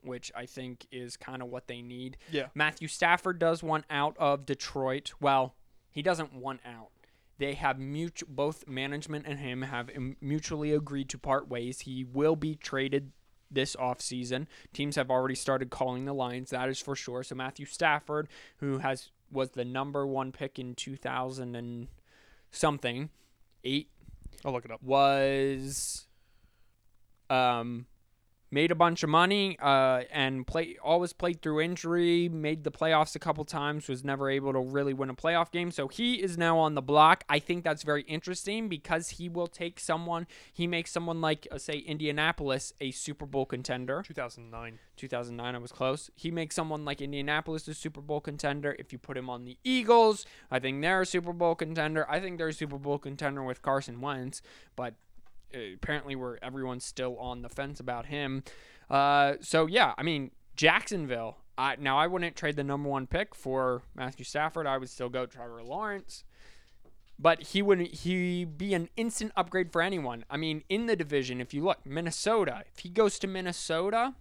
which 0.01 0.31
I 0.35 0.45
think 0.45 0.87
is 0.91 1.17
kind 1.17 1.41
of 1.41 1.49
what 1.49 1.67
they 1.67 1.81
need. 1.81 2.15
Yeah. 2.31 2.47
Matthew 2.55 2.87
Stafford 2.87 3.37
does 3.39 3.61
want 3.61 3.85
out 3.89 4.15
of 4.17 4.45
Detroit. 4.45 5.11
Well, 5.19 5.55
he 5.91 6.01
doesn't 6.01 6.33
want 6.33 6.61
out. 6.65 6.91
They 7.37 7.53
have 7.53 7.79
mutual 7.79 8.27
both 8.31 8.67
management 8.67 9.25
and 9.25 9.39
him 9.39 9.61
have 9.63 9.89
mutually 10.21 10.73
agreed 10.73 11.09
to 11.09 11.17
part 11.17 11.47
ways. 11.47 11.81
He 11.81 12.03
will 12.03 12.35
be 12.35 12.55
traded 12.55 13.11
this 13.51 13.75
offseason. 13.75 14.47
Teams 14.73 14.95
have 14.95 15.09
already 15.09 15.35
started 15.35 15.69
calling 15.69 16.05
the 16.05 16.13
Lions, 16.13 16.51
that 16.51 16.69
is 16.69 16.79
for 16.79 16.95
sure. 16.95 17.23
So 17.23 17.35
Matthew 17.35 17.65
Stafford, 17.65 18.27
who 18.57 18.79
has 18.79 19.09
was 19.31 19.51
the 19.51 19.65
number 19.65 20.07
1 20.07 20.31
pick 20.31 20.57
in 20.57 20.73
2000 20.73 21.55
and 21.55 21.87
something, 22.51 23.09
8 23.63 23.89
I'll 24.43 24.51
look 24.51 24.65
it 24.65 24.71
up. 24.71 24.81
was 24.81 26.07
um 27.29 27.85
made 28.51 28.71
a 28.71 28.75
bunch 28.75 29.03
of 29.03 29.09
money 29.09 29.57
uh 29.61 30.01
and 30.11 30.45
play 30.47 30.77
always 30.83 31.13
played 31.13 31.41
through 31.41 31.61
injury 31.61 32.29
made 32.29 32.63
the 32.63 32.71
playoffs 32.71 33.15
a 33.15 33.19
couple 33.19 33.45
times 33.45 33.87
was 33.87 34.03
never 34.03 34.29
able 34.29 34.53
to 34.53 34.59
really 34.59 34.93
win 34.93 35.09
a 35.09 35.15
playoff 35.15 35.51
game 35.51 35.71
so 35.71 35.87
he 35.87 36.15
is 36.15 36.37
now 36.37 36.57
on 36.57 36.75
the 36.75 36.81
block 36.81 37.23
i 37.29 37.39
think 37.39 37.63
that's 37.63 37.83
very 37.83 38.03
interesting 38.03 38.67
because 38.67 39.09
he 39.11 39.29
will 39.29 39.47
take 39.47 39.79
someone 39.79 40.27
he 40.51 40.67
makes 40.67 40.91
someone 40.91 41.21
like 41.21 41.47
uh, 41.51 41.57
say 41.57 41.77
indianapolis 41.77 42.73
a 42.81 42.91
super 42.91 43.25
bowl 43.25 43.45
contender 43.45 44.03
2009. 44.03 44.79
2009 44.97 45.55
I 45.55 45.57
was 45.57 45.71
close. 45.71 46.11
He 46.15 46.29
makes 46.29 46.55
someone 46.55 46.85
like 46.85 47.01
Indianapolis 47.01 47.67
a 47.67 47.73
Super 47.73 48.01
Bowl 48.01 48.19
contender. 48.19 48.75
If 48.77 48.91
you 48.91 48.99
put 48.99 49.17
him 49.17 49.29
on 49.29 49.45
the 49.45 49.57
Eagles, 49.63 50.25
I 50.51 50.59
think 50.59 50.81
they're 50.81 51.01
a 51.01 51.05
Super 51.05 51.33
Bowl 51.33 51.55
contender. 51.55 52.05
I 52.09 52.19
think 52.19 52.37
they're 52.37 52.49
a 52.49 52.53
Super 52.53 52.77
Bowl 52.77 52.99
contender 52.99 53.43
with 53.43 53.61
Carson 53.61 54.01
Wentz, 54.01 54.41
but 54.75 54.95
apparently 55.53 56.15
we're 56.15 56.37
everyone's 56.41 56.85
still 56.85 57.17
on 57.17 57.41
the 57.41 57.49
fence 57.49 57.79
about 57.79 58.07
him. 58.07 58.43
Uh, 58.89 59.33
so 59.41 59.65
yeah, 59.65 59.93
I 59.97 60.03
mean 60.03 60.31
Jacksonville. 60.55 61.37
I, 61.57 61.75
now 61.77 61.97
I 61.97 62.07
wouldn't 62.07 62.35
trade 62.35 62.55
the 62.55 62.63
number 62.63 62.89
one 62.89 63.05
pick 63.05 63.35
for 63.35 63.81
Matthew 63.93 64.23
Stafford. 64.23 64.65
I 64.65 64.77
would 64.77 64.89
still 64.89 65.09
go 65.09 65.25
Trevor 65.25 65.61
Lawrence. 65.61 66.23
But 67.21 67.41
he 67.43 67.61
would 67.61 67.81
he 67.81 68.45
be 68.45 68.73
an 68.73 68.87
instant 68.95 69.33
upgrade 69.35 69.73
for 69.73 69.81
anyone. 69.81 70.23
I 70.29 70.37
mean, 70.37 70.63
in 70.69 70.85
the 70.85 70.95
division, 70.95 71.41
if 71.41 71.53
you 71.53 71.61
look, 71.63 71.85
Minnesota. 71.85 72.63
If 72.71 72.79
he 72.79 72.89
goes 72.89 73.19
to 73.19 73.27
Minnesota, 73.27 74.15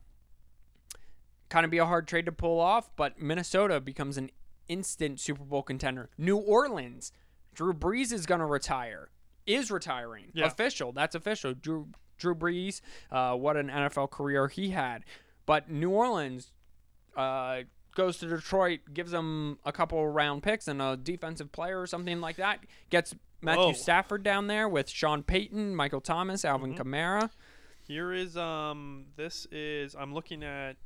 kind 1.48 1.64
of 1.64 1.70
be 1.70 1.78
a 1.78 1.86
hard 1.86 2.08
trade 2.08 2.26
to 2.26 2.32
pull 2.32 2.58
off, 2.58 2.90
but 2.96 3.20
Minnesota 3.20 3.80
becomes 3.80 4.18
an 4.18 4.30
instant 4.66 5.20
Super 5.20 5.44
Bowl 5.44 5.62
contender. 5.62 6.10
New 6.18 6.36
Orleans, 6.36 7.12
Drew 7.54 7.72
Brees 7.72 8.12
is 8.12 8.26
going 8.26 8.40
to 8.40 8.46
retire, 8.46 9.10
is 9.48 9.70
retiring. 9.70 10.26
Yeah. 10.34 10.46
Official, 10.46 10.92
that's 10.92 11.14
official. 11.14 11.54
Drew 11.54 11.88
Drew 12.18 12.34
Brees, 12.34 12.80
uh, 13.11 13.34
what 13.34 13.56
an 13.56 13.68
NFL 13.68 14.11
career 14.11 14.48
he 14.48 14.70
had. 14.70 15.04
But 15.46 15.70
New 15.70 15.90
Orleans 15.90 16.52
uh, 17.16 17.61
goes 17.94 18.18
to 18.18 18.26
Detroit, 18.28 18.80
gives 18.92 19.12
them 19.12 19.58
a 19.64 19.72
couple 19.72 20.06
round 20.06 20.42
picks 20.42 20.68
and 20.68 20.82
a 20.82 20.96
defensive 20.96 21.50
player 21.52 21.80
or 21.80 21.87
something 21.87 22.20
like 22.20 22.37
that. 22.37 22.61
Gets 22.90 23.14
Matthew 23.40 23.62
Whoa. 23.66 23.72
Stafford 23.72 24.22
down 24.22 24.48
there 24.48 24.68
with 24.68 24.88
Sean 24.90 25.22
Payton, 25.22 25.74
Michael 25.74 26.00
Thomas, 26.00 26.44
Alvin 26.44 26.74
Mm-hmm. 26.74 26.94
Kamara. 26.94 27.30
Here 27.82 28.12
is 28.12 28.37
um. 28.37 29.06
This 29.16 29.46
is 29.50 29.94
I'm 29.98 30.12
looking 30.12 30.42
at 30.42 30.76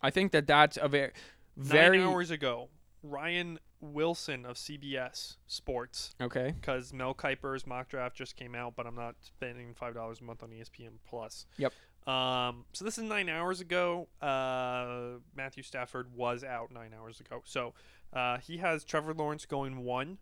I 0.00 0.10
think 0.10 0.32
that 0.32 0.46
that's 0.46 0.76
a 0.80 0.86
very, 0.88 1.12
very 1.56 1.98
nine 1.98 2.08
hours 2.08 2.30
ago. 2.30 2.68
Ryan 3.02 3.58
Wilson 3.92 4.44
of 4.44 4.56
CBS 4.56 5.36
Sports, 5.46 6.14
okay. 6.20 6.54
because 6.60 6.92
Mel 6.92 7.14
Kiper's 7.14 7.66
mock 7.66 7.88
draft 7.88 8.16
just 8.16 8.36
came 8.36 8.54
out, 8.54 8.74
but 8.76 8.86
I'm 8.86 8.94
not 8.94 9.16
spending 9.20 9.74
five 9.74 9.94
dollars 9.94 10.20
a 10.20 10.24
month 10.24 10.42
on 10.42 10.50
ESPN 10.50 10.94
Plus. 11.08 11.46
Yep. 11.58 11.72
Um. 12.06 12.64
So 12.72 12.84
this 12.84 12.98
is 12.98 13.04
nine 13.04 13.28
hours 13.28 13.60
ago. 13.60 14.08
Uh, 14.20 15.18
Matthew 15.34 15.62
Stafford 15.62 16.14
was 16.14 16.44
out 16.44 16.70
nine 16.70 16.90
hours 16.98 17.20
ago. 17.20 17.42
So, 17.44 17.72
uh, 18.12 18.38
he 18.38 18.58
has 18.58 18.84
Trevor 18.84 19.14
Lawrence 19.14 19.46
going 19.46 19.84
one. 19.84 20.18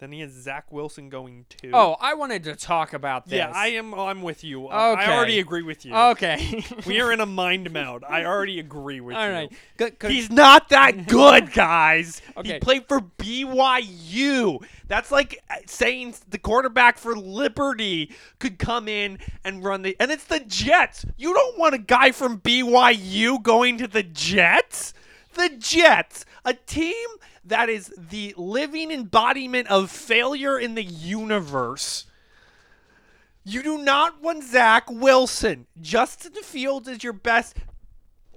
Then 0.00 0.10
he 0.10 0.20
has 0.20 0.32
Zach 0.32 0.72
Wilson 0.72 1.08
going 1.08 1.46
two. 1.48 1.70
Oh, 1.72 1.96
I 2.00 2.14
wanted 2.14 2.42
to 2.44 2.56
talk 2.56 2.92
about 2.92 3.26
this. 3.26 3.38
yeah, 3.38 3.52
I 3.54 3.68
am. 3.68 3.94
I'm 3.94 4.22
with 4.22 4.42
you. 4.42 4.66
I- 4.66 4.92
I 5.04 5.12
already 5.16 5.38
agree 5.38 5.62
with 5.62 5.86
you. 5.86 5.94
Okay. 5.94 6.64
we 6.86 7.00
are 7.00 7.12
in 7.12 7.20
a 7.20 7.26
mind 7.26 7.70
meld. 7.70 8.02
I 8.06 8.24
already 8.24 8.58
agree 8.58 9.00
with 9.00 9.16
All 9.16 9.26
you. 9.26 9.32
right. 9.32 9.52
Good- 9.76 9.98
good- 10.00 10.10
He's 10.10 10.30
not 10.30 10.68
that 10.70 11.06
good, 11.06 11.52
guys. 11.52 12.20
Okay. 12.36 12.54
He 12.54 12.58
played 12.58 12.88
for 12.88 13.00
BYU. 13.00 14.64
That's 14.88 15.10
like 15.10 15.42
uh, 15.48 15.54
saying 15.66 16.14
the 16.28 16.38
quarterback 16.38 16.98
for 16.98 17.16
Liberty 17.16 18.12
could 18.38 18.58
come 18.58 18.88
in 18.88 19.18
and 19.44 19.64
run 19.64 19.82
the. 19.82 19.96
And 20.00 20.10
it's 20.10 20.24
the 20.24 20.40
Jets. 20.40 21.04
You 21.16 21.32
don't 21.34 21.58
want 21.58 21.74
a 21.74 21.78
guy 21.78 22.12
from 22.12 22.40
BYU 22.40 23.42
going 23.42 23.78
to 23.78 23.86
the 23.86 24.02
Jets. 24.02 24.92
The 25.34 25.48
Jets, 25.58 26.24
a 26.44 26.54
team 26.54 27.06
that 27.44 27.68
is 27.68 27.92
the 27.96 28.34
living 28.36 28.90
embodiment 28.90 29.68
of 29.68 29.90
failure 29.90 30.58
in 30.58 30.74
the 30.74 30.84
universe. 30.84 32.06
You 33.44 33.62
do 33.62 33.78
not 33.78 34.22
want 34.22 34.44
Zach 34.44 34.90
Wilson. 34.90 35.66
Justin 35.80 36.32
Fields 36.42 36.88
is 36.88 37.04
your 37.04 37.12
best 37.12 37.56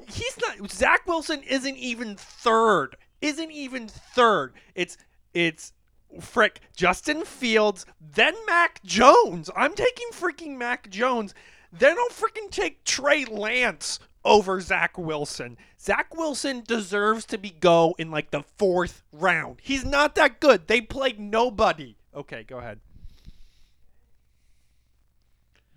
he's 0.09 0.37
not 0.41 0.71
Zach 0.71 1.05
Wilson 1.07 1.41
isn't 1.43 1.77
even 1.77 2.15
third. 2.15 2.95
Isn't 3.21 3.51
even 3.51 3.87
third. 3.87 4.53
It's 4.75 4.97
it's 5.33 5.73
frick 6.21 6.61
Justin 6.75 7.25
Fields, 7.25 7.85
then 7.99 8.33
Mac 8.45 8.81
Jones. 8.83 9.49
I'm 9.55 9.73
taking 9.73 10.07
freaking 10.13 10.57
Mac 10.57 10.89
Jones. 10.89 11.33
Then 11.71 11.97
I'll 11.97 12.09
freaking 12.09 12.49
take 12.49 12.83
Trey 12.83 13.25
Lance 13.25 13.99
over 14.27 14.61
Zach 14.61 14.97
Wilson. 14.97 15.57
Zach 15.79 16.15
Wilson 16.15 16.61
deserves 16.67 17.25
to 17.25 17.37
be 17.37 17.49
go 17.49 17.95
in 17.97 18.11
like 18.11 18.29
the 18.31 18.43
fourth 18.57 19.01
round. 19.11 19.57
He's 19.63 19.85
not 19.85 20.13
that 20.15 20.39
good. 20.39 20.67
They 20.67 20.81
played 20.81 21.19
nobody. 21.19 21.95
Okay, 22.13 22.43
go 22.43 22.59
ahead. 22.59 22.79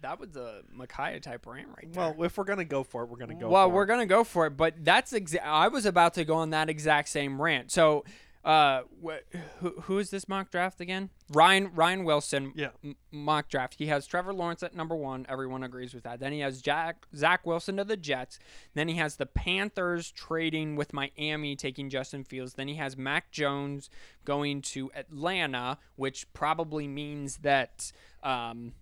that 0.02 0.18
was 0.18 0.34
a 0.36 0.62
Micaiah 0.72 1.20
type 1.20 1.46
rant 1.46 1.68
right 1.76 1.92
there. 1.92 2.14
Well, 2.14 2.24
if 2.24 2.38
we're 2.38 2.44
gonna 2.44 2.64
go 2.64 2.82
for 2.82 3.02
it, 3.02 3.10
we're 3.10 3.18
gonna 3.18 3.34
go. 3.34 3.48
well, 3.50 3.70
we're 3.70 3.82
it. 3.84 3.88
gonna 3.88 4.06
go 4.06 4.24
for 4.24 4.46
it, 4.46 4.56
but 4.56 4.82
that's 4.82 5.12
exa- 5.12 5.42
I 5.44 5.68
was 5.68 5.84
about 5.86 6.14
to 6.14 6.24
go 6.24 6.36
on 6.36 6.50
that 6.50 6.70
exact 6.70 7.08
same 7.10 7.40
rant. 7.40 7.70
So, 7.70 8.04
Uh, 8.42 8.82
wh- 9.04 9.36
who 9.58 9.80
who 9.82 9.98
is 9.98 10.08
this 10.10 10.26
mock 10.26 10.50
draft 10.50 10.80
again? 10.80 11.10
Ryan 11.30 11.70
Ryan 11.74 12.04
Wilson. 12.04 12.52
Yeah. 12.56 12.70
m- 12.82 12.96
mock 13.12 13.50
draft. 13.50 13.74
He 13.78 13.88
has 13.88 14.06
Trevor 14.06 14.32
Lawrence 14.32 14.62
at 14.62 14.74
number 14.74 14.94
one. 14.96 15.26
Everyone 15.28 15.62
agrees 15.62 15.92
with 15.92 16.04
that. 16.04 16.20
Then 16.20 16.32
he 16.32 16.40
has 16.40 16.62
Jack 16.62 17.06
Zach 17.14 17.44
Wilson 17.44 17.76
to 17.76 17.84
the 17.84 17.98
Jets. 17.98 18.38
Then 18.74 18.88
he 18.88 18.94
has 18.94 19.16
the 19.16 19.26
Panthers 19.26 20.10
trading 20.10 20.74
with 20.74 20.94
Miami, 20.94 21.54
taking 21.54 21.90
Justin 21.90 22.24
Fields. 22.24 22.54
Then 22.54 22.68
he 22.68 22.76
has 22.76 22.96
Mac 22.96 23.30
Jones 23.30 23.90
going 24.24 24.62
to 24.62 24.90
Atlanta, 24.94 25.76
which 25.96 26.32
probably 26.32 26.88
means 26.88 27.38
that 27.38 27.92
um, 28.22 28.72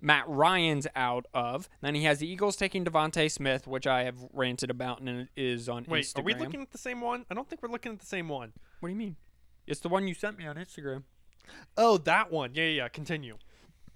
Matt 0.00 0.24
Ryan's 0.28 0.86
out 0.94 1.26
of. 1.32 1.68
Then 1.80 1.94
he 1.94 2.04
has 2.04 2.18
the 2.18 2.28
Eagles 2.28 2.56
taking 2.56 2.84
DeVonta 2.84 3.30
Smith, 3.30 3.66
which 3.66 3.86
I 3.86 4.04
have 4.04 4.16
ranted 4.32 4.70
about 4.70 5.00
and 5.00 5.08
it 5.08 5.28
is 5.36 5.68
on 5.68 5.84
Wait, 5.88 6.04
Instagram. 6.04 6.18
are 6.18 6.22
we 6.24 6.34
looking 6.34 6.62
at 6.62 6.72
the 6.72 6.78
same 6.78 7.00
one? 7.00 7.24
I 7.30 7.34
don't 7.34 7.48
think 7.48 7.62
we're 7.62 7.70
looking 7.70 7.92
at 7.92 8.00
the 8.00 8.06
same 8.06 8.28
one. 8.28 8.52
What 8.80 8.88
do 8.88 8.92
you 8.92 8.98
mean? 8.98 9.16
It's 9.66 9.80
the 9.80 9.88
one 9.88 10.06
you 10.06 10.14
sent 10.14 10.38
me 10.38 10.46
on 10.46 10.56
Instagram. 10.56 11.04
Oh, 11.76 11.98
that 11.98 12.30
one. 12.30 12.50
Yeah, 12.54 12.64
yeah, 12.64 12.82
yeah. 12.82 12.88
Continue. 12.88 13.38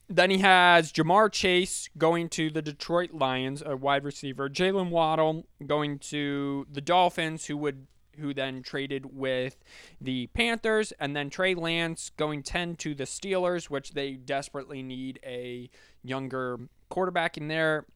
Then 0.09 0.31
he 0.31 0.39
has 0.39 0.91
Ja'Marr 0.91 1.31
Chase 1.31 1.91
going 1.99 2.31
to 2.31 2.49
the 2.51 2.63
Detroit 2.63 3.13
Lions, 3.13 3.63
a 3.65 3.77
wide 3.77 4.05
receiver. 4.05 4.49
Jaylen 4.49 4.89
Waddle 4.89 5.47
going 5.67 5.99
to 5.99 6.67
the 6.71 6.81
Dolphins, 6.81 7.47
who 7.47 7.59
would 7.59 7.87
who 8.19 8.35
then 8.35 8.63
traded 8.63 9.17
with 9.17 9.57
the 10.01 10.29
Panthers, 10.29 10.93
and 11.01 11.17
then 11.17 11.31
Trey 11.31 11.55
Lance 11.55 12.11
going 12.17 12.43
ten 12.43 12.77
to 12.77 12.95
the 12.95 13.05
Steelers, 13.05 13.65
which 13.71 13.93
they 13.93 14.13
desperately 14.13 14.83
need 14.83 15.19
a 15.25 15.71
younger 16.03 16.59
quarterback 16.89 17.37
in 17.37 17.49
there. 17.49 17.87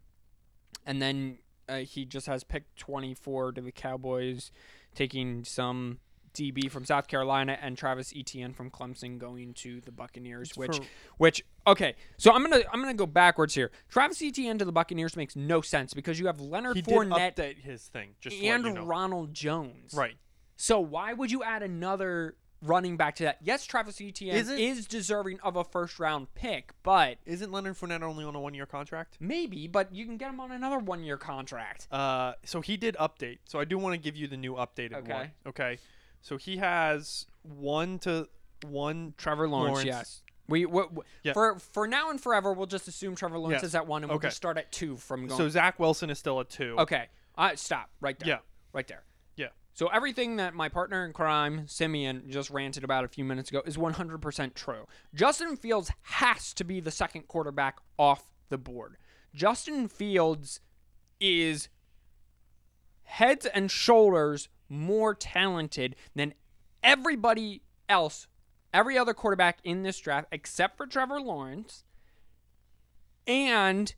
And 0.86 1.00
then 1.00 1.38
uh, 1.68 1.78
he 1.78 2.04
just 2.04 2.26
has 2.26 2.44
pick 2.44 2.74
twenty 2.76 3.14
four 3.14 3.52
to 3.52 3.60
the 3.60 3.72
Cowboys, 3.72 4.50
taking 4.94 5.44
some 5.44 5.98
DB 6.34 6.70
from 6.70 6.84
South 6.84 7.08
Carolina 7.08 7.58
and 7.60 7.76
Travis 7.76 8.12
Etienne 8.16 8.52
from 8.52 8.70
Clemson 8.70 9.18
going 9.18 9.54
to 9.54 9.80
the 9.80 9.90
Buccaneers, 9.92 10.52
which 10.56 10.76
For- 10.76 10.84
which 11.18 11.44
okay, 11.66 11.94
so 12.16 12.32
I'm 12.32 12.42
gonna 12.42 12.62
I'm 12.72 12.80
gonna 12.80 12.94
go 12.94 13.06
backwards 13.06 13.54
here. 13.54 13.70
Travis 13.88 14.22
Etienne 14.22 14.58
to 14.58 14.64
the 14.64 14.72
Buccaneers 14.72 15.16
makes 15.16 15.36
no 15.36 15.60
sense 15.60 15.94
because 15.94 16.18
you 16.18 16.26
have 16.26 16.40
Leonard 16.40 16.76
he 16.76 16.82
did 16.82 16.94
Fournette 16.94 17.34
update 17.36 17.58
his 17.58 17.82
thing. 17.88 18.14
Just 18.20 18.36
and 18.42 18.64
you 18.64 18.72
know. 18.72 18.84
Ronald 18.84 19.34
Jones. 19.34 19.94
right. 19.94 20.16
So 20.56 20.78
why 20.80 21.12
would 21.12 21.30
you 21.30 21.42
add 21.42 21.62
another 21.62 22.36
running 22.64 22.96
back 22.96 23.16
to 23.16 23.24
that? 23.24 23.38
Yes, 23.42 23.64
Travis 23.64 24.00
Etienne 24.00 24.36
Is 24.36 24.48
it- 24.48 24.60
is 24.60 24.86
deserving 24.86 25.40
of 25.40 25.56
a 25.56 25.64
first 25.64 25.98
round 25.98 26.32
pick, 26.34 26.72
but 26.84 27.18
Isn't 27.26 27.50
Leonard 27.50 27.74
Fournette 27.76 28.02
only 28.02 28.24
on 28.24 28.36
a 28.36 28.40
one 28.40 28.54
year 28.54 28.66
contract? 28.66 29.16
maybe, 29.18 29.66
but 29.66 29.92
you 29.92 30.04
can 30.04 30.16
get 30.16 30.30
him 30.30 30.38
on 30.38 30.52
another 30.52 30.78
one 30.78 31.02
year 31.02 31.16
contract. 31.16 31.88
Uh, 31.90 32.34
so 32.44 32.60
he 32.60 32.76
did 32.76 32.94
update. 33.00 33.38
So 33.46 33.58
I 33.58 33.64
do 33.64 33.76
want 33.78 33.94
to 33.94 33.98
give 33.98 34.14
you 34.16 34.28
the 34.28 34.36
new 34.36 34.54
updated 34.54 34.94
Okay. 34.98 35.12
one. 35.12 35.30
Okay. 35.48 35.78
So 36.22 36.36
he 36.38 36.56
has 36.58 37.26
one 37.42 37.98
to 38.00 38.28
one. 38.64 39.14
Trevor 39.18 39.48
Lawrence, 39.48 39.70
Lawrence. 39.84 39.86
yes. 39.86 40.22
We, 40.48 40.66
we, 40.66 40.82
we- 40.90 41.02
Yeah. 41.22 41.32
for 41.34 41.58
for 41.58 41.86
now 41.86 42.10
and 42.10 42.20
forever, 42.20 42.52
we'll 42.52 42.66
just 42.66 42.88
assume 42.88 43.14
Trevor 43.14 43.38
Lawrence 43.38 43.62
Yes. 43.62 43.70
is 43.70 43.74
at 43.74 43.86
one, 43.86 44.02
and 44.02 44.10
we'll 44.10 44.16
Okay. 44.16 44.28
just 44.28 44.36
start 44.36 44.56
at 44.58 44.72
two 44.72 44.96
from 44.96 45.26
going. 45.26 45.38
So 45.38 45.48
Zach 45.48 45.78
Wilson 45.78 46.10
is 46.10 46.18
still 46.18 46.40
at 46.40 46.48
two. 46.48 46.76
Okay. 46.78 47.08
Uh, 47.36 47.54
stop 47.56 47.90
right 48.00 48.18
there. 48.18 48.28
Yeah. 48.28 48.38
Right 48.72 48.86
there. 48.86 49.02
Yeah. 49.36 49.48
So 49.74 49.86
everything 49.88 50.36
that 50.36 50.54
my 50.54 50.68
partner 50.68 51.04
in 51.04 51.12
crime, 51.12 51.66
Simeon, 51.66 52.24
just 52.28 52.50
ranted 52.50 52.84
about 52.84 53.04
a 53.04 53.08
few 53.08 53.24
minutes 53.24 53.50
ago 53.50 53.62
is 53.64 53.76
100% 53.76 54.54
true. 54.54 54.86
Justin 55.14 55.56
Fields 55.56 55.90
has 56.02 56.52
to 56.54 56.64
be 56.64 56.78
the 56.80 56.90
second 56.90 57.26
quarterback 57.28 57.78
off 57.98 58.30
the 58.50 58.58
board. 58.58 58.96
Justin 59.34 59.88
Fields 59.88 60.60
is 61.20 61.68
heads 63.04 63.46
and 63.46 63.70
shoulders 63.70 64.48
more 64.72 65.14
talented 65.14 65.94
than 66.14 66.34
everybody 66.82 67.62
else, 67.88 68.26
every 68.72 68.98
other 68.98 69.14
quarterback 69.14 69.58
in 69.62 69.82
this 69.82 69.98
draft 69.98 70.28
except 70.32 70.76
for 70.76 70.86
Trevor 70.86 71.20
Lawrence. 71.20 71.84
And 73.26 73.94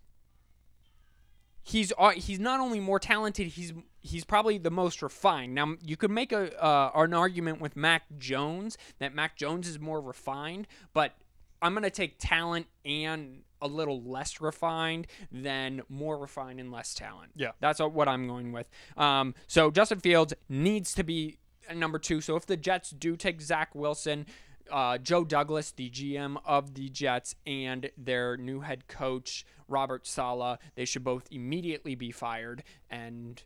he's 1.62 1.92
uh, 1.98 2.10
he's 2.10 2.38
not 2.38 2.60
only 2.60 2.80
more 2.80 2.98
talented, 2.98 3.48
he's 3.48 3.72
he's 4.00 4.24
probably 4.24 4.58
the 4.58 4.70
most 4.70 5.02
refined. 5.02 5.54
Now 5.54 5.74
you 5.80 5.96
could 5.96 6.10
make 6.10 6.32
a 6.32 6.62
uh, 6.62 6.90
an 6.94 7.14
argument 7.14 7.60
with 7.60 7.74
Mac 7.76 8.02
Jones 8.18 8.76
that 8.98 9.14
Mac 9.14 9.36
Jones 9.36 9.66
is 9.66 9.80
more 9.80 10.00
refined, 10.00 10.66
but 10.92 11.14
I'm 11.62 11.72
gonna 11.72 11.90
take 11.90 12.16
talent 12.18 12.66
and 12.84 13.42
a 13.64 13.68
little 13.68 14.02
less 14.02 14.40
refined 14.40 15.06
than 15.32 15.82
more 15.88 16.18
refined 16.18 16.60
and 16.60 16.70
less 16.70 16.94
talent. 16.94 17.32
Yeah. 17.34 17.52
that's 17.60 17.80
what 17.80 18.06
I'm 18.06 18.28
going 18.28 18.52
with. 18.52 18.68
Um, 18.96 19.34
so 19.46 19.70
Justin 19.70 20.00
Fields 20.00 20.34
needs 20.48 20.94
to 20.94 21.02
be 21.02 21.38
number 21.74 21.98
two. 21.98 22.20
So 22.20 22.36
if 22.36 22.46
the 22.46 22.56
Jets 22.56 22.90
do 22.90 23.16
take 23.16 23.40
Zach 23.40 23.74
Wilson. 23.74 24.26
Uh, 24.72 24.96
Joe 24.96 25.24
Douglas, 25.24 25.72
the 25.72 25.90
GM 25.90 26.38
of 26.46 26.72
the 26.72 26.88
Jets, 26.88 27.34
and 27.46 27.90
their 27.98 28.38
new 28.38 28.60
head 28.60 28.88
coach 28.88 29.44
Robert 29.68 30.06
Saleh, 30.06 30.58
they 30.74 30.86
should 30.86 31.04
both 31.04 31.28
immediately 31.30 31.94
be 31.94 32.10
fired. 32.10 32.62
And 32.88 33.42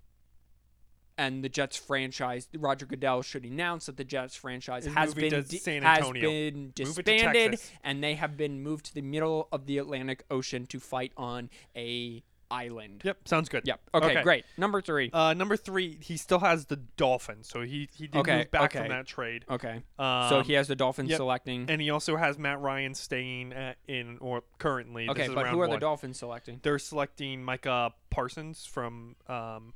and 1.19 1.43
the 1.45 1.49
Jets 1.49 1.77
franchise, 1.77 2.49
Roger 2.57 2.87
Goodell 2.87 3.23
should 3.23 3.45
announce 3.45 3.87
that 3.87 3.97
the 3.97 4.05
Jets 4.05 4.37
franchise 4.37 4.87
Is 4.87 4.95
has 4.95 5.13
been 5.13 5.31
di- 5.31 5.59
San 5.59 5.83
has 5.83 6.09
been 6.11 6.55
Move 6.55 6.71
it 6.71 6.75
to 6.77 6.83
disbanded, 6.85 7.61
and 7.85 8.03
they 8.03 8.15
have 8.15 8.37
been 8.37 8.63
moved 8.63 8.87
to 8.87 8.95
the 8.95 9.03
middle 9.03 9.49
of 9.53 9.67
the 9.67 9.79
Atlantic 9.79 10.25
Ocean 10.31 10.67
to 10.69 10.81
fight 10.81 11.13
on 11.17 11.51
a 11.77 12.23
island. 12.51 13.03
Yep. 13.05 13.29
Sounds 13.29 13.49
good. 13.51 13.65
Yep. 13.67 13.81
Okay, 13.93 14.07
Okay. 14.07 14.23
great. 14.23 14.45
Number 14.57 14.81
three. 14.81 15.11
Uh, 15.13 15.35
number 15.35 15.55
three, 15.57 15.99
he 16.01 16.17
still 16.17 16.39
has 16.39 16.65
the 16.65 16.77
Dolphins, 16.77 17.47
so 17.49 17.61
he 17.61 17.89
he 17.93 18.07
did 18.07 18.21
Okay, 18.21 18.39
move 18.39 18.51
back 18.51 18.63
okay. 18.75 18.79
from 18.79 18.89
that 18.89 19.07
trade. 19.07 19.45
Okay. 19.51 19.83
Um, 19.99 20.29
so 20.31 20.43
he 20.43 20.55
has 20.55 20.69
the 20.69 20.77
Dolphins 20.77 21.11
yep. 21.11 21.19
selecting. 21.19 21.67
and 21.69 21.81
he 21.81 21.91
also 21.91 22.17
has 22.17 22.39
Matt 22.39 22.61
Ryan 22.61 22.95
staying 22.95 23.53
at, 23.53 23.77
in 23.87 24.17
or 24.21 24.45
currently. 24.59 25.09
Okay, 25.11 25.29
but 25.29 25.49
who 25.49 25.61
are 25.61 25.69
the. 25.69 25.79
Dolphins 25.79 26.19
selecting? 26.19 26.61
They're 26.63 26.79
selecting 26.79 27.45
Micah 27.45 27.93
Parsons 28.11 28.65
from 28.65 29.15
um, 29.29 29.75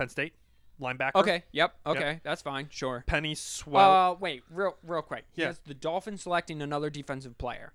Penn 0.00 0.08
State, 0.08 0.32
linebacker. 0.80 1.10
Okay. 1.16 1.44
Yep. 1.52 1.74
Okay. 1.86 2.20
That's 2.22 2.40
fine. 2.40 2.68
Sure. 2.70 3.04
Penny 3.06 3.34
Swell. 3.34 3.90
Uh, 3.92 4.14
wait, 4.14 4.42
real, 4.50 4.76
real 4.82 5.02
quick. 5.02 5.26
He 5.32 5.42
Yeah. 5.42 5.52
the 5.66 5.74
Dolphins 5.74 6.22
selecting 6.22 6.62
another 6.62 6.88
defensive 6.90 7.36
player. 7.38 7.74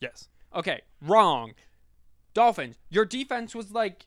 yes. 0.00 0.28
Okay, 0.54 0.80
wrong. 1.02 1.52
Dolphins, 2.32 2.78
your 2.88 3.04
defense 3.04 3.54
was 3.54 3.70
like 3.72 4.06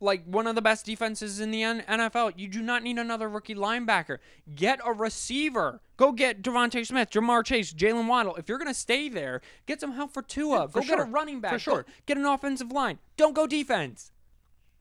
like 0.00 0.24
one 0.24 0.48
of 0.48 0.56
the 0.56 0.62
best 0.62 0.84
defenses 0.84 1.38
in 1.38 1.52
the 1.52 1.62
NFL. 1.62 2.32
You 2.36 2.48
do 2.48 2.60
not 2.60 2.82
need 2.82 2.98
another 2.98 3.28
rookie 3.28 3.54
linebacker. 3.54 4.18
Get 4.52 4.80
a 4.84 4.92
receiver. 4.92 5.80
Go 5.96 6.10
get 6.10 6.42
DeVonta 6.42 6.84
Smith, 6.84 7.10
Ja'Marr 7.10 7.44
Chase, 7.44 7.72
Jaylen 7.72 8.08
Waddle. 8.08 8.34
If 8.34 8.48
you're 8.48 8.58
gonna 8.58 8.74
stay 8.74 9.08
there, 9.08 9.40
get 9.66 9.78
some 9.80 9.92
help 9.92 10.12
for 10.12 10.22
Tua. 10.22 10.66
for 10.68 10.80
go 10.80 10.86
get 10.88 10.98
a 10.98 11.04
running 11.04 11.40
back. 11.40 11.52
For 11.52 11.58
sure. 11.60 11.82
Go 11.84 11.88
get 12.06 12.16
an 12.16 12.24
offensive 12.26 12.72
line. 12.72 12.98
Don't 13.16 13.32
go 13.34 13.46
defense. 13.46 14.10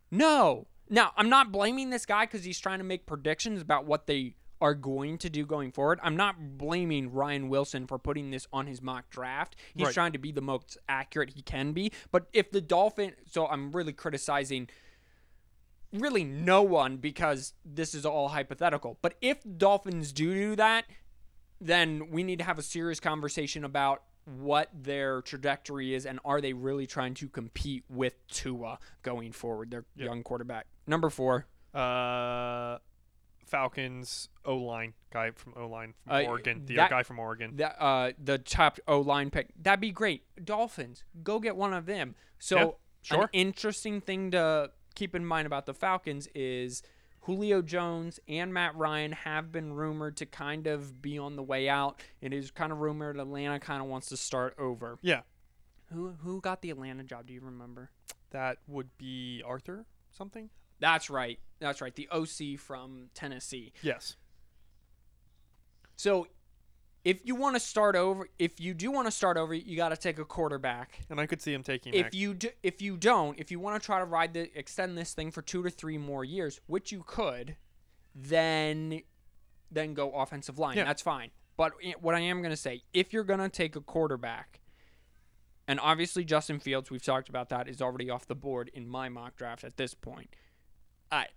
No. 0.10 0.66
Now, 0.92 1.14
I'm 1.16 1.30
not 1.30 1.52
blaming 1.54 1.90
this 1.90 2.06
guy 2.06 2.26
because 2.26 2.44
he's 2.44 2.60
trying 2.60 2.80
to 2.80 2.84
make 2.84 3.06
predictions 3.08 3.62
about 3.62 3.86
what 3.86 4.08
they 4.08 4.36
are 4.60 4.76
going 4.76 5.18
to 5.20 5.30
do 5.30 5.46
going 5.46 5.72
forward. 5.72 6.00
I'm 6.04 6.18
not 6.18 6.58
blaming 6.58 7.12
Ryan 7.14 7.48
Wilson 7.50 7.88
for 7.88 7.98
putting 7.98 8.30
this 8.30 8.46
on 8.54 8.68
his 8.68 8.82
mock 8.82 9.10
draft. 9.10 9.56
He's 9.74 9.86
Right. 9.86 9.94
trying 9.94 10.12
to 10.12 10.20
be 10.20 10.32
the 10.34 10.42
most 10.42 10.78
accurate 10.90 11.32
he 11.32 11.42
can 11.42 11.72
be. 11.72 11.92
But 12.12 12.28
if 12.34 12.52
the 12.52 12.62
Dolphin, 12.62 13.16
so 13.26 13.48
I'm 13.48 13.72
really 13.72 13.94
criticizing 13.94 14.70
really 15.94 16.24
no 16.24 16.62
one 16.62 16.98
because 16.98 17.54
this 17.66 17.96
is 17.96 18.06
all 18.06 18.30
hypothetical. 18.30 18.98
But 19.02 19.16
if 19.22 19.40
Dolphins 19.58 20.12
do 20.12 20.34
do 20.34 20.56
that, 20.58 20.86
then 21.60 22.10
we 22.12 22.22
need 22.24 22.40
to 22.40 22.46
have 22.46 22.60
a 22.60 22.64
serious 22.64 23.00
conversation 23.00 23.64
about 23.64 24.04
what 24.26 24.70
their 24.74 25.22
trajectory 25.24 25.94
is 25.94 26.06
and 26.06 26.20
are 26.24 26.40
they 26.40 26.54
really 26.54 26.86
trying 26.86 27.14
to 27.16 27.28
compete 27.28 27.84
with 27.90 28.14
Tua 28.28 28.78
going 29.02 29.32
forward, 29.32 29.72
their 29.72 29.86
Yep. 29.96 30.06
young 30.06 30.24
quarterback. 30.24 30.68
Number 30.92 31.10
four. 31.10 31.48
Uh, 31.74 32.78
Falcons 33.46 34.28
O 34.46 34.56
line 34.58 34.94
guy 35.12 35.32
from 35.32 35.54
O 35.56 35.68
line 35.68 35.94
from 36.04 36.14
Uh, 36.14 36.24
Oregon. 36.24 36.66
The 36.66 36.76
that- 36.76 36.90
guy 36.90 37.04
from 37.04 37.18
Oregon. 37.18 37.56
The, 37.56 37.82
uh, 37.82 38.12
the 38.22 38.38
top 38.38 38.78
O 38.90 39.00
line 39.00 39.30
pick. 39.32 39.52
That'd 39.58 39.80
be 39.80 39.92
great. 39.92 40.24
Dolphins, 40.44 41.06
go 41.24 41.40
get 41.40 41.56
one 41.56 41.74
of 41.74 41.86
them. 41.86 42.16
So, 42.40 42.58
Yeah, 42.58 42.64
an 42.66 42.72
sure. 43.22 43.30
interesting 43.32 44.02
thing 44.02 44.32
to 44.32 44.72
keep 44.96 45.16
in 45.16 45.26
mind 45.26 45.46
about 45.46 45.66
the 45.66 45.74
Falcons 45.74 46.28
is 46.36 46.84
Julio 47.22 47.62
Jones 47.62 48.20
and 48.28 48.54
Matt 48.54 48.76
Ryan 48.76 49.14
have 49.14 49.50
been 49.52 49.72
rumored 49.74 50.18
to 50.18 50.26
kind 50.26 50.68
of 50.68 51.02
be 51.02 51.18
on 51.18 51.36
the 51.38 51.44
way 51.44 51.70
out. 51.70 52.02
It 52.20 52.34
is 52.34 52.52
kind 52.52 52.72
of 52.74 52.80
rumored 52.80 53.18
Atlanta 53.18 53.60
kind 53.62 53.82
of 53.82 53.88
wants 53.88 54.08
to 54.10 54.18
start 54.18 54.56
over. 54.58 54.98
yeah, 55.02 55.22
Who 55.94 56.10
who 56.22 56.42
got 56.42 56.62
the 56.62 56.70
Atlanta 56.70 57.04
job? 57.04 57.28
Do 57.28 57.34
you 57.34 57.42
remember? 57.42 57.92
that 58.32 58.60
would 58.66 58.98
be 58.98 59.44
Arthur 59.46 59.86
something. 60.10 60.50
That's 60.82 61.10
right. 61.10 61.40
That's 61.60 61.80
right. 61.80 61.96
The 61.96 62.10
OC 62.12 62.60
from 62.60 63.10
Tennessee. 63.14 63.72
Yes. 63.82 64.18
So, 65.96 66.28
if 67.06 67.26
you 67.26 67.36
want 67.36 67.56
to 67.56 67.60
start 67.60 67.96
over, 67.96 68.28
if 68.38 68.60
you 68.60 68.74
do 68.74 68.92
want 68.92 69.08
to 69.08 69.12
start 69.12 69.38
over, 69.38 69.54
you 69.54 69.78
got 69.78 69.90
to 69.90 69.98
take 69.98 70.20
a 70.20 70.26
quarterback. 70.26 71.00
And 71.10 71.20
I 71.20 71.28
could 71.28 71.42
see 71.42 71.54
him 71.54 71.64
taking. 71.64 71.94
if 71.94 72.06
Mac- 72.08 72.14
you 72.14 72.34
do, 72.34 72.50
if 72.64 72.82
you 72.82 72.98
don't, 72.98 73.40
if 73.40 73.52
you 73.52 73.60
want 73.60 73.82
to 73.82 73.86
try 73.86 74.00
to 74.00 74.06
ride 74.06 74.34
the 74.34 74.58
extend 74.58 74.98
this 74.98 75.14
thing 75.14 75.32
for 75.32 75.42
two 75.42 75.64
to 75.64 75.70
three 75.70 75.98
more 75.98 76.26
years, 76.26 76.60
which 76.68 76.92
you 76.92 77.04
could, 77.06 77.56
then 78.16 79.02
then 79.72 79.94
go 79.94 80.12
offensive 80.12 80.60
line. 80.60 80.78
Yeah. 80.78 80.84
That's 80.84 81.02
fine. 81.02 81.30
But 81.58 81.74
eh, 81.84 81.94
what 82.00 82.16
I 82.16 82.20
am 82.20 82.42
going 82.42 82.52
to 82.52 82.58
say, 82.58 82.84
if 82.94 83.14
you're 83.14 83.24
going 83.24 83.40
to 83.40 83.50
take 83.50 83.76
a 83.76 83.82
quarterback, 83.82 84.60
and 85.68 85.80
obviously 85.80 86.24
Justin 86.24 86.60
Fields, 86.60 86.90
we've 86.92 87.04
talked 87.04 87.30
about 87.30 87.50
that, 87.50 87.68
is 87.68 87.82
already 87.82 88.10
off 88.10 88.28
the 88.28 88.36
board 88.36 88.70
in 88.74 88.88
my 88.88 89.10
mock 89.10 89.36
draft 89.38 89.64
at 89.64 89.78
this 89.78 89.94
point. 89.94 90.36
I, 91.12 91.28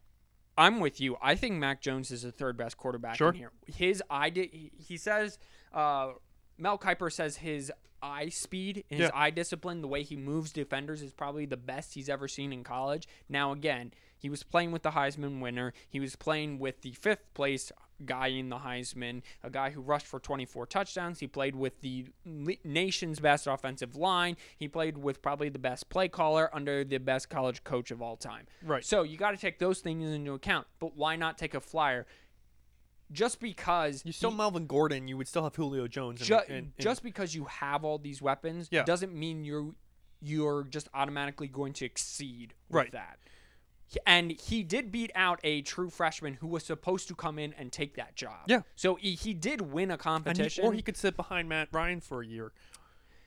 I'm 0.56 0.80
with 0.80 1.00
you. 1.00 1.16
I 1.20 1.34
think 1.34 1.56
Mac 1.56 1.80
Jones 1.80 2.10
is 2.10 2.22
the 2.22 2.32
third 2.32 2.56
best 2.56 2.76
quarterback 2.76 3.16
Sure. 3.16 3.30
in 3.30 3.34
here. 3.34 3.50
His 3.66 4.02
eye, 4.08 4.30
di- 4.30 4.70
he 4.76 4.96
says, 4.96 5.38
uh, 5.72 6.12
Mel 6.58 6.78
Kiper 6.78 7.12
says 7.12 7.38
his 7.38 7.72
eye 8.02 8.28
speed, 8.28 8.84
his 8.88 9.00
Yeah. 9.00 9.10
eye 9.14 9.30
discipline, 9.30 9.80
the 9.80 9.88
way 9.88 10.02
he 10.02 10.16
moves 10.16 10.52
defenders 10.52 11.02
is 11.02 11.12
probably 11.12 11.46
the 11.46 11.56
best 11.56 11.94
he's 11.94 12.08
ever 12.08 12.28
seen 12.28 12.52
in 12.52 12.62
college. 12.62 13.08
Now, 13.28 13.50
again, 13.52 13.92
he 14.16 14.28
was 14.28 14.42
playing 14.42 14.72
with 14.72 14.82
the 14.82 14.90
Heisman 14.92 15.40
winner. 15.40 15.72
He 15.88 16.00
was 16.00 16.14
playing 16.14 16.58
with 16.58 16.82
the 16.82 16.92
fifth 16.92 17.32
place 17.34 17.72
guy 18.04 18.28
in 18.28 18.48
the 18.48 18.58
Heisman, 18.58 19.22
a 19.42 19.50
guy 19.50 19.70
who 19.70 19.80
rushed 19.80 20.06
for 20.06 20.20
24 20.20 20.66
touchdowns. 20.66 21.20
He 21.20 21.26
played 21.26 21.56
with 21.56 21.80
the 21.80 22.06
nation's 22.64 23.18
best 23.20 23.46
offensive 23.46 23.96
line. 23.96 24.36
He 24.56 24.68
played 24.68 24.98
with 24.98 25.22
probably 25.22 25.48
the 25.48 25.58
best 25.58 25.88
play 25.88 26.08
caller 26.08 26.48
under 26.54 26.84
the 26.84 26.98
best 26.98 27.28
college 27.30 27.64
coach 27.64 27.90
of 27.90 28.00
all 28.02 28.16
time. 28.16 28.46
Right. 28.62 28.84
So 28.84 29.02
you 29.02 29.16
got 29.16 29.32
to 29.32 29.36
take 29.36 29.58
those 29.58 29.80
things 29.80 30.08
into 30.08 30.32
account. 30.32 30.66
But 30.78 30.96
why 30.96 31.16
not 31.16 31.38
take 31.38 31.54
a 31.54 31.60
flyer? 31.60 32.06
Just 33.12 33.38
because 33.40 34.02
You 34.04 34.12
still 34.12 34.30
he- 34.30 34.36
Melvin 34.36 34.66
Gordon, 34.66 35.08
you 35.08 35.16
would 35.16 35.28
still 35.28 35.44
have 35.44 35.54
Julio 35.54 35.86
Jones. 35.86 36.20
ju- 36.20 36.40
just 36.78 37.02
because 37.02 37.34
you 37.34 37.44
have 37.44 37.84
all 37.84 37.98
these 37.98 38.20
weapons 38.22 38.68
Yeah. 38.70 38.82
doesn't 38.84 39.14
mean 39.14 39.44
you're 39.44 39.74
you're 40.26 40.64
just 40.64 40.88
automatically 40.94 41.46
going 41.48 41.74
to 41.74 41.84
exceed 41.84 42.54
with 42.70 42.76
Right. 42.76 42.92
that. 42.92 43.18
And 44.06 44.32
he 44.32 44.62
did 44.62 44.90
beat 44.90 45.12
out 45.14 45.38
a 45.44 45.62
true 45.62 45.88
freshman 45.90 46.34
who 46.34 46.46
was 46.48 46.64
supposed 46.64 47.06
to 47.08 47.14
come 47.14 47.38
in 47.38 47.52
and 47.54 47.70
take 47.70 47.94
that 47.96 48.16
job. 48.16 48.40
Yeah. 48.46 48.62
So 48.74 48.96
he, 48.96 49.12
he 49.12 49.34
did 49.34 49.60
win 49.60 49.90
a 49.90 49.94
and 49.94 50.00
he- 50.00 50.04
competition. 50.04 50.64
or 50.64 50.72
he 50.72 50.82
could 50.82 50.96
sit 50.96 51.16
behind 51.16 51.48
Matt 51.48 51.68
Ryan 51.70 52.00
for 52.00 52.20
a 52.22 52.26
year. 52.26 52.52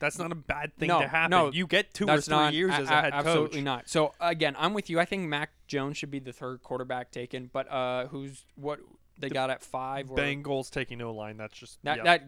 That's 0.00 0.18
not 0.18 0.30
a 0.30 0.36
bad 0.36 0.76
thing 0.76 0.88
No, 0.88 1.00
to 1.00 1.08
happen. 1.08 1.30
no, 1.30 1.50
you 1.50 1.66
get 1.66 1.92
two 1.92 2.08
or 2.08 2.20
three 2.20 2.30
not 2.34 2.52
years 2.54 2.70
a- 2.72 2.76
as 2.76 2.88
a 2.88 3.00
head 3.00 3.12
coach. 3.14 3.26
Absolutely 3.26 3.62
not. 3.62 3.88
So 3.88 4.12
again, 4.20 4.54
I'm 4.58 4.72
with 4.74 4.88
you. 4.90 5.00
I 5.00 5.04
think 5.04 5.26
Mac 5.28 5.50
Jones 5.66 5.96
should 5.96 6.10
be 6.10 6.20
the 6.20 6.32
third 6.32 6.62
quarterback 6.62 7.10
taken. 7.10 7.50
But 7.52 7.68
uh, 7.70 8.06
who's 8.06 8.44
what 8.54 8.78
they 9.18 9.28
got 9.28 9.50
at 9.50 9.62
five? 9.62 10.10
Or, 10.10 10.16
Bengals 10.16 10.70
taking 10.70 11.00
O 11.02 11.12
line. 11.12 11.36
That's 11.36 11.56
just 11.58 11.78
That 11.82 11.96
yeah. 11.98 12.02
that 12.04 12.24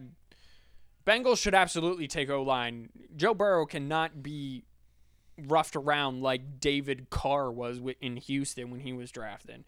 Bengals 1.05 1.37
should 1.41 1.55
absolutely 1.55 2.07
take 2.07 2.29
O 2.29 2.43
line. 2.43 2.89
Joe 3.15 3.33
Burrow 3.33 3.65
cannot 3.65 4.21
be 4.21 4.65
roughed 5.47 5.75
around 5.75 6.21
like 6.21 6.59
David 6.59 7.09
Carr 7.09 7.51
was 7.51 7.79
in 8.01 8.17
Houston 8.17 8.69
when 8.71 8.79
he 8.81 8.93
was 8.93 9.11
drafted. 9.11 9.63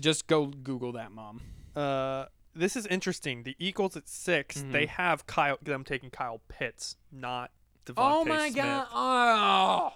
Just 0.00 0.26
go 0.26 0.46
Google 0.46 0.92
that, 0.92 1.12
mom. 1.12 1.40
Uh, 1.74 2.26
this 2.54 2.76
is 2.76 2.86
interesting. 2.86 3.42
The 3.44 3.56
Eagles 3.58 3.96
at 3.96 4.08
6 4.08 4.58
Mm-hmm. 4.58 4.72
They 4.72 4.86
have 4.86 5.26
Kyle. 5.26 5.58
Them 5.62 5.84
taking 5.84 6.10
Kyle 6.10 6.40
Pitts, 6.48 6.96
not 7.10 7.50
DeVonta 7.86 7.94
Oh 7.96 8.24
my 8.24 8.50
Smith. 8.50 8.62
god! 8.64 8.86
Oh. 8.92 9.92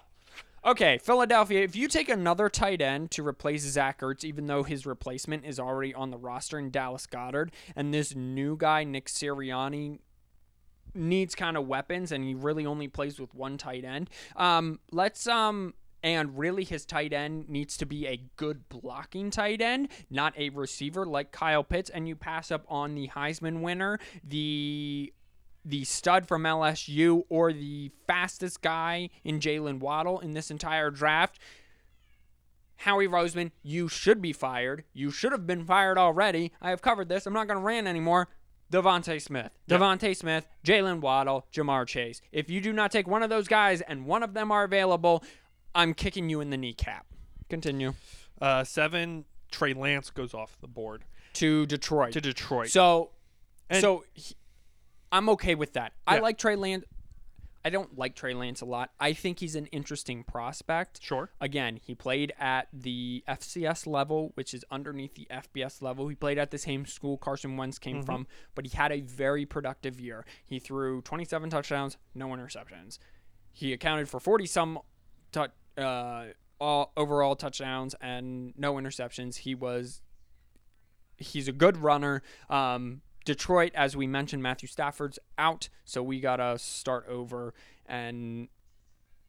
Okay, 0.65 0.97
Philadelphia. 0.97 1.61
If 1.61 1.75
you 1.75 1.87
take 1.87 2.09
another 2.09 2.49
tight 2.49 2.81
end 2.81 3.11
to 3.11 3.25
replace 3.25 3.61
Zach 3.61 4.01
Ertz, 4.01 4.23
even 4.25 4.47
though 4.47 4.63
his 4.63 4.85
replacement 4.85 5.45
is 5.45 5.59
already 5.59 5.93
on 5.93 6.09
the 6.11 6.17
roster 6.17 6.57
in 6.59 6.71
Dallas 6.71 7.05
Goedert, 7.07 7.51
and 7.75 7.93
this 7.93 8.15
new 8.15 8.57
guy 8.57 8.83
Nick 8.83 9.05
Sirianni 9.05 9.99
needs 10.97 11.35
kind 11.35 11.57
of 11.57 11.67
weapons, 11.67 12.11
and 12.11 12.23
he 12.23 12.33
really 12.33 12.65
only 12.65 12.87
plays 12.87 13.19
with 13.19 13.33
one 13.33 13.57
tight 13.57 13.85
end. 13.85 14.09
Um, 14.35 14.79
let's 14.91 15.27
um. 15.27 15.73
And 16.03 16.37
really, 16.37 16.63
his 16.63 16.85
tight 16.85 17.11
end 17.11 17.49
needs 17.49 17.75
to 17.77 17.85
be 17.85 18.05
a 18.05 18.21
good 18.35 18.69
blocking 18.69 19.31
tight 19.31 19.61
end, 19.61 19.89
not 20.11 20.37
a 20.37 20.49
receiver 20.49 21.07
like 21.07 21.31
Kyle 21.31 21.63
Pitts. 21.63 21.89
And 21.89 22.07
you 22.07 22.15
pass 22.15 22.51
up 22.51 22.65
on 22.69 22.93
the 22.93 23.07
Heisman 23.09 23.61
winner, 23.61 23.99
the 24.23 25.11
the 25.65 25.83
stud 25.83 26.27
from 26.27 26.43
LSU 26.43 27.23
or 27.29 27.51
the 27.51 27.91
fastest 28.05 28.61
guy 28.61 29.09
in 29.23 29.39
Jaylen 29.39 29.79
Waddle 29.79 30.19
in 30.19 30.31
this 30.31 30.49
entire 30.49 30.89
draft. 30.89 31.39
Howie 32.77 33.07
Roseman, 33.07 33.51
you 33.63 33.87
should 33.87 34.21
be 34.21 34.31
fired. 34.31 34.83
You 34.93 35.11
should 35.11 35.31
have 35.31 35.47
been 35.47 35.65
fired 35.65 35.97
already. 35.97 36.53
I 36.61 36.69
have 36.69 36.81
covered 36.81 37.09
this. 37.09 37.25
I'm 37.25 37.33
not 37.33 37.47
going 37.47 37.59
to 37.59 37.65
rant 37.65 37.87
anymore. 37.87 38.29
DeVonta 38.71 39.21
Smith. 39.21 39.51
Yep. 39.67 40.15
Smith, 40.17 40.47
Jaylen 40.65 40.99
Waddle, 40.99 41.45
Ja'Marr 41.53 41.87
Chase. 41.87 42.21
If 42.31 42.49
you 42.49 42.59
do 42.61 42.73
not 42.73 42.91
take 42.91 43.07
one 43.07 43.23
of 43.23 43.29
those 43.29 43.47
guys 43.47 43.81
and 43.81 44.05
one 44.05 44.23
of 44.23 44.33
them 44.33 44.51
are 44.51 44.63
available, 44.63 45.23
I'm 45.73 45.93
kicking 45.93 46.29
you 46.29 46.41
in 46.41 46.49
the 46.49 46.57
kneecap. 46.57 47.05
Continue. 47.49 47.93
Uh, 48.41 48.63
seven. 48.63 49.25
Trey 49.51 49.73
Lance 49.73 50.09
goes 50.09 50.33
off 50.33 50.57
the 50.59 50.67
board 50.67 51.05
To 51.33 51.65
Detroit. 51.65 52.11
to 52.13 52.21
Detroit. 52.21 52.69
So, 52.69 53.11
And- 53.69 53.79
so 53.81 54.03
he- 54.13 54.35
I'm 55.11 55.29
okay 55.29 55.55
with 55.55 55.73
that. 55.73 55.93
I 56.05 56.19
like 56.19 56.37
Trey 56.37 56.57
Lance. 56.57 56.83
I 57.65 57.69
don't 57.69 57.97
like 57.97 58.15
Trey 58.15 58.33
Lance 58.33 58.61
a 58.61 58.65
lot. 58.65 58.91
I 58.99 59.13
think 59.13 59.39
he's 59.39 59.55
an 59.55 59.65
interesting 59.67 60.23
prospect. 60.23 60.99
sure. 61.01 61.31
Again, 61.41 61.79
he 61.83 61.95
played 61.95 62.33
at 62.39 62.67
the 62.71 63.23
FCS 63.27 63.85
level, 63.87 64.31
which 64.35 64.53
is 64.53 64.63
underneath 64.71 65.15
the 65.15 65.27
FBS 65.29 65.81
level. 65.81 66.07
He 66.07 66.15
played 66.15 66.37
at 66.37 66.51
the 66.51 66.57
same 66.57 66.85
school 66.85 67.17
Carson 67.17 67.57
Wentz 67.57 67.77
came 67.79 68.03
from, 68.03 68.27
but 68.55 68.65
he 68.65 68.75
had 68.77 68.91
a 68.91 69.01
very 69.01 69.45
productive 69.45 69.99
year. 69.99 70.25
He 70.45 70.59
threw 70.59 71.01
27 71.01 71.49
touchdowns, 71.49 71.97
no 72.15 72.27
interceptions. 72.29 72.99
He 73.51 73.73
accounted 73.73 74.07
for 74.07 74.19
40 74.19 74.45
some 74.45 74.79
tou- 75.31 75.47
uh, 75.77 76.27
all 76.59 76.91
overall 76.95 77.35
touchdowns 77.35 77.95
and 78.01 78.53
no 78.57 78.75
interceptions. 78.75 79.37
He 79.37 79.55
was 79.55 80.01
he's 81.17 81.47
a 81.47 81.51
good 81.51 81.77
runner. 81.77 82.21
Um, 82.49 83.01
Detroit, 83.27 83.73
as 83.75 83.95
we 83.97 84.07
mentioned, 84.07 84.41
Matthew 84.41 84.69
Stafford's 84.69 85.19
out, 85.37 85.67
so 85.83 86.01
we 86.01 86.21
gotta 86.21 86.57
start 86.57 87.05
over. 87.09 87.53
And 87.85 88.47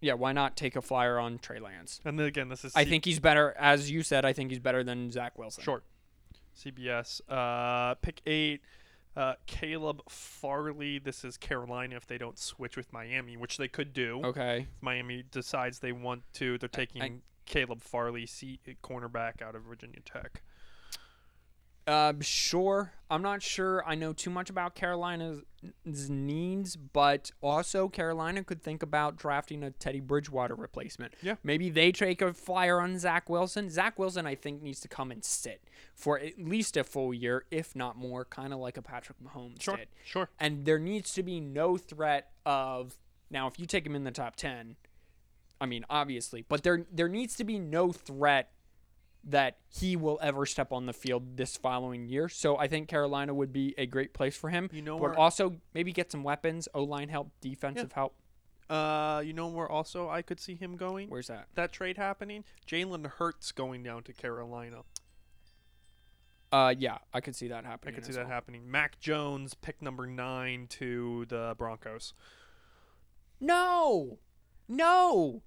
yeah, 0.00 0.12
why 0.14 0.30
not 0.32 0.56
take 0.56 0.76
a 0.76 0.80
flyer 0.80 1.18
on 1.18 1.38
Trey 1.40 1.58
Lance? 1.58 2.00
And 2.04 2.16
then 2.16 2.26
again, 2.26 2.48
this 2.48 2.64
is 2.64 2.72
I 2.76 2.84
C- 2.84 2.90
think 2.90 3.04
he's 3.04 3.18
better, 3.18 3.56
as 3.58 3.90
you 3.90 4.04
said. 4.04 4.24
I 4.24 4.32
think 4.32 4.50
he's 4.50 4.60
better 4.60 4.84
than 4.84 5.10
Zach 5.10 5.36
Wilson. 5.36 5.64
Short. 5.64 5.82
CBS. 6.56 7.20
Uh, 7.28 7.96
pick 7.96 8.20
eight. 8.24 8.60
Uh, 9.16 9.34
Caleb 9.46 10.00
Farley. 10.08 11.00
This 11.00 11.24
is 11.24 11.36
Carolina 11.36 11.96
if 11.96 12.06
they 12.06 12.18
don't 12.18 12.38
switch 12.38 12.76
with 12.76 12.92
Miami, 12.92 13.36
which 13.36 13.56
they 13.56 13.66
could 13.66 13.92
do. 13.92 14.20
Okay. 14.24 14.60
If 14.76 14.80
Miami 14.82 15.24
decides 15.32 15.80
they 15.80 15.90
want 15.90 16.22
to, 16.34 16.56
they're 16.58 16.68
taking 16.68 17.22
Caleb 17.46 17.80
Farley, 17.82 18.26
C- 18.26 18.60
cornerback 18.84 19.42
out 19.42 19.56
of 19.56 19.62
Virginia 19.64 19.98
Tech. 20.04 20.42
Uh, 21.88 22.12
sure. 22.20 22.92
I'm 23.10 23.22
not 23.22 23.42
sure 23.42 23.82
I 23.86 23.94
know 23.94 24.12
too 24.12 24.28
much 24.28 24.50
about 24.50 24.74
Carolina's 24.74 25.42
needs, 26.10 26.76
but 26.76 27.30
also 27.40 27.88
Carolina 27.88 28.44
could 28.44 28.62
think 28.62 28.82
about 28.82 29.16
drafting 29.16 29.62
a 29.64 29.70
Teddy 29.70 30.00
Bridgewater 30.00 30.54
replacement. 30.54 31.14
Yeah. 31.22 31.36
Maybe 31.42 31.70
they 31.70 31.90
take 31.90 32.20
a 32.20 32.34
flyer 32.34 32.80
on 32.80 32.98
Zach 32.98 33.30
Wilson. 33.30 33.70
Zach 33.70 33.98
Wilson, 33.98 34.26
I 34.26 34.34
think, 34.34 34.60
needs 34.62 34.80
to 34.80 34.88
come 34.88 35.10
and 35.10 35.24
sit 35.24 35.64
for 35.94 36.18
at 36.18 36.38
least 36.38 36.76
a 36.76 36.84
full 36.84 37.14
year, 37.14 37.46
if 37.50 37.74
not 37.74 37.96
more, 37.96 38.26
kind 38.26 38.52
of 38.52 38.58
like 38.58 38.76
a 38.76 38.82
Patrick 38.82 39.16
Mahomes 39.24 39.62
Sure. 39.62 39.76
did. 39.78 39.88
Sure. 40.04 40.28
And 40.38 40.66
there 40.66 40.78
needs 40.78 41.14
to 41.14 41.22
be 41.22 41.40
no 41.40 41.78
threat 41.78 42.32
of 42.44 42.98
now 43.30 43.46
if 43.46 43.58
you 43.58 43.64
take 43.64 43.86
him 43.86 43.96
in 43.96 44.04
the 44.04 44.10
top 44.10 44.36
10, 44.36 44.76
I 45.60 45.66
mean 45.66 45.86
obviously, 45.88 46.44
but 46.46 46.62
there 46.62 46.84
there 46.92 47.08
needs 47.08 47.34
to 47.36 47.44
be 47.44 47.58
no 47.58 47.90
threat 47.92 48.52
that 49.24 49.58
he 49.68 49.96
will 49.96 50.18
ever 50.22 50.46
step 50.46 50.72
on 50.72 50.86
the 50.86 50.92
field 50.92 51.36
this 51.36 51.56
following 51.56 52.06
year. 52.06 52.28
So 52.28 52.56
I 52.56 52.68
think 52.68 52.88
Carolina 52.88 53.34
would 53.34 53.52
be 53.52 53.74
a 53.76 53.86
great 53.86 54.14
place 54.14 54.36
for 54.36 54.50
him. 54.50 54.70
You 54.72 54.82
know 54.82 54.98
but 54.98 55.10
where- 55.10 55.18
also 55.18 55.56
maybe 55.74 55.92
get 55.92 56.10
some 56.10 56.22
weapons, 56.22 56.68
O 56.74 56.84
line 56.84 57.08
help, 57.08 57.30
defensive 57.40 57.92
help. 57.92 58.14
Uh, 58.70 59.22
you 59.24 59.32
know 59.32 59.48
where 59.48 59.70
also 59.70 60.10
I 60.10 60.20
could 60.20 60.38
see 60.38 60.54
him 60.54 60.76
going? 60.76 61.08
Where's 61.08 61.28
that? 61.28 61.48
that 61.54 61.72
trade 61.72 61.96
happening? 61.96 62.44
Jalen 62.66 63.06
Hurts 63.06 63.50
going 63.50 63.82
down 63.82 64.02
to 64.04 64.12
Carolina. 64.12 64.82
Uh, 66.50 66.74
yeah, 66.78 66.98
I 67.12 67.20
could 67.20 67.36
see 67.36 67.48
that 67.48 67.64
happening. 67.64 67.94
I 67.94 67.96
could 67.96 68.06
see 68.06 68.12
that 68.12 68.24
well. 68.24 68.32
happening. 68.32 68.70
Mac 68.70 69.00
Jones, 69.00 69.54
pick 69.54 69.82
number 69.82 70.06
nine 70.06 70.66
to 70.68 71.26
the 71.28 71.54
Broncos. 71.58 72.14
No, 73.40 74.18
no, 74.66 75.42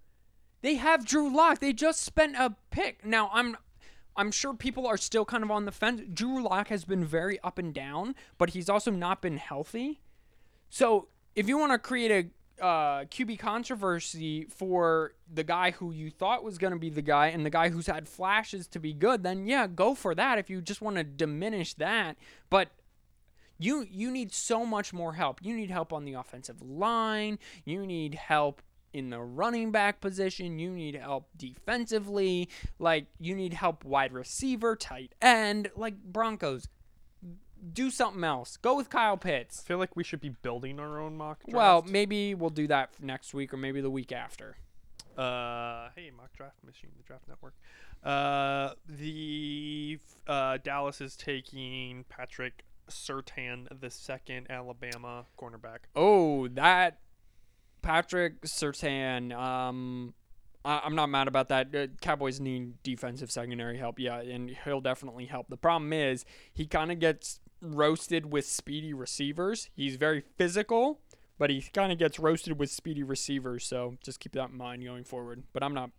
they 0.62 0.76
have 0.76 1.06
Drew 1.06 1.34
Lock. 1.36 1.60
They 1.60 1.74
just 1.74 2.02
spent 2.02 2.36
a 2.36 2.56
pick. 2.70 3.06
Now 3.06 3.30
I'm, 3.34 3.58
I'm 4.16 4.32
sure 4.32 4.54
people 4.54 4.88
are 4.88 4.98
still 4.98 5.26
kind 5.26 5.44
of 5.44 5.52
on 5.52 5.66
the 5.66 5.72
fence. 5.72 6.02
Drew 6.14 6.42
Lock 6.42 6.68
has 6.70 6.86
been 6.86 7.04
very 7.04 7.40
up 7.42 7.58
and 7.58 7.74
down, 7.74 8.16
but 8.38 8.52
he's 8.52 8.70
also 8.70 8.92
not 8.92 9.22
been 9.22 9.38
healthy. 9.38 10.02
So 10.70 11.08
if 11.36 11.48
you 11.48 11.58
want 11.58 11.72
to 11.72 11.80
create 11.80 12.12
a 12.12 12.64
uh, 12.64 13.06
QB 13.06 13.40
controversy 13.40 14.46
for 14.46 15.14
the 15.34 15.44
guy 15.44 15.72
who 15.72 15.92
you 15.92 16.12
thought 16.12 16.44
was 16.44 16.60
going 16.60 16.74
to 16.74 16.80
be 16.80 16.90
the 16.90 17.02
guy 17.02 17.28
and 17.28 17.44
the 17.46 17.50
guy 17.50 17.70
who's 17.70 17.88
had 17.88 18.08
flashes 18.08 18.68
to 18.68 18.80
be 18.80 18.94
good, 18.94 19.24
then 19.24 19.48
yeah, 19.48 19.66
go 19.66 19.96
for 19.96 20.14
that. 20.14 20.38
If 20.38 20.50
you 20.50 20.62
just 20.62 20.82
want 20.82 20.98
to 20.98 21.04
diminish 21.04 21.74
that, 21.76 22.18
but 22.52 22.70
you 23.58 23.88
you 23.90 24.12
need 24.12 24.32
so 24.32 24.66
much 24.66 24.94
more 24.94 25.14
help. 25.14 25.40
You 25.42 25.56
need 25.56 25.72
help 25.72 25.92
on 25.92 26.06
the 26.06 26.14
offensive 26.14 26.62
line. 26.62 27.40
You 27.66 27.86
need 27.86 28.16
help 28.16 28.62
in 28.94 29.10
the 29.10 29.20
running 29.20 29.72
back 29.72 30.02
position. 30.02 30.60
You 30.60 30.72
need 30.72 30.96
help 30.96 31.30
defensively. 31.38 32.50
Like 32.80 33.06
you 33.20 33.36
need 33.36 33.54
help 33.54 33.84
wide 33.84 34.14
receiver, 34.14 34.76
tight 34.76 35.14
end. 35.22 35.70
Like 35.76 36.02
Broncos, 36.04 36.68
do 37.74 37.90
something 37.92 38.24
else. 38.24 38.58
Go 38.58 38.76
with 38.76 38.90
Kyle 38.90 39.14
I 39.14 39.18
Pitts. 39.18 39.62
feel 39.62 39.78
like 39.78 39.96
we 39.96 40.04
should 40.04 40.22
be 40.22 40.30
building 40.30 40.80
our 40.80 41.00
own 41.00 41.18
mock 41.18 41.40
draft. 41.44 41.56
Well, 41.56 41.82
maybe 41.88 42.34
we'll 42.36 42.50
do 42.50 42.68
that 42.68 42.92
next 43.02 43.34
week 43.34 43.54
or 43.54 43.58
maybe 43.58 43.82
the 43.82 43.90
week 43.92 44.12
after. 44.12 44.58
Uh, 45.18 45.90
hey, 45.96 46.12
mock 46.16 46.34
draft 46.34 46.64
machine, 46.66 46.90
the 46.98 47.04
draft 47.04 47.28
network. 47.28 47.54
Uh, 48.04 48.74
the 48.88 50.00
uh, 50.26 50.58
Dallas 50.64 51.02
is 51.02 51.16
taking 51.16 52.06
Patrick 52.10 52.64
Surtain, 52.90 53.68
the 53.80 53.90
second 53.90 54.48
Alabama 54.50 55.26
cornerback. 55.40 55.80
Oh, 55.96 56.48
that 56.50 57.00
Patrick 57.82 58.42
Surtain. 58.42 59.34
Um, 59.34 60.14
I, 60.64 60.82
I'm 60.84 60.96
not 60.96 61.10
mad 61.10 61.28
about 61.28 61.50
that. 61.50 61.76
Uh, 61.76 61.88
Cowboys 62.02 62.40
need 62.40 62.82
defensive 62.84 63.32
secondary 63.32 63.78
help, 63.78 64.00
yeah, 64.00 64.20
and 64.20 64.50
he'll 64.64 64.82
definitely 64.82 65.26
help. 65.26 65.48
The 65.50 65.58
problem 65.58 65.94
is 65.94 66.26
he 66.54 66.66
kind 66.66 66.92
of 66.92 67.00
gets 67.00 67.40
roasted 67.62 68.32
with 68.32 68.46
speedy 68.46 68.94
receivers. 68.94 69.70
He's 69.76 69.96
very 69.96 70.24
physical, 70.38 71.00
but 71.38 71.50
he 71.50 71.62
kind 71.74 71.92
of 71.92 71.98
gets 71.98 72.20
roasted 72.20 72.60
with 72.60 72.70
speedy 72.70 73.04
receivers. 73.04 73.66
So 73.66 73.98
just 74.04 74.20
keep 74.20 74.34
that 74.34 74.50
in 74.50 74.58
mind 74.58 74.84
going 74.84 75.04
forward. 75.04 75.44
But 75.54 75.64
I'm 75.64 75.74
not. 75.74 75.92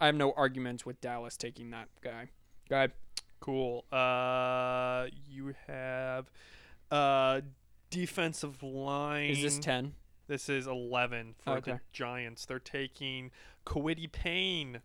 I 0.00 0.06
have 0.06 0.16
no 0.16 0.32
arguments 0.32 0.84
with 0.84 1.00
Dallas 1.00 1.36
taking 1.36 1.70
that 1.70 1.88
guy. 2.02 2.30
Ahead. 2.70 2.92
Cool. 3.40 3.84
Uh, 3.92 5.06
you 5.28 5.54
have 5.66 6.30
uh 6.90 7.42
defensive 7.90 8.62
line. 8.62 9.30
Is 9.30 9.42
this 9.42 9.58
ten? 9.58 9.94
This 10.26 10.48
is 10.48 10.66
eleven 10.66 11.34
for 11.44 11.60
the 11.60 11.80
Giants. 11.92 12.46
They're 12.46 12.58
taking 12.58 13.30
Kwity 13.66 14.10
Payne. 14.10 14.80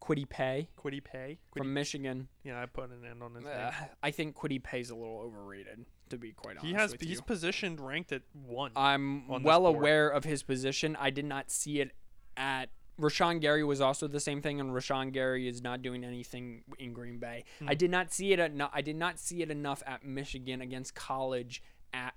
Kwity 0.00 0.28
Paye 0.28 0.68
Kwity 0.78 1.02
Paye. 1.02 1.38
Kwity, 1.52 1.58
from 1.58 1.74
Michigan. 1.74 2.28
yeah, 2.44 2.62
I 2.62 2.66
put 2.66 2.90
an 2.90 3.04
end 3.04 3.20
on 3.22 3.34
his 3.34 3.44
Uh, 3.44 3.48
name. 3.48 3.72
I 4.02 4.10
think 4.12 4.36
Kwity 4.36 4.62
Paye's 4.62 4.90
a 4.90 4.94
little 4.94 5.18
overrated, 5.18 5.84
to 6.10 6.16
be 6.18 6.30
quite 6.32 6.52
honest. 6.56 6.66
He 6.66 6.72
has 6.74 6.94
he's 7.00 7.16
you. 7.16 7.22
positioned 7.22 7.80
ranked 7.80 8.12
at 8.12 8.22
one. 8.32 8.70
I'm 8.76 9.28
on 9.30 9.42
well 9.42 9.66
aware 9.66 10.08
of 10.08 10.22
his 10.24 10.42
position. 10.44 10.96
I 11.00 11.10
did 11.10 11.24
not 11.24 11.50
see 11.50 11.80
it 11.80 11.90
at 12.36 12.70
Rashan 13.00 13.40
Gary 13.40 13.62
was 13.64 13.80
also 13.80 14.06
the 14.08 14.20
same 14.20 14.40
thing, 14.40 14.60
and 14.60 14.70
Rashan 14.70 15.12
Gary 15.12 15.46
is 15.48 15.62
not 15.62 15.82
doing 15.82 16.04
anything 16.04 16.62
in 16.78 16.92
Green 16.92 17.18
Bay. 17.18 17.44
I 17.66 17.74
did 17.74 17.90
not 17.90 18.12
see 18.12 18.32
it. 18.32 18.38
At, 18.40 18.52
I 18.72 18.82
did 18.82 18.96
not 18.96 19.18
see 19.18 19.42
it 19.42 19.50
enough 19.50 19.82
at 19.86 20.04
Michigan 20.04 20.60
against 20.60 20.94
college 20.94 21.62
at 21.92 22.14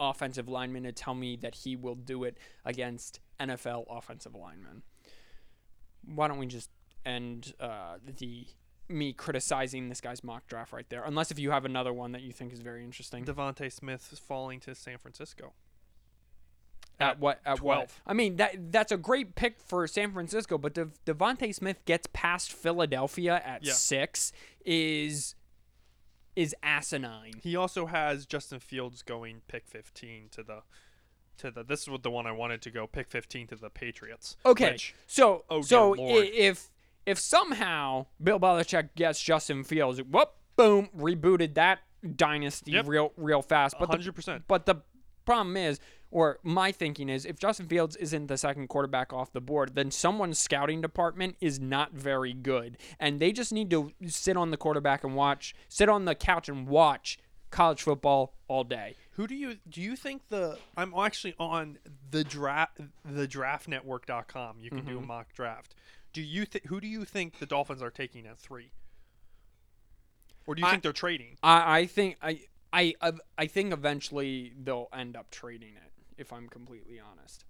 offensive 0.00 0.48
linemen 0.48 0.82
to 0.84 0.92
tell 0.92 1.14
me 1.14 1.36
that 1.36 1.54
he 1.56 1.76
will 1.76 1.94
do 1.94 2.24
it 2.24 2.36
against 2.64 3.20
NFL 3.40 3.84
offensive 3.90 4.34
linemen. 4.34 4.82
Why 6.04 6.28
don't 6.28 6.38
we 6.38 6.46
just 6.46 6.70
end 7.04 7.54
uh, 7.60 7.96
the 8.18 8.46
me 8.88 9.12
criticizing 9.12 9.88
this 9.88 10.00
guy's 10.00 10.22
mock 10.22 10.46
draft 10.46 10.72
right 10.72 10.88
there? 10.88 11.02
Unless 11.04 11.30
if 11.30 11.38
you 11.38 11.50
have 11.50 11.64
another 11.64 11.92
one 11.92 12.12
that 12.12 12.22
you 12.22 12.32
think 12.32 12.52
is 12.52 12.60
very 12.60 12.84
interesting. 12.84 13.24
DeVonta 13.24 13.70
Smith 13.72 14.20
falling 14.26 14.60
to 14.60 14.74
San 14.74 14.98
Francisco. 14.98 15.52
At 16.98 17.20
what? 17.20 17.40
At 17.44 17.58
12. 17.58 17.62
what? 17.78 17.90
I 18.06 18.14
mean, 18.14 18.36
that 18.36 18.72
that's 18.72 18.90
a 18.90 18.96
great 18.96 19.34
pick 19.34 19.60
for 19.60 19.86
San 19.86 20.12
Francisco, 20.12 20.56
but 20.56 20.72
Dev- 20.74 20.98
DeVonta 21.04 21.54
Smith 21.54 21.84
gets 21.84 22.08
past 22.14 22.52
Philadelphia 22.52 23.42
at 23.44 23.64
Yeah. 23.64 23.74
six 23.74 24.32
is 24.64 25.34
is 26.36 26.54
asinine. 26.62 27.32
He 27.42 27.56
also 27.56 27.86
has 27.86 28.26
Justin 28.26 28.60
Fields 28.60 29.02
going 29.02 29.40
pick 29.48 29.66
15 29.66 30.28
to 30.32 30.42
the 30.42 30.62
to 31.38 31.50
the 31.50 31.62
this 31.64 31.82
is 31.82 31.88
what 31.90 32.02
the 32.02 32.10
one 32.10 32.26
I 32.26 32.32
wanted 32.32 32.62
to 32.62 32.70
go 32.70 32.86
pick 32.86 33.08
15 33.08 33.48
to 33.48 33.56
the 33.56 33.68
Patriots. 33.70 34.36
Okay, 34.46 34.72
which- 34.72 34.94
so 35.06 35.44
oh, 35.50 35.62
so 35.62 35.94
dear 35.94 36.04
i- 36.04 36.08
Lord. 36.12 36.26
if 36.32 36.70
if 37.04 37.18
somehow 37.18 38.06
Bill 38.22 38.38
Belichick 38.40 38.90
gets 38.96 39.20
Justin 39.22 39.64
Fields, 39.64 40.02
whoop, 40.02 40.30
boom, 40.56 40.88
rebooted 40.96 41.54
that 41.54 41.80
dynasty 42.14 42.72
Yep. 42.72 42.86
real 42.88 43.12
real 43.16 43.42
fast. 43.42 43.76
But 43.78 43.88
100%. 43.90 44.44
But 44.48 44.66
the 44.66 44.76
problem 45.24 45.56
is, 45.56 45.80
or 46.10 46.38
my 46.42 46.72
thinking 46.72 47.08
is, 47.08 47.24
if 47.26 47.38
Justin 47.38 47.66
Fields 47.66 47.96
isn't 47.96 48.28
the 48.28 48.36
second 48.38 48.68
quarterback 48.68 49.12
off 49.12 49.32
the 49.32 49.40
board, 49.40 49.74
then 49.74 49.90
someone's 49.90 50.38
scouting 50.38 50.80
department 50.80 51.36
is 51.40 51.58
not 51.60 51.92
very 51.92 52.32
good. 52.32 52.78
And 53.00 53.18
they 53.20 53.32
just 53.32 53.52
need 53.52 53.70
to 53.70 53.92
sit 54.06 54.36
on 54.36 54.50
the 54.50 54.56
quarterback 54.56 55.02
and 55.04 55.14
watch, 55.16 55.54
sit 55.68 55.88
on 55.88 56.04
the 56.04 56.14
couch 56.14 56.48
and 56.48 56.66
watch 56.68 57.18
college 57.50 57.82
football 57.82 58.34
all 58.48 58.64
day. 58.64 58.94
Who 59.12 59.26
do 59.26 59.34
you 59.34 59.56
do 59.68 59.80
you 59.80 59.96
think 59.96 60.28
the 60.28 60.58
I'm 60.76 60.92
actually 60.94 61.34
on 61.38 61.78
the 62.10 62.22
draft 62.22 62.78
the 63.04 63.26
draftnetwork.com. 63.26 64.56
You 64.60 64.70
can 64.70 64.84
do 64.84 64.92
a 64.96 64.98
Mm-hmm. 64.98 65.06
mock 65.06 65.32
draft. 65.32 65.74
Do 66.12 66.22
you 66.22 66.44
think 66.44 66.66
who 66.66 66.80
do 66.80 66.86
you 66.86 67.04
think 67.04 67.38
the 67.38 67.46
Dolphins 67.46 67.82
are 67.82 67.90
taking 67.90 68.26
at 68.26 68.38
3? 68.38 68.70
Or 70.46 70.54
do 70.54 70.60
you 70.60 70.66
I- 70.66 70.70
think 70.72 70.82
they're 70.82 70.92
trading? 70.92 71.36
I, 71.42 71.78
I 71.80 71.86
think 71.86 72.16
I, 72.22 72.40
I 72.72 72.94
I 73.38 73.46
think 73.46 73.72
eventually 73.72 74.52
they'll 74.62 74.88
end 74.92 75.16
up 75.16 75.30
trading 75.30 75.74
it. 75.76 75.92
If 76.18 76.32
I'm 76.32 76.48
completely 76.48 77.00
honest. 77.00 77.44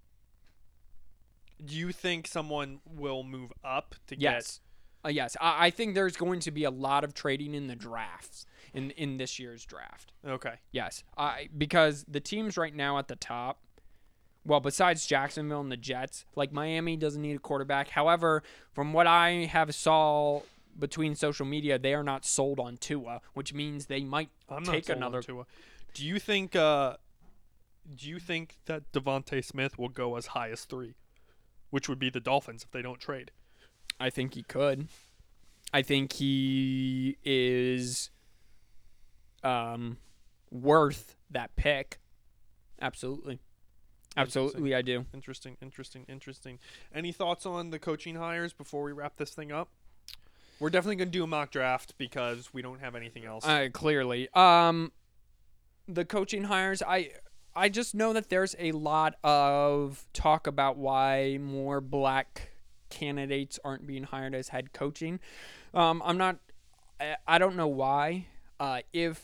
Do 1.63 1.75
you 1.75 1.91
think 1.91 2.27
someone 2.27 2.81
will 2.85 3.23
move 3.23 3.51
up 3.63 3.95
to 4.07 4.15
get. 4.15 4.33
Yes. 4.33 4.59
Uh, 5.05 5.09
yes, 5.09 5.37
I, 5.39 5.67
I 5.67 5.69
think 5.69 5.95
there's 5.95 6.17
going 6.17 6.39
to 6.41 6.51
be 6.51 6.63
a 6.63 6.71
lot 6.71 7.03
of 7.03 7.13
trading 7.13 7.53
in 7.53 7.67
the 7.67 7.75
drafts 7.75 8.45
in 8.73 8.91
in 8.91 9.17
this 9.17 9.39
year's 9.39 9.65
draft. 9.65 10.11
Okay. 10.25 10.55
Yes, 10.71 11.03
I 11.17 11.49
because 11.57 12.03
the 12.07 12.19
teams 12.19 12.57
right 12.57 12.75
now 12.75 12.97
at 12.97 13.07
the 13.07 13.15
top, 13.15 13.61
well, 14.45 14.59
besides 14.59 15.05
Jacksonville 15.05 15.61
and 15.61 15.71
the 15.71 15.77
Jets, 15.77 16.25
like 16.35 16.51
Miami 16.51 16.97
doesn't 16.97 17.21
need 17.21 17.35
a 17.35 17.39
quarterback. 17.39 17.89
However, 17.89 18.43
from 18.73 18.91
what 18.93 19.07
I 19.07 19.45
have 19.45 19.73
saw 19.73 20.41
between 20.77 21.15
social 21.15 21.45
media, 21.45 21.79
they 21.79 21.93
are 21.93 22.03
not 22.03 22.25
sold 22.25 22.59
on 22.59 22.77
Tua, 22.77 23.21
which 23.33 23.53
means 23.53 23.85
they 23.85 24.03
might 24.03 24.29
I'm 24.49 24.63
take 24.63 24.89
another. 24.89 25.21
Tua. 25.21 25.45
Do 25.93 26.05
you 26.05 26.19
think 26.19 26.55
uh 26.55 26.97
do 27.95 28.09
you 28.09 28.19
think 28.19 28.57
that 28.65 28.91
DeVonta 28.91 29.43
Smith 29.43 29.77
will 29.77 29.89
go 29.89 30.15
as 30.15 30.27
high 30.27 30.49
as 30.49 30.65
3? 30.65 30.95
Which 31.69 31.89
would 31.89 31.99
be 31.99 32.09
the 32.09 32.19
Dolphins 32.19 32.63
if 32.63 32.71
they 32.71 32.81
don't 32.81 32.99
trade. 32.99 33.31
I 33.99 34.09
think 34.09 34.35
he 34.35 34.43
could. 34.43 34.87
I 35.73 35.81
think 35.81 36.13
he 36.13 37.17
is 37.25 38.09
um 39.43 39.97
worth 40.49 41.15
that 41.29 41.55
pick. 41.55 41.99
Absolutely. 42.81 43.39
Absolutely, 44.15 44.73
I 44.73 44.81
do. 44.81 45.05
Interesting, 45.13 45.57
interesting, 45.61 46.05
interesting. 46.09 46.57
Any 46.93 47.11
thoughts 47.11 47.45
on 47.45 47.69
the 47.69 47.77
coaching 47.77 48.15
hires 48.15 48.51
before 48.51 48.81
we 48.81 48.91
wrap 48.91 49.17
this 49.17 49.31
thing 49.31 49.51
up? 49.51 49.69
We're 50.59 50.71
definitely 50.71 50.95
going 50.95 51.09
to 51.09 51.11
do 51.11 51.23
a 51.23 51.27
mock 51.27 51.51
draft 51.51 51.93
because 51.99 52.51
we 52.51 52.63
don't 52.63 52.79
have 52.79 52.95
anything 52.95 53.25
else. 53.25 53.45
Uh, 53.45 53.67
clearly. 53.71 54.27
Um, 54.33 54.91
the 55.87 56.03
coaching 56.03 56.45
hires, 56.45 56.81
I 56.81 57.11
I 57.57 57.69
just 57.69 57.95
know 57.95 58.13
that 58.13 58.29
there's 58.29 58.55
a 58.59 58.71
lot 58.71 59.15
of 59.23 60.05
talk 60.13 60.45
about 60.45 60.77
why 60.77 61.39
more 61.41 61.81
black 61.81 62.51
candidates 62.91 63.59
aren't 63.65 63.87
being 63.87 64.03
hired 64.03 64.35
as 64.35 64.49
head 64.49 64.73
coaching. 64.73 65.19
Um, 65.73 66.03
I'm 66.05 66.19
not. 66.19 66.37
I, 67.01 67.15
I 67.27 67.37
don't 67.39 67.55
know 67.55 67.67
why. 67.67 68.27
Uh, 68.59 68.81
if 68.93 69.23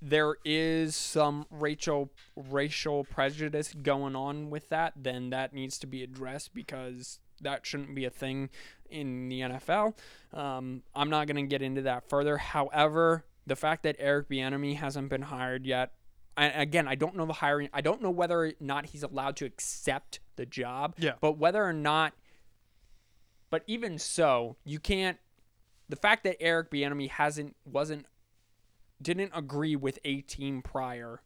there 0.00 0.36
is 0.46 0.96
some 0.96 1.46
racial 1.50 2.10
racial 2.36 3.04
prejudice 3.04 3.74
going 3.74 4.16
on 4.16 4.48
with 4.48 4.70
that, 4.70 4.94
then 4.96 5.28
that 5.28 5.52
needs 5.52 5.78
to 5.80 5.86
be 5.86 6.02
addressed 6.02 6.54
because 6.54 7.20
that 7.42 7.66
shouldn't 7.66 7.94
be 7.94 8.06
a 8.06 8.10
thing 8.10 8.48
in 8.88 9.28
the 9.28 9.40
NFL. 9.40 9.94
Um, 10.32 10.82
I'm 10.94 11.10
not 11.10 11.26
going 11.26 11.36
to 11.36 11.48
get 11.48 11.60
into 11.60 11.82
that 11.82 12.08
further. 12.08 12.38
However, 12.38 13.24
the 13.46 13.56
fact 13.56 13.82
that 13.82 13.96
Eric 13.98 14.30
Bieniemy 14.30 14.76
hasn't 14.76 15.10
been 15.10 15.22
hired 15.22 15.66
yet, 15.66 15.92
again, 16.36 16.88
I 16.88 16.94
don't 16.94 17.16
know 17.16 17.26
the 17.26 17.32
hiring. 17.32 17.68
I 17.72 17.80
don't 17.80 18.02
know 18.02 18.10
whether 18.10 18.44
or 18.44 18.52
not 18.60 18.86
he's 18.86 19.02
allowed 19.02 19.36
to 19.36 19.44
accept 19.44 20.20
the 20.36 20.46
job. 20.46 20.94
Yeah. 20.98 21.12
But 21.20 21.38
whether 21.38 21.62
or 21.62 21.72
not, 21.72 22.14
but 23.50 23.62
even 23.66 23.98
so, 23.98 24.56
you 24.64 24.78
can't. 24.78 25.18
The 25.88 25.96
fact 25.96 26.24
that 26.24 26.40
Eric 26.40 26.70
Bieniemy 26.70 27.10
hasn't 27.10 27.56
wasn't 27.64 28.06
didn't 29.00 29.32
agree 29.34 29.76
with 29.76 29.98
a 30.04 30.22
team 30.22 30.62
prior, 30.62 31.20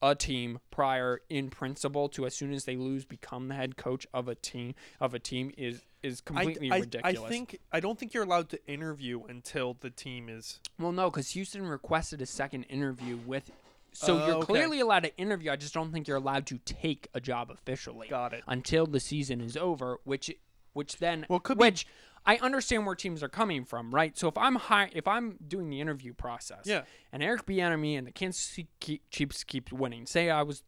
a 0.00 0.14
team 0.14 0.60
prior 0.70 1.20
in 1.28 1.50
principle 1.50 2.08
to 2.10 2.24
as 2.24 2.34
soon 2.34 2.52
as 2.52 2.64
they 2.64 2.76
lose 2.76 3.04
become 3.04 3.48
the 3.48 3.54
head 3.54 3.76
coach 3.76 4.06
of 4.14 4.28
a 4.28 4.34
team 4.34 4.74
of 5.00 5.12
a 5.12 5.18
team 5.18 5.52
is 5.58 5.82
is 6.02 6.22
I, 6.26 6.44
completely 6.44 6.70
I, 6.70 6.78
ridiculous. 6.78 7.20
I 7.20 7.28
think 7.28 7.58
I 7.70 7.80
don't 7.80 7.98
think 7.98 8.14
you're 8.14 8.24
allowed 8.24 8.48
to 8.50 8.66
interview 8.66 9.24
until 9.28 9.76
the 9.78 9.90
team 9.90 10.28
is 10.28 10.60
Well, 10.78 10.92
no, 10.92 11.10
because 11.10 11.30
Houston 11.30 11.66
requested 11.66 12.22
a 12.22 12.26
second 12.26 12.64
interview 12.64 13.18
with. 13.26 13.50
So 13.94 14.18
Oh, 14.18 14.26
you're 14.26 14.36
okay. 14.36 14.46
clearly 14.46 14.80
allowed 14.80 15.04
to 15.04 15.16
interview. 15.16 15.50
I 15.50 15.56
just 15.56 15.74
don't 15.74 15.92
think 15.92 16.08
you're 16.08 16.16
allowed 16.16 16.46
to 16.46 16.58
take 16.58 17.08
a 17.14 17.20
job 17.20 17.50
officially. 17.50 18.08
Got 18.08 18.32
it. 18.32 18.42
Until 18.46 18.86
the 18.86 19.00
season 19.00 19.40
is 19.40 19.56
over, 19.56 19.98
which, 20.04 20.30
which 20.72 20.96
then, 20.96 21.26
Well, 21.28 21.40
could 21.40 21.58
be- 21.58 21.62
which 21.64 21.86
I 22.24 22.36
understand 22.36 22.86
where 22.86 22.94
teams 22.94 23.22
are 23.22 23.28
coming 23.28 23.64
from, 23.64 23.94
right? 23.94 24.16
So 24.16 24.28
if 24.28 24.38
I'm 24.38 24.54
high, 24.54 24.90
if 24.94 25.06
I'm 25.08 25.36
doing 25.46 25.68
the 25.68 25.80
interview 25.80 26.14
process, 26.14 26.62
Yeah. 26.64 26.84
and 27.12 27.22
Eric 27.22 27.44
Bieniemy 27.46 27.98
and 27.98 28.06
the 28.06 28.12
Kansas 28.12 28.40
City 28.40 29.02
Chiefs 29.10 29.44
keep 29.44 29.72
winning, 29.72 30.06
say 30.06 30.30
I 30.30 30.42
was 30.42 30.62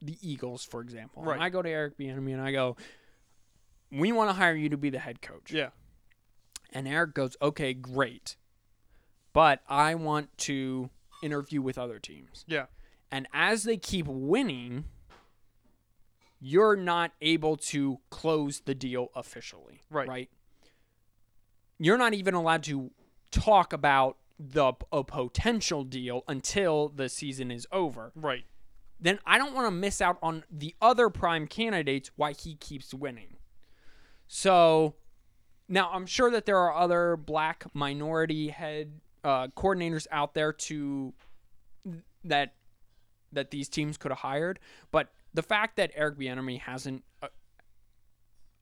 the 0.00 0.16
Eagles, 0.22 0.64
for 0.64 0.80
example, 0.80 1.24
Right. 1.24 1.34
and 1.34 1.42
I 1.42 1.48
go 1.48 1.60
to 1.62 1.68
Eric 1.68 1.98
Bieniemy 1.98 2.32
and 2.32 2.40
I 2.40 2.52
go, 2.52 2.76
"We 3.90 4.12
want 4.12 4.30
to 4.30 4.34
hire 4.34 4.54
you 4.54 4.68
to 4.68 4.76
be 4.76 4.90
the 4.90 5.00
head 5.00 5.20
coach." 5.20 5.50
Yeah. 5.52 5.70
And 6.72 6.86
Eric 6.86 7.12
goes, 7.14 7.36
"Okay, 7.42 7.74
great, 7.74 8.36
but 9.32 9.62
I 9.68 9.94
want 9.96 10.36
to 10.38 10.90
interview 11.22 11.62
with 11.62 11.78
other 11.78 11.98
teams." 11.98 12.44
Yeah. 12.46 12.66
And 13.10 13.26
as 13.32 13.64
they 13.64 13.76
keep 13.76 14.06
winning, 14.06 14.84
you're 16.40 16.76
not 16.76 17.12
able 17.20 17.56
to 17.56 18.00
close 18.10 18.60
the 18.60 18.74
deal 18.74 19.08
officially. 19.14 19.82
Right. 19.90 20.08
Right. 20.08 20.30
You're 21.78 21.98
not 21.98 22.14
even 22.14 22.34
allowed 22.34 22.64
to 22.64 22.90
talk 23.30 23.72
about 23.72 24.16
the 24.38 24.72
a 24.92 25.02
potential 25.02 25.84
deal 25.84 26.22
until 26.28 26.88
the 26.88 27.08
season 27.08 27.50
is 27.50 27.66
over. 27.72 28.12
Right. 28.14 28.44
Then 29.00 29.18
I 29.26 29.38
don't 29.38 29.54
want 29.54 29.66
to 29.66 29.70
miss 29.70 30.00
out 30.00 30.18
on 30.22 30.44
the 30.50 30.74
other 30.80 31.08
prime 31.08 31.46
candidates 31.46 32.10
why 32.16 32.32
he 32.32 32.56
keeps 32.56 32.92
winning. 32.92 33.36
So 34.26 34.94
now 35.68 35.90
I'm 35.92 36.06
sure 36.06 36.30
that 36.30 36.46
there 36.46 36.58
are 36.58 36.74
other 36.74 37.16
black 37.16 37.66
minority 37.74 38.48
head 38.48 39.00
uh, 39.24 39.48
coordinators 39.48 40.06
out 40.10 40.34
there 40.34 40.52
to 40.52 41.12
that 42.24 42.54
that 43.32 43.50
these 43.50 43.68
teams 43.68 43.96
could 43.96 44.10
have 44.10 44.20
hired, 44.20 44.58
but 44.90 45.08
the 45.34 45.42
fact 45.42 45.76
that 45.76 45.90
Eric 45.94 46.18
Bieniemy 46.18 46.60
hasn't 46.60 47.04
uh, 47.22 47.28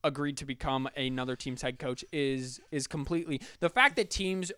agreed 0.02 0.36
to 0.38 0.44
become 0.44 0.88
another 0.96 1.36
team's 1.36 1.62
head 1.62 1.78
coach 1.78 2.04
is 2.12 2.60
is 2.70 2.86
completely 2.86 3.40
the 3.60 3.68
fact 3.70 3.96
that 3.96 4.10
teams 4.10 4.52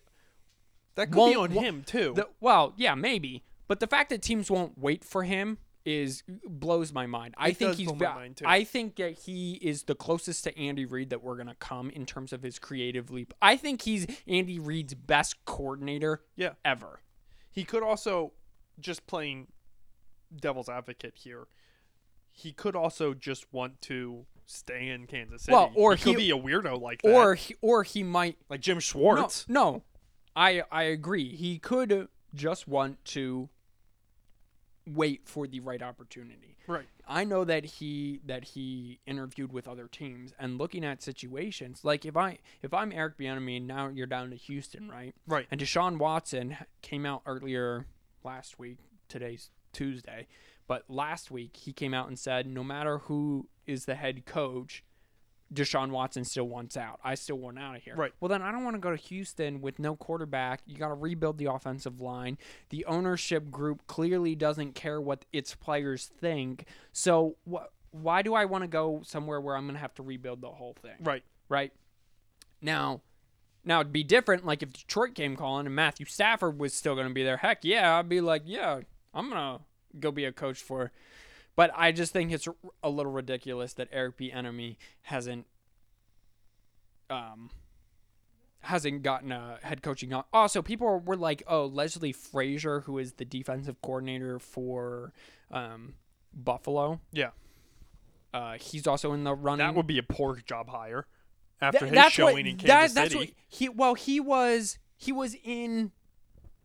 That 0.95 1.11
could 1.13 1.31
be 1.31 1.37
on 1.37 1.51
him 1.51 1.83
too. 1.87 2.13
the, 2.17 2.29
well, 2.41 2.75
yeah, 2.77 2.95
maybe, 2.95 3.45
but 3.67 3.81
the 3.81 3.87
fact 3.87 4.11
that 4.11 4.23
teams 4.23 4.51
won't 4.51 4.79
wait 4.79 5.05
for 5.05 5.25
him 5.25 5.59
is 5.89 6.23
blows 6.47 6.93
my 6.93 7.07
mind. 7.07 7.35
I 7.39 7.49
It 7.49 7.57
think 7.57 7.71
does 7.71 7.79
he's 7.79 7.93
blow 7.93 8.09
my 8.09 8.15
mind, 8.15 8.37
too. 8.37 8.45
I 8.47 8.65
think 8.65 8.97
that 8.97 9.13
he 9.21 9.55
is 9.55 9.85
the 9.85 9.95
closest 9.95 10.45
to 10.45 10.59
Andy 10.59 10.85
Reid 10.85 11.11
that 11.11 11.23
we're 11.23 11.37
gonna 11.37 11.55
come 11.59 11.89
in 11.91 12.05
terms 12.05 12.33
of 12.33 12.43
his 12.43 12.59
creative 12.59 13.11
leap. 13.11 13.33
I 13.41 13.57
think 13.57 13.83
he's 13.83 14.07
Andy 14.27 14.59
Reid's 14.59 14.95
best 14.95 15.45
coordinator 15.47 16.23
yeah. 16.37 16.53
ever. 16.65 17.01
He 17.51 17.65
could 17.65 17.83
also 17.83 18.33
just 18.79 19.07
playing 19.07 19.49
devil's 20.35 20.69
advocate 20.69 21.15
here. 21.17 21.47
He 22.31 22.53
could 22.53 22.77
also 22.77 23.15
just 23.15 23.53
want 23.53 23.81
to 23.83 24.27
stay 24.47 24.89
in 24.89 25.07
Kansas 25.07 25.43
City. 25.43 25.55
Well, 25.55 25.73
or 25.75 25.95
he 25.97 26.03
could 26.03 26.21
he- 26.21 26.27
be 26.27 26.31
a 26.31 26.41
weirdo 26.41 26.81
like 26.81 27.03
that, 27.03 27.15
Or 27.15 27.35
he, 27.35 27.55
or 27.61 27.83
he 27.83 28.03
might 28.03 28.37
like 28.49 28.61
Jim 28.61 28.77
no, 28.77 28.81
Schwartz. 28.81 29.47
no. 29.49 29.83
I 30.37 30.63
I 30.71 30.85
agree. 30.85 31.35
He 31.35 31.59
could 31.59 32.09
just 32.35 32.69
want 32.69 33.05
to 33.07 33.49
wait 34.95 35.23
for 35.25 35.47
the 35.47 35.61
right 35.61 35.83
opportunity. 35.83 36.57
Right. 36.67 36.87
I 37.07 37.25
know 37.25 37.45
that 37.45 37.65
he 37.65 38.21
that 38.27 38.45
he 38.45 39.01
interviewed 39.07 39.53
with 39.53 39.67
other 39.67 39.89
teams 39.89 40.33
and 40.39 40.59
looking 40.59 40.85
at 40.85 41.03
situations 41.03 41.81
like 41.83 42.05
if 42.05 42.17
I 42.17 42.39
if 42.63 42.75
I'm 42.75 42.93
Eric 42.93 43.19
Bieniemy 43.19 43.57
and 43.57 43.67
now 43.67 43.89
you're 43.89 44.07
down 44.07 44.31
to 44.31 44.37
Houston, 44.37 44.89
mm. 44.89 44.93
right? 44.93 45.15
Right. 45.27 45.47
And 45.51 45.61
Deshaun 45.61 45.99
Watson 45.99 46.57
came 46.83 47.07
out 47.07 47.23
earlier 47.27 47.87
last 48.23 48.59
week. 48.59 48.79
Today's 49.09 49.49
Tuesday, 49.73 50.27
but 50.67 50.85
last 50.89 51.31
week 51.31 51.57
he 51.57 51.73
came 51.73 51.95
out 51.95 52.09
and 52.09 52.19
said 52.19 52.47
no 52.47 52.63
matter 52.63 52.99
who 52.99 53.49
is 53.67 53.87
the 53.87 53.95
head 53.95 54.27
coach, 54.27 54.85
Deshaun 55.53 55.91
Watson 55.91 56.25
still 56.25 56.47
wants 56.47 56.77
out. 56.77 57.01
I 57.03 57.15
still 57.15 57.37
want 57.37 57.59
out 57.59 57.77
of 57.77 57.83
here. 57.83 57.95
Right. 57.97 58.13
Well, 58.21 58.29
then 58.29 58.43
I 58.43 58.53
don't 58.53 58.65
want 58.65 58.77
to 58.77 58.81
go 58.81 58.91
to 58.91 58.97
Houston 58.97 59.61
with 59.61 59.79
no 59.79 59.97
quarterback. 59.97 60.61
You 60.67 60.77
got 60.77 60.89
to 60.89 60.95
rebuild 60.95 61.39
the 61.39 61.47
offensive 61.47 62.01
line. 62.01 62.39
The 62.69 62.85
ownership 62.85 63.51
group 63.51 63.87
clearly 63.87 64.35
doesn't 64.35 64.75
care 64.75 65.01
what 65.01 65.25
its 65.33 65.55
players 65.55 66.11
think. 66.21 66.67
So 66.93 67.37
wh- 67.51 67.65
why 67.93 68.23
do 68.23 68.35
I 68.35 68.45
want 68.45 68.65
to 68.65 68.69
go 68.69 69.01
somewhere 69.05 69.41
where 69.41 69.57
I'm 69.57 69.65
going 69.65 69.75
to 69.75 69.81
have 69.81 69.95
to 69.95 70.03
rebuild 70.03 70.41
the 70.43 70.51
whole 70.51 70.77
thing? 70.83 70.97
Right. 71.01 71.25
Right. 71.49 71.73
Now, 72.61 73.01
now 73.65 73.81
it'd 73.81 73.93
be 73.93 74.05
different. 74.05 74.45
Like 74.45 74.63
if 74.63 74.73
Detroit 74.73 75.15
came 75.15 75.35
calling 75.35 75.67
and 75.67 75.75
Matthew 75.75 76.07
Stafford 76.07 76.59
was 76.59 76.75
still 76.75 76.95
going 76.95 77.09
to 77.09 77.15
be 77.15 77.25
there. 77.25 77.39
Heck 77.39 77.65
yeah, 77.65 77.97
I'd 77.97 78.09
be 78.09 78.21
like, 78.21 78.43
yeah, 78.45 78.81
I'm 79.15 79.29
gonna 79.31 79.61
go 79.99 80.11
be 80.11 80.25
a 80.25 80.33
coach 80.33 80.61
for. 80.61 80.93
But 81.59 81.73
I 81.75 81.91
just 81.91 82.13
think 82.13 82.31
it's 82.31 82.47
a 82.85 82.89
little 82.89 83.11
ridiculous 83.11 83.73
that 83.73 83.89
Eric 83.91 84.17
Bieniemy 84.17 84.77
hasn't, 85.03 85.45
um, 87.11 87.51
hasn't 88.61 89.03
gotten 89.03 89.33
a 89.33 89.59
head 89.65 89.83
coaching. 89.83 90.13
on- 90.13 90.23
Also, 90.33 90.63
people 90.63 91.01
were, 91.01 91.17
like, 91.17 91.43
oh, 91.49 91.67
Leslie 91.67 92.13
Frazier, 92.13 92.83
who 92.83 92.97
is 92.99 93.15
the 93.15 93.25
defensive 93.25 93.83
coordinator 93.83 94.39
for, 94.39 95.13
um, 95.51 95.95
Buffalo. 96.33 97.01
Yeah. 97.11 97.31
Uh, 98.33 98.57
he's 98.59 98.87
also 98.87 99.13
in 99.13 99.25
the 99.25 99.35
running. 99.35 99.67
That 99.67 99.75
would 99.75 99.89
be 99.89 99.99
a 99.99 100.05
poor 100.05 100.37
job 100.37 100.69
hire 100.69 101.09
after 101.61 101.89
Th- 101.89 101.93
his 102.05 102.13
showing 102.13 102.35
what, 102.35 102.47
in 102.47 102.57
that- 102.59 102.67
Kansas 102.67 102.95
that's 102.95 103.13
City. 103.15 103.19
what 103.19 103.35
he 103.49 103.69
well 103.69 103.95
he 103.95 104.21
was 104.21 104.79
he 104.97 105.11
was 105.11 105.35
in 105.43 105.91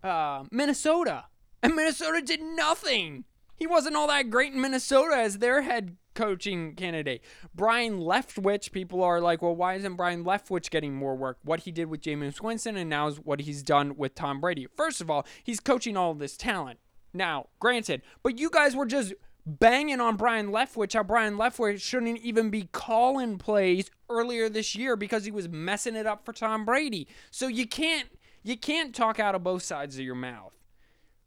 uh, 0.03 0.43
Minnesota 0.51 1.25
and 1.63 1.73
Minnesota 1.75 2.21
did 2.21 2.41
nothing. 2.43 3.25
He 3.63 3.67
wasn't 3.67 3.95
all 3.95 4.07
that 4.07 4.29
great 4.29 4.51
in 4.51 4.59
Minnesota 4.59 5.15
as 5.15 5.37
their 5.37 5.61
head 5.61 5.95
coaching 6.15 6.75
candidate. 6.75 7.23
Byron 7.55 7.97
Leftwich, 7.97 8.73
people 8.73 9.01
are 9.01 9.21
like, 9.21 9.41
well, 9.41 9.55
why 9.55 9.75
isn't 9.75 9.95
Byron 9.95 10.25
Leftwich 10.25 10.69
getting 10.69 10.93
more 10.93 11.15
work? 11.15 11.37
What 11.45 11.61
he 11.61 11.71
did 11.71 11.85
with 11.85 12.01
Jameis 12.01 12.41
Winston 12.41 12.75
and 12.75 12.89
now 12.89 13.07
is 13.07 13.21
what 13.21 13.39
he's 13.39 13.63
done 13.63 13.95
with 13.95 14.15
Tom 14.15 14.41
Brady. 14.41 14.67
First 14.75 14.99
of 14.99 15.09
all, 15.09 15.25
he's 15.45 15.61
coaching 15.61 15.95
all 15.95 16.13
this 16.13 16.35
talent. 16.35 16.79
Now, 17.13 17.47
granted, 17.61 18.01
but 18.21 18.37
you 18.37 18.49
guys 18.49 18.75
were 18.75 18.85
just 18.85 19.13
banging 19.45 20.01
on 20.01 20.17
Byron 20.17 20.47
Leftwich, 20.47 20.91
how 20.91 21.03
Byron 21.03 21.37
Leftwich 21.37 21.79
shouldn't 21.79 22.19
even 22.19 22.49
be 22.49 22.63
calling 22.73 23.37
plays 23.37 23.89
earlier 24.09 24.49
this 24.49 24.75
year 24.75 24.97
because 24.97 25.23
he 25.23 25.31
was 25.31 25.47
messing 25.47 25.95
it 25.95 26.05
up 26.05 26.25
for 26.25 26.33
Tom 26.33 26.65
Brady. 26.65 27.07
So 27.31 27.47
you 27.47 27.65
can't 27.65 28.09
you 28.43 28.57
can't 28.57 28.93
talk 28.93 29.21
out 29.21 29.35
of 29.35 29.43
both 29.45 29.63
sides 29.63 29.97
of 29.97 30.03
your 30.03 30.15
mouth. 30.15 30.51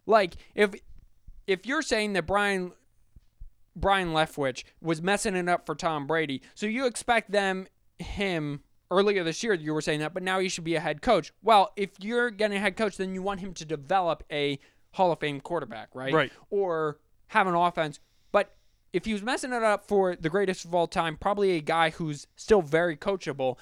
Like 0.04 0.36
if 0.54 0.74
if 1.46 1.66
you're 1.66 1.82
saying 1.82 2.14
that 2.14 2.26
Brian 2.26 2.72
Byron 3.74 4.08
Leftwich 4.08 4.64
was 4.80 5.02
messing 5.02 5.36
it 5.36 5.48
up 5.48 5.66
for 5.66 5.74
Tom 5.74 6.06
Brady, 6.06 6.42
so 6.54 6.66
you 6.66 6.86
expect 6.86 7.30
them 7.30 7.66
him 7.98 8.60
earlier 8.90 9.24
this 9.24 9.42
year 9.42 9.54
you 9.54 9.74
were 9.74 9.80
saying 9.80 10.00
that, 10.00 10.14
but 10.14 10.22
now 10.22 10.38
he 10.38 10.48
should 10.48 10.64
be 10.64 10.74
a 10.74 10.80
head 10.80 11.02
coach. 11.02 11.32
Well, 11.42 11.72
if 11.76 11.90
you're 12.00 12.30
getting 12.30 12.56
a 12.56 12.60
head 12.60 12.76
coach, 12.76 12.96
then 12.96 13.14
you 13.14 13.22
want 13.22 13.40
him 13.40 13.52
to 13.54 13.64
develop 13.64 14.22
a 14.30 14.58
Hall 14.92 15.12
of 15.12 15.20
Fame 15.20 15.40
quarterback, 15.40 15.88
right? 15.94 16.12
Right. 16.12 16.32
Or 16.50 16.98
have 17.28 17.46
an 17.46 17.54
offense. 17.54 18.00
But 18.32 18.54
if 18.92 19.04
he 19.04 19.12
was 19.12 19.22
messing 19.22 19.52
it 19.52 19.62
up 19.62 19.86
for 19.86 20.16
the 20.16 20.30
greatest 20.30 20.64
of 20.64 20.74
all 20.74 20.86
time, 20.86 21.16
probably 21.16 21.52
a 21.52 21.60
guy 21.60 21.90
who's 21.90 22.26
still 22.36 22.62
very 22.62 22.96
coachable, 22.96 23.56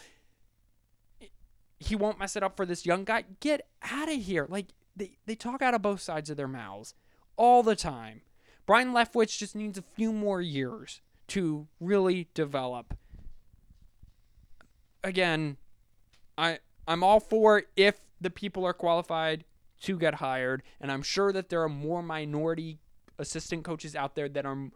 he 1.78 1.96
won't 1.96 2.18
mess 2.18 2.36
it 2.36 2.42
up 2.42 2.56
for 2.56 2.66
this 2.66 2.86
young 2.86 3.04
guy. 3.04 3.24
Get 3.40 3.66
out 3.82 4.08
of 4.08 4.22
here. 4.22 4.46
Like 4.48 4.66
they, 4.94 5.18
they 5.26 5.34
talk 5.34 5.62
out 5.62 5.74
of 5.74 5.82
both 5.82 6.00
sides 6.00 6.30
of 6.30 6.36
their 6.36 6.48
mouths 6.48 6.94
all 7.36 7.62
the 7.62 7.76
time. 7.76 8.22
Byron 8.66 8.92
Leftwich 8.92 9.38
just 9.38 9.54
needs 9.54 9.78
a 9.78 9.82
few 9.82 10.12
more 10.12 10.40
years 10.40 11.00
to 11.28 11.66
really 11.80 12.28
develop. 12.34 12.96
Again, 15.02 15.58
I 16.38 16.58
I'm 16.86 17.02
all 17.02 17.20
for 17.20 17.64
if 17.76 18.00
the 18.20 18.30
people 18.30 18.64
are 18.64 18.72
qualified 18.72 19.44
to 19.82 19.98
get 19.98 20.14
hired, 20.14 20.62
and 20.80 20.90
I'm 20.90 21.02
sure 21.02 21.32
that 21.32 21.48
there 21.50 21.62
are 21.62 21.68
more 21.68 22.02
minority 22.02 22.78
assistant 23.18 23.64
coaches 23.64 23.94
out 23.94 24.14
there 24.14 24.28
that 24.28 24.46
are 24.46 24.70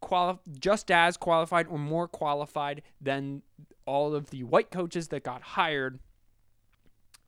quali- 0.00 0.38
just 0.58 0.90
as 0.90 1.16
qualified 1.16 1.66
or 1.68 1.78
more 1.78 2.08
qualified 2.08 2.82
than 3.00 3.42
all 3.86 4.14
of 4.14 4.30
the 4.30 4.44
white 4.44 4.70
coaches 4.70 5.08
that 5.08 5.22
got 5.22 5.42
hired. 5.42 5.98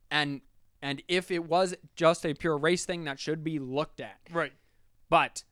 And 0.09 0.41
and 0.81 1.03
if 1.07 1.29
it 1.29 1.45
was 1.45 1.75
just 1.95 2.25
a 2.25 2.33
pure 2.33 2.57
race 2.57 2.85
thing, 2.85 3.03
that 3.03 3.19
should 3.19 3.43
be 3.43 3.59
looked 3.59 4.01
at. 4.01 4.19
Right. 4.31 4.53
But 5.11 5.43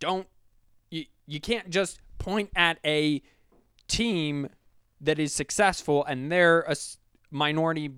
don't 0.00 0.26
you 0.90 1.04
you 1.26 1.40
can't 1.40 1.68
just 1.68 2.00
point 2.18 2.48
at 2.56 2.78
a 2.84 3.22
team 3.86 4.48
that 5.02 5.18
is 5.18 5.34
successful 5.34 6.04
and 6.06 6.32
they're 6.32 6.62
a 6.62 6.74
minority 7.30 7.90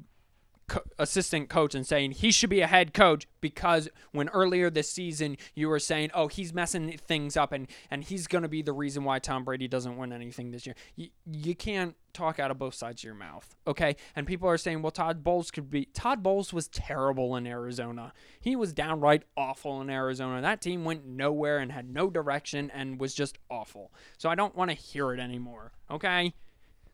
co- 0.71 0.83
assistant 0.99 1.49
coach 1.49 1.75
and 1.75 1.85
saying 1.87 2.13
he 2.13 2.31
should 2.31 2.49
be 2.49 2.61
a 2.61 2.67
head 2.67 2.95
coach 2.95 3.27
because 3.41 3.89
when 4.13 4.29
earlier 4.29 4.71
this 4.71 4.91
season 4.91 5.37
you 5.55 5.69
were 5.69 5.81
saying 5.81 6.11
oh 6.15 6.29
he's 6.29 6.55
messing 6.55 6.97
things 6.97 7.37
up 7.37 7.51
and 7.51 7.67
and 7.91 8.05
he's 8.05 8.27
going 8.29 8.43
to 8.43 8.49
be 8.49 8.63
the 8.63 8.73
reason 8.73 9.03
why 9.03 9.19
Tom 9.19 9.45
Brady 9.45 9.67
doesn't 9.67 9.97
win 9.97 10.13
anything 10.13 10.53
this 10.53 10.65
year. 10.65 10.77
You, 10.95 11.09
you 11.27 11.55
can't 11.55 11.97
talk 12.13 12.39
out 12.39 12.51
of 12.51 12.59
both 12.59 12.75
sides 12.75 13.01
of 13.01 13.05
your 13.05 13.15
mouth, 13.15 13.57
okay? 13.67 13.97
And 14.15 14.27
people 14.27 14.49
are 14.49 14.57
saying 14.57 14.81
well 14.81 14.93
Todd 14.93 15.25
Bowles 15.25 15.51
could 15.51 15.69
be 15.69 15.87
Todd 15.87 16.23
Bowles 16.23 16.53
was 16.53 16.69
terrible 16.69 17.35
in 17.35 17.47
Arizona. 17.47 18.13
He 18.41 18.55
was 18.55 18.73
downright 18.73 19.25
awful 19.37 19.81
in 19.81 19.91
Arizona. 19.91 20.41
That 20.41 20.61
team 20.61 20.85
went 20.85 21.05
nowhere 21.05 21.59
and 21.59 21.73
had 21.73 21.91
no 21.91 22.09
direction 22.09 22.71
and 22.73 23.01
was 23.01 23.13
just 23.13 23.39
awful. 23.51 23.93
So 24.19 24.31
I 24.31 24.37
don't 24.37 24.55
want 24.55 24.71
to 24.71 24.77
hear 24.77 25.13
it 25.13 25.19
anymore, 25.19 25.73
okay? 25.91 26.33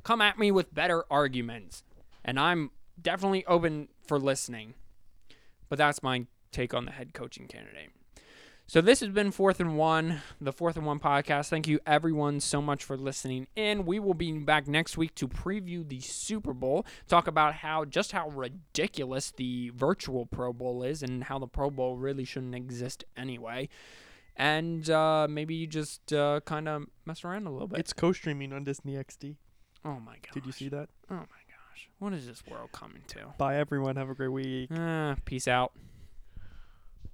Come 0.03 0.23
at 0.23 0.39
me 0.39 0.51
with 0.51 0.73
better 0.73 1.05
arguments. 1.11 1.83
And 2.25 2.41
I'm 2.41 2.71
definitely 3.01 3.45
open 3.47 3.89
for 4.07 4.19
listening. 4.19 4.75
But 5.69 5.79
that's 5.79 6.03
my 6.03 6.27
take 6.53 6.75
on 6.75 6.85
the 6.85 6.93
head 6.93 7.13
coaching 7.13 7.47
candidate. 7.47 7.91
So 8.69 8.81
this 8.81 8.99
has 8.99 9.11
been 9.11 9.31
Fourth 9.31 9.61
and 9.61 9.77
One, 9.77 10.23
the 10.41 10.53
Fourth 10.53 10.77
and 10.77 10.85
One 10.85 10.99
podcast. 10.99 11.51
Thank 11.51 11.69
you 11.69 11.79
everyone 11.87 12.41
so 12.41 12.61
much 12.61 12.83
for 12.83 12.97
listening 12.97 13.47
in. 13.55 13.87
We 13.87 14.01
will 14.01 14.15
be 14.15 14.33
back 14.33 14.67
next 14.67 14.97
week 14.97 15.15
to 15.17 15.29
preview 15.29 15.89
the 15.89 16.01
Super 16.01 16.53
Bowl, 16.53 16.85
talk 17.07 17.29
about 17.29 17.55
how 17.55 17.85
just 17.85 18.11
how 18.11 18.29
ridiculous 18.31 19.33
the 19.37 19.71
virtual 19.71 20.27
Pro 20.27 20.53
Bowl 20.53 20.83
is 20.83 21.05
and 21.05 21.23
how 21.23 21.39
the 21.39 21.47
Pro 21.47 21.71
Bowl 21.71 21.97
really 21.97 22.25
shouldn't 22.25 22.57
exist 22.57 23.05
anyway. 23.17 23.69
And 24.35 24.91
uh, 24.91 25.29
maybe 25.31 25.55
you 25.55 25.69
just 25.69 26.13
uh, 26.13 26.41
kind 26.45 26.67
of 26.67 26.87
mess 27.05 27.25
around 27.25 27.47
a 27.47 27.53
little 27.53 27.69
bit. 27.69 27.79
It's 27.79 27.93
co-streaming 27.93 28.53
on 28.53 28.65
Disney 28.65 28.95
XD. 28.95 29.37
oh 29.85 30.01
my 30.01 30.15
god. 30.15 30.33
Did 30.35 30.45
you 30.45 30.53
see 30.53 30.69
that? 30.71 30.89
Oh 31.09 31.15
my 31.15 31.46
gosh. 31.77 31.89
What 31.99 32.13
is 32.13 32.27
this 32.27 32.43
world 32.47 32.73
coming 32.73 33.03
to? 33.09 33.35
Bye 33.39 33.57
everyone. 33.57 33.97
Have 33.97 34.11
a 34.11 34.15
great 34.15 34.33
week. 34.33 34.71
Uh, 34.73 35.17
peace 35.25 35.49
out. 35.49 35.73